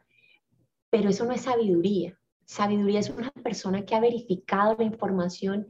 pero 0.89 1.09
eso 1.09 1.25
no 1.25 1.31
es 1.31 1.41
sabiduría. 1.41 2.17
Sabiduría 2.45 2.99
es 2.99 3.09
una 3.09 3.31
persona 3.31 3.85
que 3.85 3.95
ha 3.95 3.99
verificado 3.99 4.75
la 4.77 4.85
información 4.85 5.67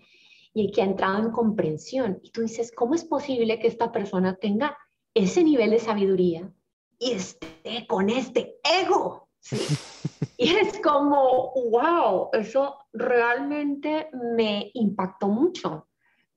y 0.53 0.71
que 0.71 0.81
ha 0.81 0.85
entrado 0.85 1.19
en 1.19 1.31
comprensión. 1.31 2.19
Y 2.23 2.31
tú 2.31 2.41
dices, 2.41 2.71
¿cómo 2.71 2.95
es 2.95 3.03
posible 3.03 3.59
que 3.59 3.67
esta 3.67 3.91
persona 3.91 4.35
tenga 4.35 4.77
ese 5.13 5.43
nivel 5.43 5.71
de 5.71 5.79
sabiduría 5.79 6.51
y 6.99 7.11
esté 7.11 7.85
con 7.87 8.09
este 8.09 8.57
ego? 8.63 9.29
Y 10.37 10.49
es 10.53 10.81
como, 10.81 11.53
wow, 11.71 12.29
eso 12.33 12.77
realmente 12.91 14.09
me 14.35 14.69
impactó 14.73 15.29
mucho, 15.29 15.87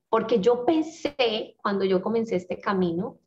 porque 0.09 0.39
yo 0.39 0.65
pensé 0.65 1.57
cuando 1.61 1.85
yo 1.85 2.01
comencé 2.01 2.37
este 2.37 2.61
camino, 2.61 3.19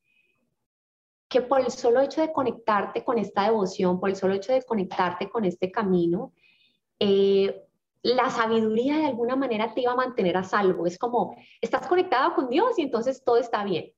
que 1.28 1.42
por 1.42 1.60
el 1.60 1.72
solo 1.72 2.00
hecho 2.00 2.22
de 2.22 2.32
conectarte 2.32 3.04
con 3.04 3.18
esta 3.18 3.44
devoción, 3.44 4.00
por 4.00 4.10
el 4.10 4.16
solo 4.16 4.34
hecho 4.34 4.54
de 4.54 4.64
conectarte 4.64 5.30
con 5.30 5.44
este 5.44 5.70
camino, 5.72 6.34
eh, 7.04 7.66
la 8.04 8.30
sabiduría 8.30 8.98
de 8.98 9.08
alguna 9.08 9.36
manera 9.36 9.74
te 9.74 9.82
iba 9.82 9.92
a 9.92 9.96
mantener 9.96 10.38
a 10.38 10.44
salvo. 10.44 10.86
Es 10.86 11.00
como, 11.00 11.36
estás 11.60 11.88
conectado 11.88 12.36
con 12.36 12.48
Dios 12.48 12.78
y 12.78 12.84
entonces 12.84 13.24
todo 13.24 13.38
está 13.38 13.64
bien. 13.64 13.92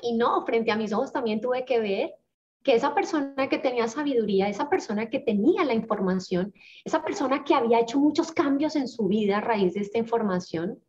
Y 0.00 0.14
no, 0.14 0.42
frente 0.46 0.70
a 0.70 0.76
mis 0.76 0.92
ojos 0.94 1.12
también 1.12 1.42
tuve 1.42 1.66
que 1.66 1.80
ver 1.80 2.14
que 2.62 2.74
esa 2.74 2.94
persona 2.94 3.48
que 3.50 3.58
tenía 3.58 3.88
sabiduría, 3.88 4.48
esa 4.48 4.70
persona 4.70 5.10
que 5.10 5.20
tenía 5.20 5.64
la 5.64 5.74
información, 5.74 6.54
esa 6.82 7.02
persona 7.02 7.44
que 7.44 7.54
había 7.54 7.80
hecho 7.80 7.98
muchos 7.98 8.32
cambios 8.32 8.74
en 8.74 8.88
su 8.88 9.06
vida 9.06 9.38
a 9.38 9.42
raíz 9.42 9.74
de 9.74 9.80
esta 9.80 9.98
información, 9.98 10.82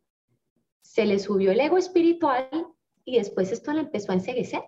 se 0.80 1.04
le 1.04 1.18
subió 1.18 1.52
el 1.52 1.60
ego 1.60 1.76
espiritual 1.76 2.48
y 3.04 3.18
después 3.18 3.52
esto 3.52 3.74
le 3.74 3.80
empezó 3.80 4.12
a 4.12 4.14
enseguecer. 4.14 4.62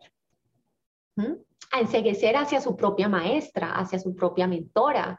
A 1.73 1.81
enseguecer 1.81 2.37
hacia 2.37 2.61
su 2.61 2.77
propia 2.77 3.09
maestra, 3.09 3.73
hacia 3.73 3.99
su 3.99 4.15
propia 4.15 4.47
mentora, 4.47 5.19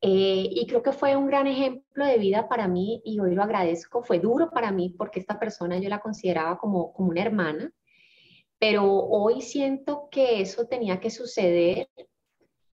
eh, 0.00 0.48
y 0.50 0.66
creo 0.66 0.82
que 0.82 0.92
fue 0.92 1.16
un 1.16 1.26
gran 1.26 1.46
ejemplo 1.46 2.04
de 2.04 2.18
vida 2.18 2.48
para 2.48 2.68
mí 2.68 3.02
y 3.04 3.18
hoy 3.20 3.34
lo 3.34 3.42
agradezco. 3.42 4.02
Fue 4.02 4.20
duro 4.20 4.50
para 4.50 4.70
mí 4.70 4.94
porque 4.96 5.20
esta 5.20 5.38
persona 5.38 5.78
yo 5.78 5.88
la 5.88 6.00
consideraba 6.00 6.58
como, 6.58 6.92
como 6.92 7.10
una 7.10 7.22
hermana, 7.22 7.72
pero 8.58 8.84
hoy 8.84 9.40
siento 9.40 10.08
que 10.10 10.40
eso 10.40 10.66
tenía 10.66 11.00
que 11.00 11.10
suceder 11.10 11.88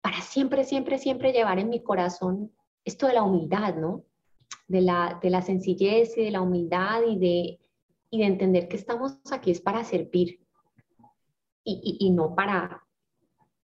para 0.02 0.22
siempre, 0.22 0.64
siempre, 0.66 0.98
siempre 0.98 1.32
llevar 1.32 1.60
en 1.60 1.70
mi 1.70 1.82
corazón 1.82 2.52
esto 2.84 3.08
de 3.08 3.14
la 3.14 3.24
humildad, 3.24 3.76
¿no? 3.76 4.04
De 4.68 4.82
la, 4.82 5.20
de 5.22 5.30
la 5.30 5.42
sencillez 5.42 6.18
y 6.18 6.26
de 6.26 6.32
la 6.32 6.42
humildad 6.42 7.04
y 7.08 7.18
de, 7.18 7.60
y 8.10 8.20
de 8.20 8.26
entender 8.26 8.68
que 8.68 8.76
estamos 8.76 9.20
aquí 9.32 9.52
es 9.52 9.62
para 9.62 9.84
servir 9.84 10.40
y, 11.64 11.98
y, 12.02 12.08
y 12.08 12.12
no 12.12 12.36
para, 12.36 12.84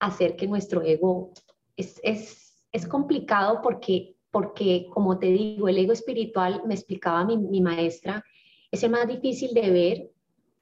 hacer 0.02 0.34
que 0.34 0.48
nuestro 0.48 0.82
ego 0.82 1.32
es, 1.76 2.00
es, 2.02 2.41
es 2.72 2.86
complicado 2.86 3.60
porque, 3.62 4.16
porque, 4.30 4.86
como 4.92 5.18
te 5.18 5.26
digo, 5.26 5.68
el 5.68 5.78
ego 5.78 5.92
espiritual, 5.92 6.62
me 6.66 6.74
explicaba 6.74 7.24
mi, 7.24 7.36
mi 7.36 7.60
maestra, 7.60 8.24
es 8.70 8.82
el 8.82 8.90
más 8.90 9.06
difícil 9.06 9.52
de 9.54 9.70
ver 9.70 10.10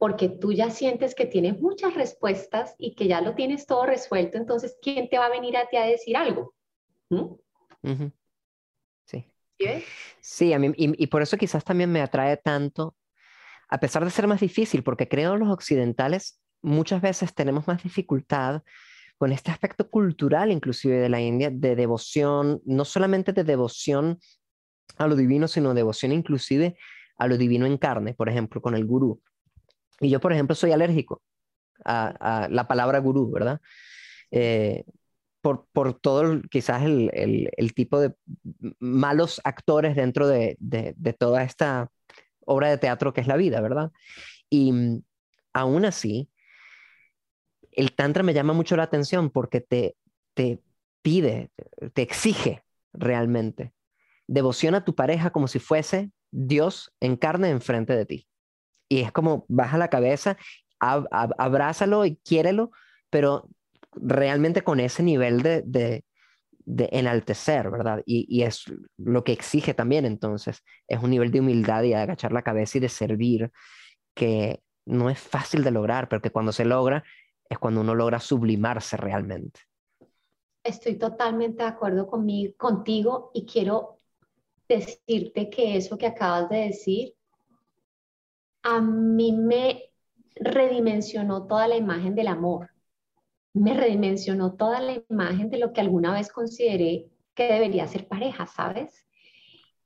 porque 0.00 0.30
tú 0.30 0.52
ya 0.52 0.70
sientes 0.70 1.14
que 1.14 1.26
tienes 1.26 1.60
muchas 1.60 1.94
respuestas 1.94 2.74
y 2.78 2.94
que 2.94 3.06
ya 3.06 3.20
lo 3.20 3.34
tienes 3.34 3.66
todo 3.66 3.84
resuelto, 3.84 4.38
entonces, 4.38 4.76
¿quién 4.80 5.10
te 5.10 5.18
va 5.18 5.26
a 5.26 5.30
venir 5.30 5.58
a 5.58 5.68
ti 5.68 5.76
a 5.76 5.84
decir 5.84 6.16
algo? 6.16 6.54
¿Mm? 7.10 8.06
Sí. 9.04 9.26
¿Sí? 10.20 10.52
a 10.54 10.58
mí, 10.58 10.72
y, 10.76 11.04
y, 11.04 11.06
por 11.08 11.20
eso 11.20 11.36
quizás 11.36 11.64
también 11.64 11.92
me 11.92 12.00
atrae 12.00 12.38
tanto, 12.38 12.96
a 13.68 13.78
pesar 13.78 14.02
de 14.02 14.10
ser 14.10 14.26
más 14.26 14.40
difícil, 14.40 14.82
porque 14.82 15.06
creo 15.06 15.36
los 15.36 15.50
occidentales 15.50 16.40
muchas 16.62 17.02
veces 17.02 17.34
tenemos 17.34 17.68
más 17.68 17.82
dificultad 17.82 18.62
con 19.20 19.32
este 19.32 19.50
aspecto 19.50 19.90
cultural 19.90 20.50
inclusive 20.50 20.98
de 20.98 21.10
la 21.10 21.20
India, 21.20 21.50
de 21.52 21.76
devoción, 21.76 22.62
no 22.64 22.86
solamente 22.86 23.34
de 23.34 23.44
devoción 23.44 24.18
a 24.96 25.06
lo 25.06 25.14
divino, 25.14 25.46
sino 25.46 25.74
devoción 25.74 26.12
inclusive 26.12 26.78
a 27.18 27.26
lo 27.26 27.36
divino 27.36 27.66
en 27.66 27.76
carne, 27.76 28.14
por 28.14 28.30
ejemplo, 28.30 28.62
con 28.62 28.74
el 28.74 28.86
gurú. 28.86 29.20
Y 30.00 30.08
yo, 30.08 30.20
por 30.20 30.32
ejemplo, 30.32 30.56
soy 30.56 30.72
alérgico 30.72 31.20
a, 31.84 32.48
la 32.50 32.66
palabra 32.66 32.98
gurú, 33.00 33.30
¿verdad? 33.30 33.60
Eh, 34.30 34.84
por, 35.42 35.66
por, 35.70 36.00
todo 36.00 36.40
quizás 36.50 36.82
el, 36.82 37.10
el, 37.12 37.74
tipo 37.74 38.00
de 38.00 38.14
malos 38.78 39.42
actores 39.44 39.96
dentro 39.96 40.28
de, 40.28 40.56
de, 40.60 40.94
de, 40.96 41.12
toda 41.12 41.42
esta 41.42 41.90
obra 42.46 42.70
de 42.70 42.78
teatro 42.78 43.12
que 43.12 43.20
es 43.20 43.26
la 43.26 43.36
vida, 43.36 43.60
¿verdad? 43.60 43.92
Y 44.48 44.72
mm, 44.72 45.02
aún 45.52 45.84
así, 45.84 46.30
el 47.72 47.92
tantra 47.94 48.22
me 48.22 48.34
llama 48.34 48.52
mucho 48.52 48.76
la 48.76 48.84
atención 48.84 49.30
porque 49.30 49.60
te, 49.60 49.96
te 50.34 50.60
pide, 51.02 51.50
te 51.92 52.02
exige 52.02 52.64
realmente 52.92 53.72
devoción 54.30 54.76
a 54.76 54.84
tu 54.84 54.94
pareja 54.94 55.30
como 55.30 55.48
si 55.48 55.58
fuese 55.58 56.12
Dios 56.30 56.92
en 57.00 57.16
carne 57.16 57.50
enfrente 57.50 57.96
de 57.96 58.06
ti. 58.06 58.28
Y 58.88 59.00
es 59.00 59.10
como 59.10 59.44
baja 59.48 59.76
la 59.76 59.88
cabeza, 59.88 60.36
abrázalo 60.78 62.04
y 62.06 62.16
quiérelo, 62.16 62.70
pero 63.10 63.48
realmente 63.92 64.62
con 64.62 64.78
ese 64.78 65.02
nivel 65.02 65.42
de, 65.42 65.62
de, 65.64 66.04
enaltecer, 66.92 67.70
¿verdad? 67.70 68.02
Y, 68.06 68.26
y, 68.28 68.42
es 68.42 68.64
lo 68.96 69.24
que 69.24 69.32
exige 69.32 69.74
también 69.74 70.06
entonces, 70.06 70.62
es 70.86 71.02
un 71.02 71.10
nivel 71.10 71.32
de 71.32 71.40
humildad 71.40 71.82
y 71.82 71.88
de 71.88 71.96
agachar 71.96 72.32
la 72.32 72.42
cabeza 72.42 72.78
y 72.78 72.80
de 72.80 72.88
servir 72.88 73.50
que 74.14 74.62
no 74.86 75.10
es 75.10 75.18
fácil 75.18 75.64
de 75.64 75.72
lograr, 75.72 76.08
pero 76.08 76.22
que 76.22 76.30
cuando 76.30 76.52
se 76.52 76.64
logra 76.64 77.02
es 77.50 77.58
cuando 77.58 77.80
uno 77.80 77.94
logra 77.94 78.20
sublimarse 78.20 78.96
realmente. 78.96 79.60
Estoy 80.62 80.96
totalmente 80.96 81.64
de 81.64 81.68
acuerdo 81.68 82.06
conmigo, 82.06 82.54
contigo 82.56 83.30
y 83.34 83.44
quiero 83.44 83.98
decirte 84.68 85.50
que 85.50 85.76
eso 85.76 85.98
que 85.98 86.06
acabas 86.06 86.48
de 86.48 86.56
decir 86.58 87.14
a 88.62 88.80
mí 88.80 89.32
me 89.32 89.90
redimensionó 90.36 91.46
toda 91.46 91.66
la 91.66 91.76
imagen 91.76 92.14
del 92.14 92.28
amor, 92.28 92.70
me 93.52 93.74
redimensionó 93.74 94.54
toda 94.54 94.80
la 94.80 95.02
imagen 95.08 95.50
de 95.50 95.58
lo 95.58 95.72
que 95.72 95.80
alguna 95.80 96.12
vez 96.12 96.30
consideré 96.30 97.10
que 97.34 97.52
debería 97.52 97.88
ser 97.88 98.06
pareja, 98.06 98.46
¿sabes? 98.46 99.06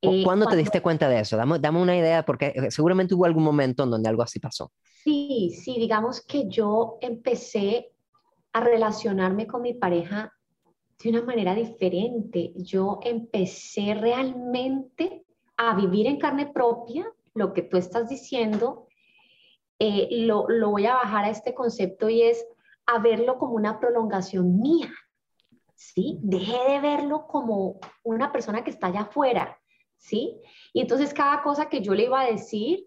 Eh, 0.04 0.22
¿Cuándo 0.24 0.46
te 0.46 0.56
diste 0.56 0.82
cuenta 0.82 1.08
de 1.08 1.20
eso? 1.20 1.36
Dame, 1.36 1.58
dame, 1.58 1.80
una 1.80 1.96
idea, 1.96 2.24
porque 2.24 2.52
eh, 2.54 2.70
seguramente 2.70 3.14
hubo 3.14 3.24
algún 3.24 3.44
momento 3.44 3.84
en 3.84 3.90
donde 3.90 4.08
algo 4.08 4.22
así 4.22 4.38
pasó. 4.38 4.72
Sí, 5.02 5.50
sí, 5.62 5.78
digamos 5.78 6.20
que 6.20 6.48
yo 6.48 6.98
empecé 7.00 7.92
a 8.52 8.60
relacionarme 8.60 9.46
con 9.46 9.62
mi 9.62 9.74
pareja 9.74 10.32
de 11.02 11.10
una 11.10 11.22
manera 11.22 11.54
diferente. 11.54 12.52
Yo 12.56 13.00
empecé 13.02 13.94
realmente 13.94 15.24
a 15.56 15.74
vivir 15.74 16.06
en 16.06 16.18
carne 16.18 16.46
propia 16.46 17.06
lo 17.34 17.52
que 17.52 17.62
tú 17.62 17.76
estás 17.76 18.08
diciendo, 18.08 18.86
eh, 19.78 20.08
lo, 20.10 20.46
lo 20.48 20.70
voy 20.70 20.86
a 20.86 20.94
bajar 20.94 21.24
a 21.24 21.30
este 21.30 21.52
concepto 21.52 22.08
y 22.08 22.22
es 22.22 22.46
a 22.86 22.98
verlo 23.00 23.38
como 23.38 23.54
una 23.54 23.80
prolongación 23.80 24.60
mía. 24.60 24.92
¿Sí? 25.74 26.18
Dejé 26.22 26.56
de 26.72 26.80
verlo 26.80 27.26
como 27.26 27.80
una 28.04 28.32
persona 28.32 28.62
que 28.62 28.70
está 28.70 28.86
allá 28.86 29.02
afuera, 29.02 29.58
¿sí? 29.98 30.40
Y 30.72 30.80
entonces 30.80 31.14
cada 31.14 31.42
cosa 31.42 31.68
que 31.68 31.80
yo 31.80 31.94
le 31.94 32.04
iba 32.04 32.20
a 32.20 32.30
decir, 32.30 32.86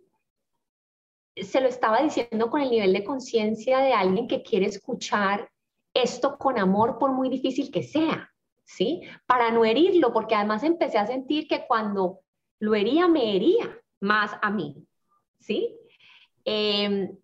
se 1.36 1.62
lo 1.62 1.68
estaba 1.68 2.02
diciendo 2.02 2.50
con 2.50 2.62
el 2.62 2.72
nivel 2.72 2.94
de 2.94 3.04
conciencia 3.04 3.80
de 3.80 3.94
alguien 3.94 4.28
que 4.28 4.44
quiere 4.44 4.66
escuchar 4.66 5.50
esto 5.94 6.38
con 6.38 6.58
amor 6.58 6.98
por 6.98 7.12
muy 7.12 7.30
difícil 7.30 7.72
que 7.72 7.84
sea, 7.84 8.32
¿sí? 8.64 9.02
Para 9.26 9.52
no 9.52 9.66
herirlo, 9.66 10.14
porque 10.14 10.36
además 10.36 10.64
empecé 10.64 10.98
a 10.98 11.08
sentir 11.08 11.48
que 11.48 11.66
cuando 11.68 12.20
lo 12.60 12.76
hería, 12.76 13.08
me 13.08 13.36
hería 13.36 13.80
más 14.00 14.32
a 14.42 14.52
mí, 14.52 14.76
¿sí? 15.40 15.76
Em, 16.46 17.18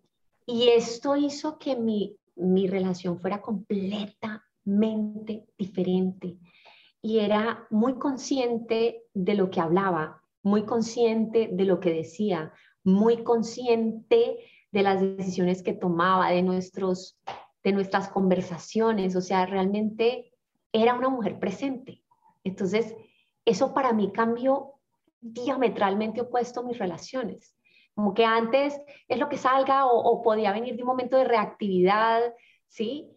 y 0.46 0.68
esto 0.68 1.16
hizo 1.16 1.58
que 1.58 1.76
mi, 1.76 2.16
mi 2.36 2.66
relación 2.66 3.18
fuera 3.18 3.40
completamente 3.40 5.46
diferente 5.56 6.36
y 7.04 7.18
era 7.18 7.66
muy 7.68 7.98
consciente 7.98 9.04
de 9.12 9.34
lo 9.34 9.50
que 9.50 9.60
hablaba, 9.60 10.22
muy 10.42 10.64
consciente 10.64 11.50
de 11.52 11.64
lo 11.66 11.78
que 11.78 11.92
decía, 11.92 12.54
muy 12.82 13.22
consciente 13.22 14.38
de 14.72 14.82
las 14.82 15.02
decisiones 15.02 15.62
que 15.62 15.74
tomaba, 15.74 16.30
de, 16.30 16.40
nuestros, 16.40 17.20
de 17.62 17.72
nuestras 17.72 18.08
conversaciones, 18.08 19.16
o 19.16 19.20
sea, 19.20 19.44
realmente 19.44 20.32
era 20.72 20.94
una 20.94 21.10
mujer 21.10 21.38
presente. 21.38 22.02
Entonces, 22.42 22.96
eso 23.44 23.74
para 23.74 23.92
mí 23.92 24.10
cambió 24.10 24.72
diametralmente 25.20 26.22
opuesto 26.22 26.62
mis 26.62 26.78
relaciones. 26.78 27.54
Como 27.94 28.14
que 28.14 28.24
antes 28.24 28.80
es 29.08 29.18
lo 29.18 29.28
que 29.28 29.36
salga 29.36 29.84
o, 29.84 30.22
podía 30.22 30.52
venir 30.52 30.74
de 30.74 30.82
un 30.82 30.88
momento 30.88 31.18
de 31.18 31.24
reactividad, 31.24 32.32
¿sí? 32.66 33.10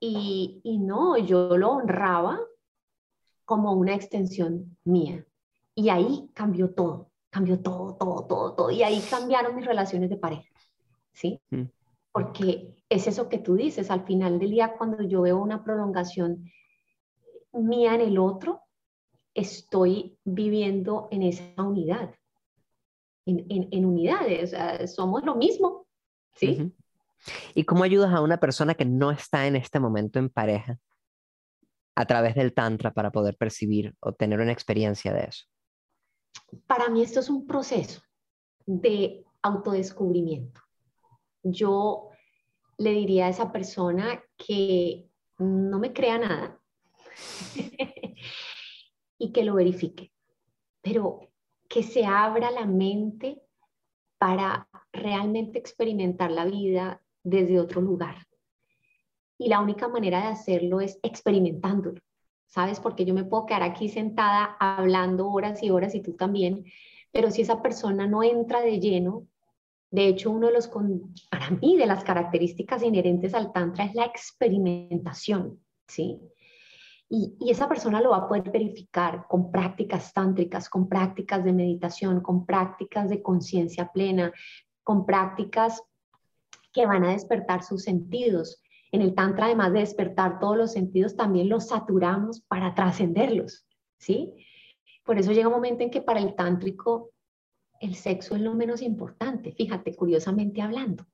Y, 0.00 0.62
y 0.64 0.78
no, 0.78 1.18
yo 1.18 1.58
lo 1.58 1.72
honraba 1.72 2.40
como 3.48 3.72
una 3.72 3.94
extensión 3.94 4.76
mía. 4.84 5.24
Y 5.74 5.88
ahí 5.88 6.28
cambió 6.34 6.74
todo, 6.74 7.10
cambió 7.30 7.58
todo, 7.58 7.96
todo, 7.96 8.26
todo, 8.26 8.54
todo. 8.54 8.70
Y 8.70 8.82
ahí 8.82 9.02
cambiaron 9.08 9.56
mis 9.56 9.64
relaciones 9.64 10.10
de 10.10 10.18
pareja, 10.18 10.50
¿sí? 11.14 11.40
Mm. 11.48 11.62
Porque 12.12 12.76
es 12.90 13.06
eso 13.06 13.30
que 13.30 13.38
tú 13.38 13.54
dices, 13.56 13.90
al 13.90 14.04
final 14.04 14.38
del 14.38 14.50
día, 14.50 14.74
cuando 14.76 15.02
yo 15.02 15.22
veo 15.22 15.38
una 15.38 15.64
prolongación 15.64 16.44
mía 17.54 17.94
en 17.94 18.02
el 18.02 18.18
otro, 18.18 18.60
estoy 19.32 20.18
viviendo 20.24 21.08
en 21.10 21.22
esa 21.22 21.62
unidad, 21.62 22.14
en, 23.24 23.46
en, 23.48 23.84
unidades, 23.86 24.54
somos 24.94 25.24
lo 25.24 25.36
mismo, 25.36 25.86
¿sí? 26.34 26.70
¿Y 27.54 27.64
cómo 27.64 27.84
ayudas 27.84 28.12
a 28.12 28.20
una 28.20 28.40
persona 28.40 28.74
que 28.74 28.84
no 28.84 29.10
está 29.10 29.46
en 29.46 29.56
este 29.56 29.80
momento 29.80 30.18
en 30.18 30.28
pareja 30.28 30.78
a 31.98 32.06
través 32.06 32.36
del 32.36 32.54
Tantra 32.54 32.94
para 32.94 33.10
poder 33.10 33.36
percibir 33.36 33.92
o 33.98 34.12
tener 34.12 34.38
una 34.38 34.52
experiencia 34.52 35.12
de 35.12 35.24
eso? 35.24 35.46
Para 36.68 36.88
mí 36.90 37.02
esto 37.02 37.18
es 37.18 37.28
un 37.28 37.44
proceso 37.44 38.00
de 38.64 39.24
autodescubrimiento. 39.42 40.60
Yo 41.42 42.10
le 42.76 42.92
diría 42.92 43.26
a 43.26 43.30
esa 43.30 43.50
persona 43.50 44.22
que 44.36 45.08
no 45.38 45.80
me 45.80 45.92
crea 45.92 46.18
nada, 46.18 46.60
y 49.18 49.32
que 49.32 49.42
lo 49.42 49.56
verifique, 49.56 50.12
pero 50.80 51.32
que 51.68 51.82
se 51.82 52.04
abra 52.04 52.52
la 52.52 52.64
mente 52.64 53.42
para 54.18 54.68
realmente 54.92 55.58
experimentar 55.58 56.30
la 56.30 56.44
vida 56.44 57.02
desde 57.24 57.58
otro 57.58 57.80
lugar. 57.80 58.27
Y 59.38 59.48
la 59.48 59.60
única 59.60 59.88
manera 59.88 60.20
de 60.20 60.26
hacerlo 60.26 60.80
es 60.80 60.98
experimentándolo, 61.02 62.00
¿sabes? 62.46 62.80
Porque 62.80 63.04
yo 63.04 63.14
me 63.14 63.24
puedo 63.24 63.46
quedar 63.46 63.62
aquí 63.62 63.88
sentada 63.88 64.56
hablando 64.58 65.30
horas 65.30 65.62
y 65.62 65.70
horas 65.70 65.94
y 65.94 66.02
tú 66.02 66.14
también, 66.14 66.64
pero 67.12 67.30
si 67.30 67.42
esa 67.42 67.62
persona 67.62 68.06
no 68.06 68.22
entra 68.22 68.60
de 68.60 68.80
lleno, 68.80 69.26
de 69.90 70.06
hecho, 70.06 70.30
uno 70.30 70.48
de 70.48 70.52
los, 70.52 70.68
para 71.30 71.50
mí, 71.50 71.76
de 71.76 71.86
las 71.86 72.04
características 72.04 72.82
inherentes 72.82 73.32
al 73.32 73.52
Tantra 73.52 73.84
es 73.84 73.94
la 73.94 74.04
experimentación, 74.04 75.60
¿sí? 75.86 76.20
Y, 77.08 77.34
esa 77.50 77.68
persona 77.68 78.02
lo 78.02 78.10
va 78.10 78.18
a 78.18 78.28
poder 78.28 78.50
verificar 78.50 79.26
con 79.26 79.50
prácticas 79.50 80.12
tántricas, 80.12 80.68
con 80.68 80.88
prácticas 80.88 81.42
de 81.42 81.54
meditación, 81.54 82.20
con 82.20 82.44
prácticas 82.44 83.08
de 83.08 83.22
conciencia 83.22 83.90
plena, 83.90 84.30
con 84.84 85.06
prácticas 85.06 85.82
que 86.70 86.84
van 86.84 87.04
a 87.04 87.12
despertar 87.12 87.62
sus 87.62 87.82
sentidos. 87.84 88.60
En 88.90 89.02
el 89.02 89.14
Tantra, 89.14 89.46
además 89.46 89.72
de 89.72 89.80
despertar 89.80 90.38
todos 90.38 90.56
los 90.56 90.72
sentidos, 90.72 91.16
también 91.16 91.48
los 91.48 91.68
saturamos 91.68 92.40
para 92.40 92.74
trascenderlos, 92.74 93.66
¿sí? 93.98 94.34
Por 95.04 95.18
eso 95.18 95.32
llega 95.32 95.48
un 95.48 95.54
momento 95.54 95.82
en 95.82 95.90
que 95.90 96.02
para 96.02 96.20
el 96.20 96.34
tántrico 96.34 97.12
el 97.80 97.94
sexo 97.94 98.34
es 98.34 98.42
lo 98.42 98.54
menos 98.54 98.82
importante, 98.82 99.52
fíjate, 99.52 99.94
curiosamente 99.94 100.62
hablando. 100.62 101.06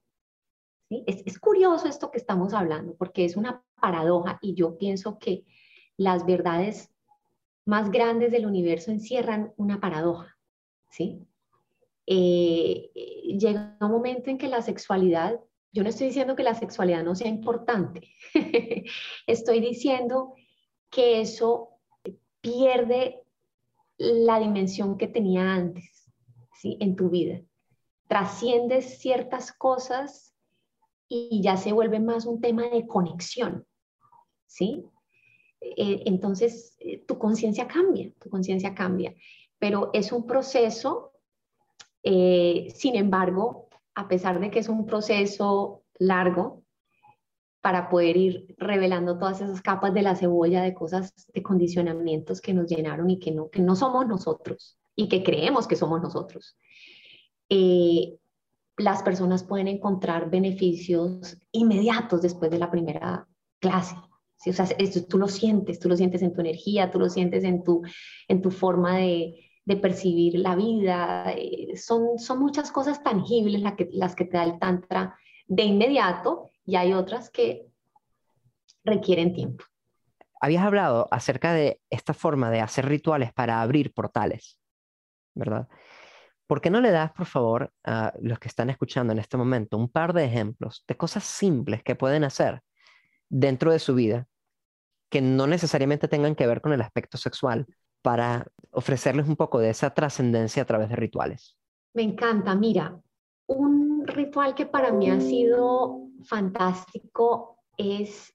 Es, 0.91 1.39
curioso 1.39 1.89
esto 1.89 2.11
que 2.11 2.18
estamos 2.18 2.55
hablando, 2.55 2.95
porque 2.95 3.25
es 3.25 3.37
una 3.37 3.62
paradoja 3.81 4.39
y 4.41 4.55
yo 4.55 4.77
pienso 4.77 5.18
que 5.18 5.45
las 5.97 6.27
verdades 6.27 6.91
más 7.64 7.91
grandes 7.91 8.31
del 8.31 8.47
universo 8.47 8.91
encierran 8.91 9.53
una 9.57 9.81
paradoja, 9.81 10.37
¿sí? 10.91 11.20
Eh, 12.07 12.91
llega 13.39 13.77
un 13.81 13.91
momento 13.91 14.31
en 14.31 14.39
que 14.39 14.49
la 14.49 14.61
sexualidad, 14.61 15.41
yo 15.75 15.83
no 15.83 15.89
estoy 15.89 16.07
diciendo 16.07 16.37
que 16.37 16.45
la 16.45 16.55
sexualidad 16.55 17.03
no 17.03 17.16
sea 17.16 17.27
importante, 17.27 18.09
estoy 19.27 19.61
diciendo 19.61 20.35
que 20.89 21.20
eso 21.20 21.81
pierde 22.41 23.20
la 23.99 24.39
dimensión 24.39 24.97
que 24.97 25.09
tenía 25.09 25.53
antes, 25.53 26.09
¿sí? 26.61 26.77
En 26.79 26.95
tu 26.95 27.11
vida. 27.11 27.41
Trasciendes 28.07 28.99
ciertas 29.01 29.53
cosas 29.53 30.37
y 31.09 31.43
ya 31.43 31.57
se 31.57 31.72
vuelve 31.72 31.99
más 31.99 32.25
un 32.25 32.41
tema 32.41 32.68
de 32.68 32.87
conexión, 32.87 33.66
¿sí? 34.47 34.85
Eh, 35.61 36.05
entonces, 36.07 36.77
eh, 36.79 36.99
tu 37.05 37.18
conciencia 37.18 37.66
cambia, 37.66 38.12
tu 38.20 38.31
conciencia 38.31 38.77
cambia, 38.77 39.12
pero 39.59 39.91
es 39.93 40.12
un 40.12 40.25
proceso, 40.25 41.12
eh, 42.05 42.72
sin 42.72 42.95
embargo, 42.95 43.63
a 43.95 44.09
pesar 44.09 44.40
de 44.40 44.51
que 44.51 44.59
es 44.59 44.68
un 44.68 44.86
proceso 44.86 45.82
largo, 45.99 46.64
para 47.64 47.88
poder 47.88 48.18
ir 48.18 48.55
revelando 48.59 49.16
todas 49.16 49.40
esas 49.40 49.62
capas 49.62 49.95
de 49.95 50.03
la 50.03 50.14
cebolla 50.14 50.61
de 50.61 50.74
cosas, 50.74 51.14
de 51.32 51.42
condicionamientos 51.42 52.42
que 52.42 52.53
nos 52.53 52.68
llenaron 52.68 53.09
y 53.09 53.18
que 53.18 53.32
no, 53.32 53.49
que 53.49 53.62
no 53.62 53.74
somos 53.74 54.07
nosotros 54.07 54.78
y 54.95 55.09
que 55.09 55.22
creemos 55.22 55.66
que 55.66 55.74
somos 55.74 56.03
nosotros. 56.03 56.59
las 58.76 59.03
personas 59.03 59.45
pueden 59.45 59.68
encontrar 59.68 60.28
beneficios 60.28 61.38
inmediatos 61.53 62.20
después 62.20 62.51
de 62.51 62.59
la 62.59 62.70
primera 62.70 63.26
clase. 63.61 63.97
O 64.47 64.53
sea, 64.53 64.66
esto, 64.76 65.07
tú 65.07 65.16
lo 65.16 65.28
sientes, 65.28 65.78
tú 65.78 65.88
lo 65.88 65.97
sientes 65.97 66.20
en 66.20 66.34
tu 66.34 66.42
energía, 66.42 66.90
tú 66.90 66.99
lo 66.99 67.09
sientes 67.09 67.45
en 67.45 67.64
tu, 67.64 67.80
en 68.28 68.42
tu 68.42 68.51
forma 68.51 68.99
de, 68.99 69.36
de 69.64 69.76
percibir 69.76 70.38
la 70.38 70.54
vida. 70.56 71.32
Eh, 71.32 71.76
son, 71.76 72.18
son 72.18 72.40
muchas 72.40 72.70
cosas 72.70 73.02
tangibles 73.02 73.60
las 73.60 73.74
que, 73.74 73.88
las 73.92 74.14
que 74.14 74.24
te 74.24 74.36
da 74.36 74.44
el 74.44 74.58
Tantra 74.58 75.18
de 75.46 75.62
inmediato 75.62 76.50
y 76.64 76.76
hay 76.76 76.92
otras 76.92 77.30
que 77.30 77.66
requieren 78.84 79.32
tiempo. 79.32 79.64
Habías 80.40 80.64
hablado 80.64 81.08
acerca 81.10 81.52
de 81.54 81.80
esta 81.90 82.12
forma 82.12 82.50
de 82.50 82.60
hacer 82.60 82.86
rituales 82.86 83.32
para 83.32 83.62
abrir 83.62 83.92
portales, 83.94 84.58
¿verdad? 85.34 85.68
¿Por 86.46 86.60
qué 86.60 86.68
no 86.68 86.82
le 86.82 86.90
das, 86.90 87.12
por 87.12 87.24
favor, 87.24 87.72
a 87.84 88.12
los 88.20 88.38
que 88.38 88.48
están 88.48 88.68
escuchando 88.68 89.14
en 89.14 89.18
este 89.18 89.38
momento 89.38 89.78
un 89.78 89.88
par 89.88 90.12
de 90.12 90.26
ejemplos 90.26 90.84
de 90.86 90.96
cosas 90.96 91.24
simples 91.24 91.82
que 91.82 91.94
pueden 91.94 92.24
hacer 92.24 92.60
dentro 93.30 93.72
de 93.72 93.78
su 93.78 93.94
vida 93.94 94.26
que 95.08 95.22
no 95.22 95.46
necesariamente 95.46 96.08
tengan 96.08 96.34
que 96.34 96.46
ver 96.46 96.60
con 96.60 96.72
el 96.72 96.82
aspecto 96.82 97.16
sexual, 97.16 97.66
para 98.05 98.46
ofrecerles 98.70 99.26
un 99.26 99.34
poco 99.34 99.59
de 99.59 99.70
esa 99.70 99.94
trascendencia 99.94 100.62
a 100.62 100.66
través 100.66 100.90
de 100.90 100.96
rituales. 100.96 101.57
Me 101.94 102.02
encanta, 102.02 102.55
mira, 102.55 103.00
un 103.46 104.07
ritual 104.07 104.55
que 104.55 104.66
para 104.66 104.92
mí 104.92 105.09
ha 105.09 105.20
sido 105.20 106.02
fantástico 106.24 107.62
es 107.78 108.34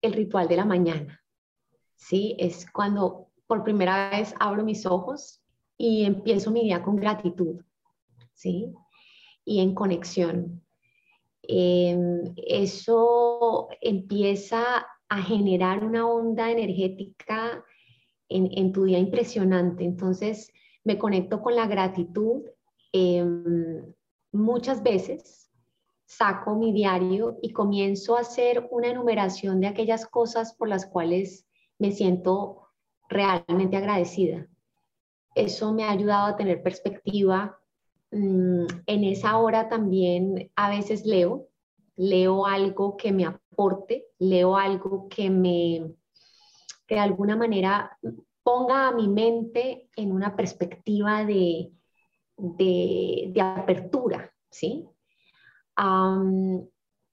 el 0.00 0.12
ritual 0.12 0.46
de 0.46 0.56
la 0.56 0.64
mañana. 0.64 1.20
Sí, 1.96 2.36
es 2.38 2.70
cuando 2.70 3.30
por 3.48 3.64
primera 3.64 4.10
vez 4.10 4.32
abro 4.38 4.62
mis 4.62 4.86
ojos 4.86 5.42
y 5.76 6.04
empiezo 6.04 6.52
mi 6.52 6.62
día 6.62 6.80
con 6.80 6.94
gratitud, 6.94 7.64
¿sí? 8.32 8.72
Y 9.44 9.60
en 9.60 9.74
conexión. 9.74 10.62
Em, 11.42 12.32
eso 12.36 13.68
empieza 13.80 14.86
a 15.08 15.22
generar 15.22 15.82
una 15.82 16.06
onda 16.06 16.48
energética 16.52 17.64
en, 18.28 18.72
tu 18.72 18.84
día 18.84 18.98
impresionante. 18.98 19.84
Entonces, 19.84 20.52
me 20.84 20.98
conecto 20.98 21.40
con 21.40 21.56
la 21.56 21.66
gratitud. 21.66 22.42
Em, 22.92 23.92
muchas 24.32 24.82
veces 24.82 25.50
saco 26.06 26.54
mi 26.54 26.72
diario 26.72 27.38
y 27.42 27.52
comienzo 27.52 28.16
a 28.16 28.20
hacer 28.20 28.68
una 28.70 28.88
enumeración 28.88 29.60
de 29.60 29.68
aquellas 29.68 30.06
cosas 30.06 30.54
por 30.54 30.68
las 30.68 30.86
cuales 30.86 31.46
me 31.78 31.92
siento 31.92 32.68
realmente 33.08 33.76
agradecida. 33.76 34.46
Eso 35.34 35.72
me 35.72 35.84
ha 35.84 35.90
ayudado 35.90 36.26
a 36.26 36.36
tener 36.36 36.62
perspectiva. 36.62 37.58
Mm, 38.10 38.66
en 38.86 39.04
esa 39.04 39.36
hora 39.38 39.68
también 39.68 40.50
a 40.54 40.70
veces 40.70 41.04
leo, 41.04 41.48
leo 41.96 42.46
algo 42.46 42.96
que 42.96 43.12
me 43.12 43.24
aporte, 43.24 44.06
leo 44.18 44.56
algo 44.56 45.08
que 45.08 45.30
me, 45.30 45.94
de 46.94 47.00
alguna 47.00 47.36
manera 47.36 47.98
ponga 48.42 48.88
a 48.88 48.92
mi 48.92 49.08
mente 49.08 49.88
en 49.96 50.12
una 50.12 50.36
perspectiva 50.36 51.24
de, 51.24 51.72
de, 52.36 53.40
apertura, 53.40 54.32
¿sí? 54.48 54.86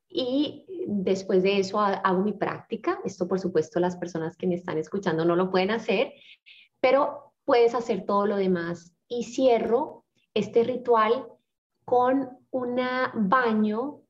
y 0.10 0.86
después 0.88 1.42
de 1.42 1.58
eso 1.58 1.80
hago 1.80 2.22
mi 2.22 2.34
práctica. 2.34 3.00
Esto, 3.04 3.28
por 3.28 3.40
supuesto, 3.40 3.80
las 3.80 3.98
personas 3.98 4.38
que 4.38 4.46
me 4.46 4.56
están 4.56 4.78
escuchando 4.78 5.26
no 5.26 5.36
lo 5.36 5.50
pueden 5.50 5.72
hacer, 5.72 6.14
pero 6.80 7.34
puedes 7.44 7.74
hacer 7.74 8.06
todo 8.06 8.28
lo 8.28 8.36
demás. 8.36 8.94
Y 9.08 9.24
cierro 9.24 10.06
este 10.34 10.64
ritual 10.64 11.28
con 11.86 12.30
un 12.52 12.82
baño 13.16 14.01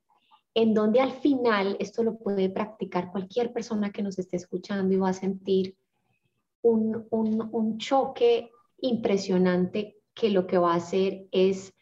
en 0.54 0.74
donde 0.74 1.00
al 1.00 1.12
final 1.12 1.78
esto 1.80 2.04
lo 2.04 2.18
puede 2.18 2.50
practicar 2.50 3.12
cualquier 3.12 3.54
persona 3.54 3.92
que 3.92 4.04
nos 4.04 4.20
esté 4.20 4.36
escuchando 4.38 4.94
y 4.94 4.98
va 4.98 5.10
a 5.10 5.14
sentir 5.14 5.78
un, 6.62 7.08
un, 7.10 7.78
choque 7.78 8.52
impresionante 8.80 9.98
que 10.14 10.30
lo 10.30 10.46
que 10.46 10.58
va 10.58 10.74
a 10.74 10.78
hacer 10.78 11.26
es 11.32 11.74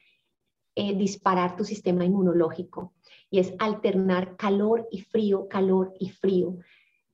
eh, 0.75 0.95
disparar 0.95 1.57
tu 1.57 1.65
sistema 1.65 2.05
inmunológico 2.05 2.93
y 3.29 3.39
es 3.39 3.53
alternar 3.59 4.37
calor 4.37 4.87
y 4.91 5.01
frío, 5.01 5.47
calor 5.49 5.93
y 5.99 6.09
frío. 6.09 6.57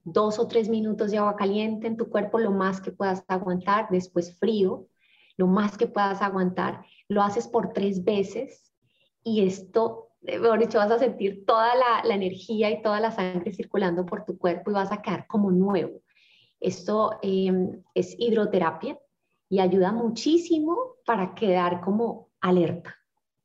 Dos 0.04 0.38
o 0.38 0.48
tres 0.48 0.70
minutos 0.70 1.10
de 1.10 1.18
agua 1.18 1.36
caliente 1.36 1.88
en 1.88 1.98
tu 1.98 2.10
cuerpo, 2.10 2.38
lo 2.38 2.52
más 2.52 2.80
que 2.80 2.92
puedas 2.92 3.24
aguantar, 3.28 3.88
después 3.90 4.38
frío, 4.38 4.88
lo 5.38 5.48
más 5.48 5.78
que 5.78 5.88
puedas 5.88 6.22
aguantar. 6.22 6.86
Lo 7.08 7.24
haces 7.24 7.48
por 7.48 7.74
tres 7.74 8.04
veces 8.04 8.72
y 9.24 9.46
esto 9.46 10.05
mejor 10.26 10.60
dicho, 10.60 10.78
vas 10.78 10.92
a 10.92 11.00
sentir 11.00 11.46
toda 11.46 11.74
la, 11.76 12.14
energía 12.14 12.70
y 12.72 12.82
toda 12.82 13.00
la 13.00 13.12
sangre 13.12 13.54
circulando 13.54 14.06
por 14.06 14.26
tu 14.26 14.38
cuerpo 14.38 14.72
y 14.72 14.74
vas 14.74 14.92
a 14.92 15.02
quedar 15.02 15.28
como 15.28 15.52
nuevo. 15.52 16.02
Esto 16.60 17.20
em, 17.22 17.84
es 17.94 18.16
hidroterapia 18.18 19.00
y 19.50 19.60
ayuda 19.60 19.92
muchísimo 19.92 20.96
para 21.06 21.36
quedar 21.36 21.82
como 21.82 22.30
alerta 22.42 22.96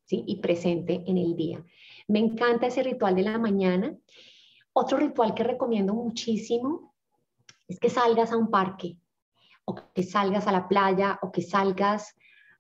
y 0.09 0.41
presente 0.41 1.05
en 1.07 1.19
el 1.19 1.37
día. 1.37 1.65
Me 2.09 2.19
encanta 2.19 2.67
ese 2.67 2.83
ritual 2.83 3.15
de 3.15 3.23
la 3.23 3.39
mañana. 3.39 3.97
Otro 4.73 4.99
ritual 4.99 5.35
que 5.35 5.45
recomiendo 5.45 5.95
muchísimo 5.95 6.95
es 7.69 7.79
que 7.79 7.91
salgas 7.91 8.33
a 8.33 8.37
un 8.37 8.51
parque 8.51 8.97
o 9.65 9.77
que 9.95 10.03
salgas 10.03 10.49
a 10.49 10.53
la 10.53 10.67
playa 10.67 11.21
o 11.23 11.31
que 11.31 11.43
salgas 11.43 12.17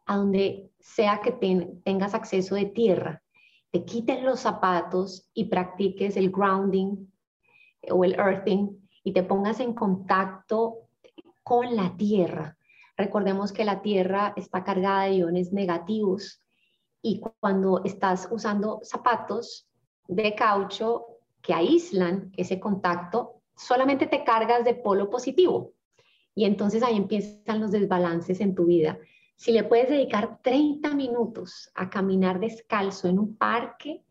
a 0.06 0.16
donde 0.16 0.70
sea 0.78 1.20
que 1.20 1.32
tengas 1.32 2.14
acceso 2.14 2.54
de 2.54 2.66
tierra 2.66 3.22
te 3.70 3.84
quites 3.84 4.22
los 4.22 4.40
zapatos 4.40 5.30
y 5.34 5.44
practiques 5.44 6.16
el 6.16 6.30
grounding 6.30 7.06
o 7.90 8.04
el 8.04 8.14
earthing 8.14 8.88
y 9.04 9.12
te 9.12 9.22
pongas 9.22 9.60
en 9.60 9.74
contacto 9.74 10.88
con 11.42 11.76
la 11.76 11.96
tierra. 11.96 12.56
Recordemos 12.96 13.52
que 13.52 13.64
la 13.64 13.80
tierra 13.80 14.34
está 14.36 14.64
cargada 14.64 15.04
de 15.04 15.14
iones 15.14 15.52
negativos 15.52 16.42
y 17.02 17.20
cuando 17.40 17.82
estás 17.84 18.28
usando 18.30 18.80
zapatos 18.82 19.66
de 20.06 20.34
caucho 20.34 21.06
que 21.40 21.54
aíslan 21.54 22.32
ese 22.36 22.60
contacto, 22.60 23.40
solamente 23.56 24.06
te 24.06 24.24
cargas 24.24 24.64
de 24.64 24.74
polo 24.74 25.08
positivo. 25.08 25.72
Y 26.34 26.44
entonces 26.44 26.82
ahí 26.82 26.96
empiezan 26.96 27.60
los 27.60 27.70
desbalances 27.70 28.40
en 28.40 28.54
tu 28.54 28.66
vida. 28.66 28.98
Si 29.40 29.52
le 29.52 29.64
puedes 29.64 29.88
dedicar 29.88 30.38
30 30.42 30.94
minutos 30.94 31.70
a 31.74 31.88
caminar 31.88 32.40
descalzo 32.40 33.08
en 33.08 33.18
un 33.18 33.36
parque, 33.36 34.04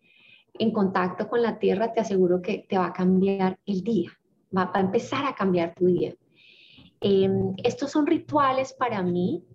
en 0.55 0.73
contacto 0.73 1.29
con 1.29 1.43
la 1.43 1.59
tierra, 1.59 1.93
te 1.93 1.99
aseguro 1.99 2.41
que 2.41 2.65
te 2.67 2.79
va 2.79 2.87
a 2.87 2.93
cambiar 2.93 3.59
el 3.67 3.83
día, 3.83 4.09
va, 4.57 4.71
a 4.73 4.79
empezar 4.79 5.27
a 5.27 5.35
cambiar 5.35 5.75
tu 5.75 5.85
día. 5.85 6.15
Em, 6.99 7.53
estos 7.63 7.91
son 7.91 8.07
rituales 8.07 8.73
para 8.73 9.03
mí 9.03 9.45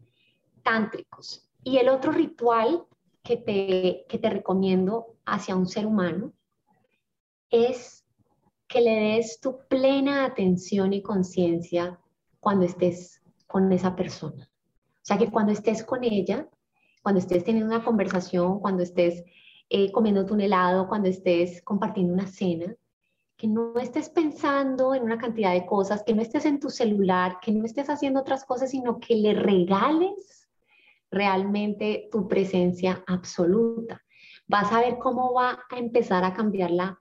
tántricos. 0.63 1.51
Y 1.65 1.79
el 1.79 1.89
otro 1.89 2.13
ritual 2.13 2.85
que 3.25 3.37
te, 3.37 4.07
que 4.09 4.19
te 4.19 4.31
recomiendo 4.31 5.17
hacia 5.27 5.57
un 5.57 5.67
ser 5.67 5.87
humano 5.87 6.33
es 7.51 8.07
que 8.69 8.81
le 8.81 8.95
des 8.95 9.41
tu 9.41 9.59
plena 9.67 10.25
atención 10.25 10.93
y 10.93 11.03
conciencia 11.03 11.99
cuando 12.39 12.65
estés 12.65 13.21
con 13.49 13.73
esa 13.73 13.97
persona. 13.97 14.49
Sea, 15.05 15.19
que 15.19 15.31
cuando 15.31 15.53
estés 15.53 15.85
con 15.85 16.03
ella, 16.03 16.49
cuando 17.03 17.19
estés 17.19 17.45
teniendo 17.45 17.75
una 17.75 17.85
conversación, 17.85 18.59
cuando 18.59 18.83
estés 18.83 19.23
eh, 19.69 19.93
comiendo 19.93 20.25
un 20.33 20.41
helado, 20.41 20.89
cuando 20.89 21.11
estés 21.11 21.61
compartiendo 21.61 22.15
una 22.15 22.27
cena, 22.27 22.75
que 23.37 23.47
no 23.47 23.79
estés 23.79 24.09
pensando 24.09 24.95
en 24.95 25.03
una 25.03 25.19
cantidad 25.19 25.53
de 25.53 25.67
cosas, 25.67 26.03
que 26.05 26.15
no 26.15 26.23
estés 26.23 26.47
en 26.47 26.59
tu 26.59 26.71
celular, 26.71 27.37
que 27.43 27.53
no 27.53 27.67
estés 27.67 27.91
haciendo 27.91 28.21
otras 28.21 28.47
cosas, 28.47 28.71
sino 28.71 28.99
que 28.99 29.17
le 29.17 29.35
regales 29.35 30.49
realmente 31.11 32.09
tu 32.11 32.27
presencia 32.27 33.05
absoluta. 33.07 34.01
Vas 34.47 34.73
a 34.73 34.81
ver 34.81 34.97
cómo 34.97 35.35
va 35.35 35.67
a 35.71 35.79
empezar 35.79 36.25
a 36.25 36.33
cambiar 36.33 36.71
la, 36.71 36.99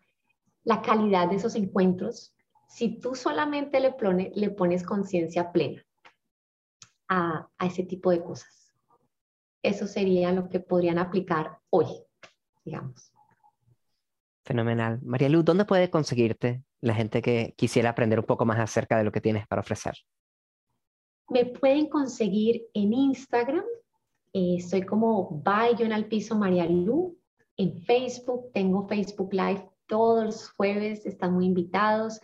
la 0.66 0.82
calidad 0.82 1.30
de 1.30 1.38
esos 1.38 1.56
encuentros 1.56 2.36
si 2.68 3.00
tú 3.00 3.16
solamente 3.16 3.80
le 3.80 4.50
pones 4.50 4.84
conciencia 4.84 5.54
plena 5.54 5.86
a, 7.14 7.50
a 7.58 7.66
ese 7.66 7.84
tipo 7.84 8.12
de 8.12 8.24
cosas. 8.24 8.74
Eso 9.62 9.88
sería 9.88 10.32
lo 10.32 10.50
que 10.50 10.60
podrían 10.60 10.98
aplicar 10.98 11.60
hoy, 11.70 11.88
digamos. 12.66 13.12
Fenomenal. 14.44 15.00
María 15.04 15.30
Luz, 15.30 15.46
¿dónde 15.46 15.64
puede 15.64 15.90
conseguirte 15.90 16.64
la 16.82 16.94
gente 16.94 17.22
que 17.22 17.54
quisiera 17.56 17.92
aprender 17.92 18.20
un 18.20 18.26
poco 18.26 18.46
más 18.46 18.60
acerca 18.60 18.98
de 18.98 19.06
lo 19.06 19.12
que 19.12 19.22
tienes 19.22 19.48
para 19.48 19.62
ofrecer? 19.62 19.94
Me 21.30 21.46
pueden 21.46 21.88
conseguir 21.88 22.64
en 22.74 22.92
Instagram. 22.92 23.64
Eh, 24.34 24.60
soy 24.60 24.82
como 24.82 25.30
by 25.30 25.76
al 25.92 26.08
piso 26.08 26.38
María 26.38 26.66
Lu. 26.66 27.18
En 27.56 27.82
Facebook, 27.84 28.52
tengo 28.54 28.88
Facebook 28.88 29.34
Live 29.34 29.70
todos 29.88 30.26
los 30.26 30.50
jueves, 30.50 31.06
están 31.06 31.34
muy 31.34 31.46
invitados. 31.46 32.20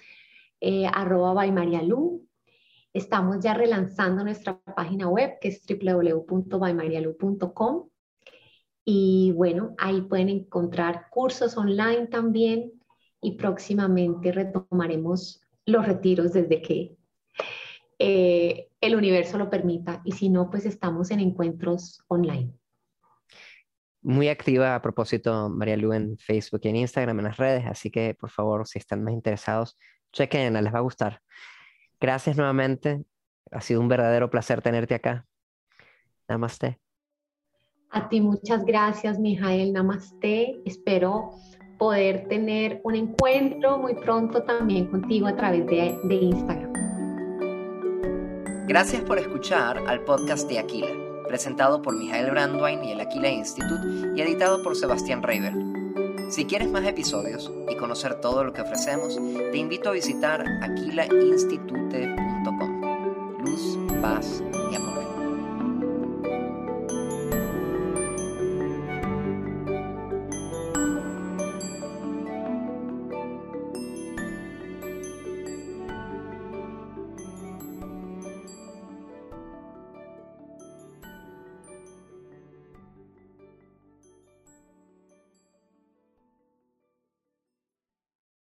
Eh, 0.59 0.87
arroba 0.87 1.33
by 1.33 1.51
María. 1.53 1.81
Estamos 2.99 3.39
ya 3.39 3.53
relanzando 3.53 4.25
nuestra 4.25 4.59
página 4.75 5.07
web 5.07 5.37
que 5.39 5.47
es 5.47 5.63
www.bymarialu.com 5.65 7.87
y 8.83 9.31
bueno, 9.37 9.73
ahí 9.77 10.01
pueden 10.01 10.27
encontrar 10.27 11.05
cursos 11.09 11.55
online 11.55 12.07
también 12.07 12.73
y 13.21 13.37
próximamente 13.37 14.33
retomaremos 14.33 15.41
los 15.65 15.87
retiros 15.87 16.33
desde 16.33 16.61
que 16.61 16.97
eh, 17.99 18.67
el 18.81 18.95
universo 18.97 19.37
lo 19.37 19.49
permita 19.49 20.01
y 20.03 20.11
si 20.11 20.27
no, 20.27 20.49
pues 20.49 20.65
estamos 20.65 21.09
en 21.11 21.21
encuentros 21.21 22.03
online. 22.09 22.51
Muy 24.01 24.27
activa 24.27 24.75
a 24.75 24.81
propósito, 24.81 25.47
María 25.47 25.77
Lu, 25.77 25.93
en 25.93 26.17
Facebook 26.17 26.59
y 26.63 26.67
en 26.67 26.75
Instagram, 26.75 27.19
en 27.19 27.25
las 27.25 27.37
redes, 27.37 27.65
así 27.65 27.91
que 27.91 28.13
por 28.13 28.29
favor, 28.29 28.67
si 28.67 28.77
están 28.77 29.05
más 29.05 29.13
interesados, 29.13 29.77
chequen, 30.11 30.53
les 30.53 30.73
va 30.73 30.79
a 30.79 30.81
gustar. 30.81 31.21
Gracias 31.99 32.37
nuevamente, 32.37 33.03
ha 33.51 33.61
sido 33.61 33.81
un 33.81 33.87
verdadero 33.87 34.29
placer 34.29 34.61
tenerte 34.61 34.95
acá. 34.95 35.25
Namaste. 36.27 36.79
A 37.91 38.07
ti 38.07 38.21
muchas 38.21 38.63
gracias, 38.65 39.19
Mijael. 39.19 39.73
Namaste. 39.73 40.61
Espero 40.65 41.31
poder 41.79 42.27
tener 42.27 42.81
un 42.83 42.95
encuentro 42.95 43.79
muy 43.79 43.95
pronto 43.95 44.43
también 44.43 44.87
contigo 44.87 45.27
a 45.27 45.35
través 45.35 45.65
de, 45.65 45.97
de 46.03 46.15
Instagram. 46.15 46.73
Gracias 48.67 49.01
por 49.01 49.17
escuchar 49.17 49.79
al 49.87 50.03
podcast 50.03 50.47
de 50.47 50.59
Aquila, 50.59 50.91
presentado 51.27 51.81
por 51.81 51.97
Mijael 51.97 52.29
Brandwein 52.29 52.83
y 52.83 52.91
el 52.91 52.99
Aquila 52.99 53.29
Institute 53.29 54.11
y 54.15 54.21
editado 54.21 54.61
por 54.61 54.75
Sebastián 54.75 55.23
Reiber. 55.23 55.78
Si 56.29 56.45
quieres 56.45 56.69
más 56.69 56.85
episodios 56.85 57.51
y 57.67 57.75
conocer 57.75 58.21
todo 58.21 58.43
lo 58.43 58.53
que 58.53 58.61
ofrecemos, 58.61 59.19
te 59.51 59.57
invito 59.57 59.89
a 59.89 59.93
visitar 59.93 60.45
aquilainstitute.com. 60.61 63.39
Luz, 63.43 63.79
paz 63.99 64.43
y 64.71 64.75
amor. 64.75 64.88